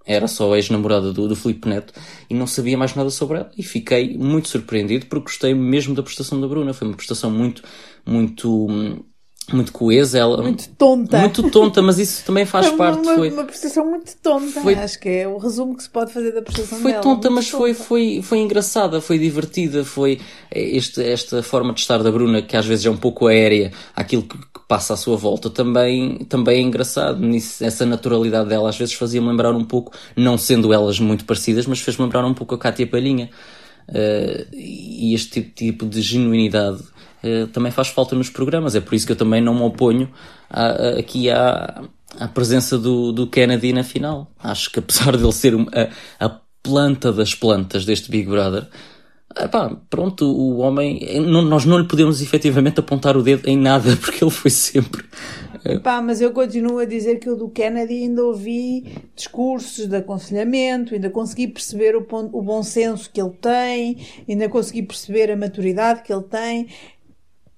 era 0.05 0.27
só 0.27 0.55
ex-namorada 0.55 1.13
do, 1.13 1.27
do 1.27 1.35
Filipe 1.35 1.67
Neto 1.67 1.93
e 2.29 2.33
não 2.33 2.45
sabia 2.47 2.77
mais 2.77 2.93
nada 2.95 3.09
sobre 3.09 3.37
ela 3.37 3.51
e 3.57 3.63
fiquei 3.63 4.17
muito 4.17 4.49
surpreendido 4.49 5.05
porque 5.05 5.25
gostei 5.25 5.53
mesmo 5.53 5.95
da 5.95 6.03
prestação 6.03 6.39
da 6.39 6.47
Bruna. 6.47 6.73
Foi 6.73 6.87
uma 6.87 6.97
prestação 6.97 7.31
muito, 7.31 7.63
muito, 8.05 9.05
muito 9.51 9.71
coesa. 9.71 10.17
Ela, 10.17 10.41
muito 10.41 10.69
tonta. 10.69 11.19
Muito 11.19 11.49
tonta, 11.49 11.81
mas 11.81 11.97
isso 11.99 12.23
também 12.25 12.45
faz 12.45 12.67
foi 12.67 12.77
parte. 12.77 13.01
Uma, 13.01 13.15
foi 13.15 13.29
uma 13.31 13.43
prestação 13.43 13.85
muito 13.85 14.15
tonta. 14.21 14.61
Foi, 14.61 14.75
Acho 14.75 14.99
que 14.99 15.09
é 15.09 15.27
o 15.27 15.37
resumo 15.37 15.75
que 15.75 15.83
se 15.83 15.89
pode 15.89 16.13
fazer 16.13 16.31
da 16.31 16.41
prestação 16.41 16.79
foi 16.79 16.91
dela. 16.91 17.03
Tonta, 17.03 17.29
mas 17.29 17.45
tonta. 17.45 17.57
Foi, 17.57 17.73
foi, 17.73 18.21
foi 18.21 18.39
engraçada, 18.39 19.01
foi 19.01 19.17
divertida, 19.17 19.83
foi 19.83 20.19
este, 20.51 21.01
esta 21.03 21.43
forma 21.43 21.73
de 21.73 21.81
estar 21.81 22.01
da 22.01 22.11
Bruna 22.11 22.41
que 22.41 22.55
às 22.55 22.65
vezes 22.65 22.85
é 22.85 22.89
um 22.89 22.97
pouco 22.97 23.27
aérea, 23.27 23.71
aquilo 23.95 24.23
que 24.23 24.37
passa 24.67 24.93
à 24.93 24.97
sua 24.97 25.17
volta 25.17 25.49
também, 25.49 26.19
também 26.25 26.57
é 26.57 26.61
engraçado. 26.61 27.19
Nisso, 27.19 27.63
essa 27.63 27.85
naturalidade 27.85 28.49
dela 28.49 28.69
às 28.69 28.77
vezes 28.77 28.93
fazia-me 28.93 29.27
lembrar 29.27 29.53
um 29.53 29.65
pouco, 29.65 29.91
não 30.15 30.37
sendo 30.37 30.73
elas 30.73 30.99
muito 30.99 31.25
parecidas, 31.25 31.65
mas 31.65 31.79
fez-me 31.79 32.03
lembrar 32.05 32.25
um 32.25 32.33
pouco 32.33 32.55
a 32.55 32.57
Cátia 32.57 32.87
Palhinha. 32.87 33.29
Uh, 33.89 34.47
e 34.53 35.13
este 35.13 35.41
tipo, 35.41 35.55
tipo 35.55 35.85
de 35.85 36.01
genuinidade 36.01 36.81
uh, 37.23 37.47
também 37.47 37.71
faz 37.71 37.89
falta 37.89 38.15
nos 38.15 38.29
programas. 38.29 38.75
É 38.75 38.81
por 38.81 38.95
isso 38.95 39.05
que 39.05 39.11
eu 39.11 39.17
também 39.17 39.41
não 39.41 39.53
me 39.53 39.61
oponho 39.61 40.09
a, 40.49 40.65
a, 40.65 40.99
aqui 40.99 41.29
à, 41.29 41.83
à 42.19 42.27
presença 42.27 42.77
do, 42.77 43.11
do 43.11 43.27
Kennedy 43.27 43.73
na 43.73 43.83
final. 43.83 44.31
Acho 44.41 44.71
que 44.71 44.79
apesar 44.79 45.15
de 45.17 45.23
ele 45.23 45.33
ser 45.33 45.53
a, 45.55 46.25
a 46.25 46.39
planta 46.61 47.11
das 47.11 47.35
plantas 47.35 47.85
deste 47.85 48.09
Big 48.09 48.29
Brother, 48.29 48.67
Epá, 49.35 49.75
pronto, 49.89 50.25
o 50.25 50.57
homem, 50.59 50.99
não, 51.21 51.41
nós 51.41 51.65
não 51.65 51.79
lhe 51.79 51.87
podemos 51.87 52.21
efetivamente 52.21 52.79
apontar 52.79 53.17
o 53.17 53.23
dedo 53.23 53.47
em 53.47 53.57
nada, 53.57 53.95
porque 53.97 54.23
ele 54.23 54.31
foi 54.31 54.51
sempre. 54.51 55.03
Epá, 55.65 56.01
mas 56.01 56.19
eu 56.19 56.33
continuo 56.33 56.79
a 56.79 56.85
dizer 56.85 57.19
que 57.19 57.29
o 57.29 57.35
do 57.35 57.49
Kennedy 57.49 58.03
ainda 58.03 58.23
ouvi 58.23 59.01
discursos 59.15 59.87
de 59.87 59.95
aconselhamento, 59.95 60.93
ainda 60.93 61.09
consegui 61.09 61.47
perceber 61.47 61.95
o, 61.95 62.01
ponto, 62.01 62.37
o 62.37 62.41
bom 62.41 62.61
senso 62.61 63.09
que 63.09 63.21
ele 63.21 63.31
tem, 63.39 63.97
ainda 64.27 64.49
consegui 64.49 64.83
perceber 64.83 65.31
a 65.31 65.37
maturidade 65.37 66.03
que 66.03 66.11
ele 66.11 66.23
tem. 66.23 66.67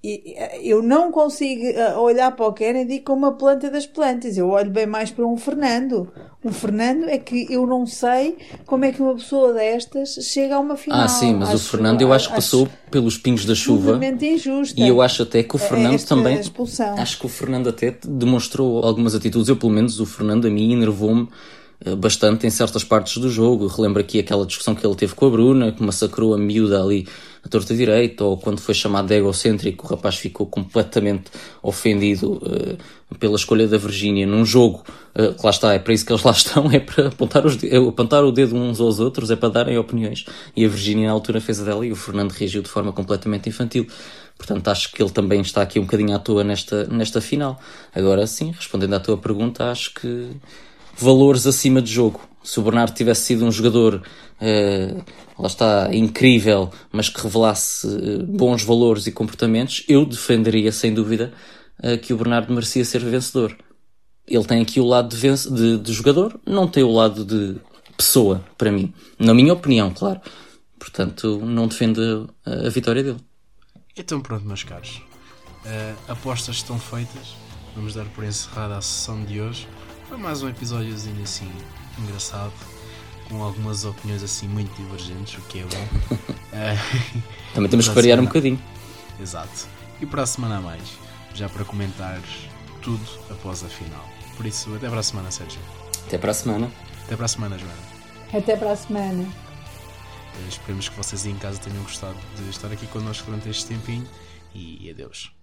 Eh, 0.06 0.60
eu 0.62 0.82
não 0.82 1.10
consigo 1.10 1.64
eh, 1.64 1.96
olhar 1.96 2.30
para 2.30 2.46
o 2.46 2.52
Kennedy 2.52 3.00
como 3.00 3.26
uma 3.26 3.32
planta 3.32 3.68
das 3.68 3.86
plantas. 3.86 4.38
Eu 4.38 4.48
olho 4.50 4.70
bem 4.70 4.86
mais 4.86 5.10
para 5.10 5.26
um 5.26 5.36
Fernando. 5.36 6.08
Um 6.44 6.52
Fernando 6.52 7.08
é 7.08 7.18
que 7.18 7.52
eu 7.52 7.66
não 7.66 7.84
sei 7.86 8.36
como 8.66 8.84
é 8.84 8.92
que 8.92 9.02
uma 9.02 9.14
pessoa 9.16 9.52
destas 9.52 10.10
chega 10.22 10.54
a 10.54 10.60
uma 10.60 10.76
final. 10.76 11.00
Ah, 11.00 11.08
sim, 11.08 11.34
mas 11.34 11.48
acho, 11.48 11.56
o 11.56 11.68
Fernando 11.68 12.02
eu 12.02 12.12
acho 12.12 12.28
que 12.28 12.34
passou 12.36 12.68
pelos 12.88 13.18
pingos 13.18 13.44
da 13.44 13.54
chuva. 13.54 13.98
Injusta 14.22 14.80
e 14.80 14.86
eu 14.86 15.02
acho 15.02 15.22
até 15.24 15.42
que 15.42 15.56
o 15.56 15.58
Fernando 15.58 16.00
também. 16.04 16.38
Expulsão. 16.38 16.94
Acho 16.96 17.18
que 17.18 17.26
o 17.26 17.28
Fernando 17.28 17.68
até 17.68 17.96
demonstrou 18.06 18.84
algumas 18.84 19.14
atitudes. 19.14 19.48
Eu, 19.48 19.56
pelo 19.56 19.72
menos, 19.72 19.98
o 19.98 20.06
Fernando 20.06 20.46
a 20.46 20.50
mim 20.50 20.72
enervou-me 20.72 21.28
bastante 21.98 22.46
em 22.46 22.50
certas 22.50 22.82
partes 22.82 23.18
do 23.18 23.30
jogo. 23.30 23.66
Relembro 23.66 24.00
aqui 24.00 24.18
aquela 24.18 24.46
discussão 24.46 24.74
que 24.74 24.86
ele 24.86 24.94
teve 24.94 25.14
com 25.14 25.26
a 25.26 25.30
Bruna, 25.30 25.72
que 25.72 25.82
massacrou 25.82 26.34
a 26.34 26.38
miúda 26.38 26.82
ali 26.82 27.06
a 27.46 27.48
torta 27.48 27.74
direita, 27.74 28.24
ou 28.24 28.36
quando 28.36 28.60
foi 28.60 28.74
chamado 28.74 29.06
de 29.06 29.14
egocêntrico, 29.14 29.86
o 29.86 29.90
rapaz 29.90 30.16
ficou 30.16 30.46
completamente 30.46 31.30
ofendido 31.62 32.32
uh, 32.32 33.16
pela 33.20 33.36
escolha 33.36 33.68
da 33.68 33.78
Virgínia 33.78 34.26
num 34.26 34.44
jogo, 34.44 34.82
uh, 35.14 35.32
que 35.32 35.44
lá 35.44 35.50
está, 35.50 35.72
é 35.72 35.78
para 35.78 35.94
isso 35.94 36.04
que 36.04 36.12
eles 36.12 36.24
lá 36.24 36.32
estão, 36.32 36.68
é 36.72 36.80
para 36.80 37.06
apontar, 37.06 37.46
os, 37.46 37.62
é 37.62 37.76
apontar 37.76 38.24
o 38.24 38.32
dedo 38.32 38.56
uns 38.56 38.80
aos 38.80 38.98
outros, 38.98 39.30
é 39.30 39.36
para 39.36 39.48
darem 39.48 39.78
opiniões. 39.78 40.26
E 40.56 40.64
a 40.64 40.68
Virgínia 40.68 41.06
na 41.06 41.12
altura 41.12 41.40
fez 41.40 41.60
a 41.60 41.64
dela 41.64 41.86
e 41.86 41.92
o 41.92 41.96
Fernando 41.96 42.32
reagiu 42.32 42.62
de 42.62 42.68
forma 42.68 42.92
completamente 42.92 43.48
infantil. 43.48 43.86
Portanto, 44.36 44.66
acho 44.68 44.92
que 44.92 45.00
ele 45.00 45.10
também 45.10 45.40
está 45.40 45.62
aqui 45.62 45.78
um 45.78 45.82
bocadinho 45.82 46.16
à 46.16 46.18
toa 46.18 46.42
nesta, 46.42 46.84
nesta 46.88 47.20
final. 47.20 47.60
Agora 47.94 48.26
sim, 48.26 48.50
respondendo 48.50 48.94
à 48.94 49.00
tua 49.00 49.16
pergunta, 49.16 49.70
acho 49.70 49.94
que 49.94 50.30
valores 50.96 51.46
acima 51.46 51.80
de 51.82 51.92
jogo. 51.92 52.20
Se 52.42 52.58
o 52.60 52.62
Bernardo 52.62 52.94
tivesse 52.94 53.22
sido 53.22 53.44
um 53.44 53.50
jogador 53.50 54.02
uh, 54.40 55.04
lá 55.38 55.46
está, 55.46 55.94
incrível, 55.94 56.70
mas 56.90 57.08
que 57.08 57.20
revelasse 57.20 57.86
eh, 57.86 58.22
bons 58.22 58.62
valores 58.62 59.06
e 59.06 59.12
comportamentos, 59.12 59.84
eu 59.88 60.06
defenderia 60.06 60.72
sem 60.72 60.94
dúvida 60.94 61.32
uh, 61.82 61.98
que 61.98 62.12
o 62.12 62.16
Bernardo 62.16 62.52
merecia 62.52 62.84
ser 62.84 63.00
vencedor. 63.00 63.56
Ele 64.26 64.44
tem 64.44 64.62
aqui 64.62 64.80
o 64.80 64.86
lado 64.86 65.14
de, 65.14 65.50
de, 65.50 65.78
de 65.78 65.92
jogador, 65.92 66.40
não 66.46 66.66
tem 66.66 66.82
o 66.82 66.90
lado 66.90 67.24
de 67.24 67.60
pessoa, 67.96 68.44
para 68.56 68.72
mim. 68.72 68.92
Na 69.18 69.34
minha 69.34 69.52
opinião, 69.52 69.92
claro. 69.92 70.20
Portanto, 70.78 71.40
não 71.44 71.68
defendo 71.68 72.32
a, 72.44 72.66
a 72.66 72.70
vitória 72.70 73.02
dele. 73.02 73.20
Então 73.96 74.20
pronto, 74.20 74.44
meus 74.44 74.62
caros. 74.62 75.02
Uh, 75.64 75.96
apostas 76.08 76.56
estão 76.56 76.78
feitas. 76.78 77.34
Vamos 77.74 77.94
dar 77.94 78.06
por 78.06 78.24
encerrada 78.24 78.76
a 78.76 78.80
sessão 78.80 79.22
de 79.24 79.40
hoje. 79.40 79.68
Foi 80.08 80.16
mais 80.16 80.42
um 80.42 80.48
episódiozinho 80.48 81.22
assim 81.22 81.50
engraçado 81.98 82.52
com 83.28 83.42
algumas 83.42 83.84
opiniões 83.84 84.22
assim 84.22 84.46
muito 84.46 84.72
divergentes, 84.76 85.38
o 85.38 85.42
que 85.42 85.60
é 85.60 85.62
bom. 85.64 86.36
Eh, 86.52 86.74
Também 87.52 87.68
temos 87.68 87.86
que 87.86 87.94
variar 87.94 88.18
um 88.18 88.24
bocadinho. 88.24 88.58
Exato. 89.20 89.66
E 90.00 90.06
para 90.06 90.22
a 90.22 90.26
semana 90.26 90.56
a 90.56 90.60
mais, 90.60 90.96
já 91.34 91.50
para 91.50 91.66
comentares 91.66 92.48
tudo 92.80 93.04
após 93.30 93.62
a 93.62 93.68
final. 93.68 94.02
Por 94.38 94.46
isso, 94.46 94.74
até 94.74 94.88
para 94.88 95.00
a 95.00 95.02
semana, 95.02 95.30
Sérgio. 95.30 95.60
Até 96.06 96.16
para 96.16 96.30
a 96.30 96.34
semana. 96.34 96.72
Até 97.04 97.14
para 97.14 97.26
a 97.26 97.28
semana, 97.28 97.58
Joana. 97.58 97.74
Até 98.32 98.56
para 98.56 98.72
a 98.72 98.76
semana. 98.76 99.22
Eh, 99.24 100.48
esperemos 100.48 100.88
que 100.88 100.96
vocês 100.96 101.26
aí 101.26 101.32
em 101.32 101.36
casa 101.36 101.58
tenham 101.58 101.82
gostado 101.82 102.16
de 102.36 102.48
estar 102.48 102.72
aqui 102.72 102.86
connosco 102.86 103.26
durante 103.26 103.50
este 103.50 103.66
tempinho 103.66 104.06
e 104.54 104.88
adeus. 104.88 105.35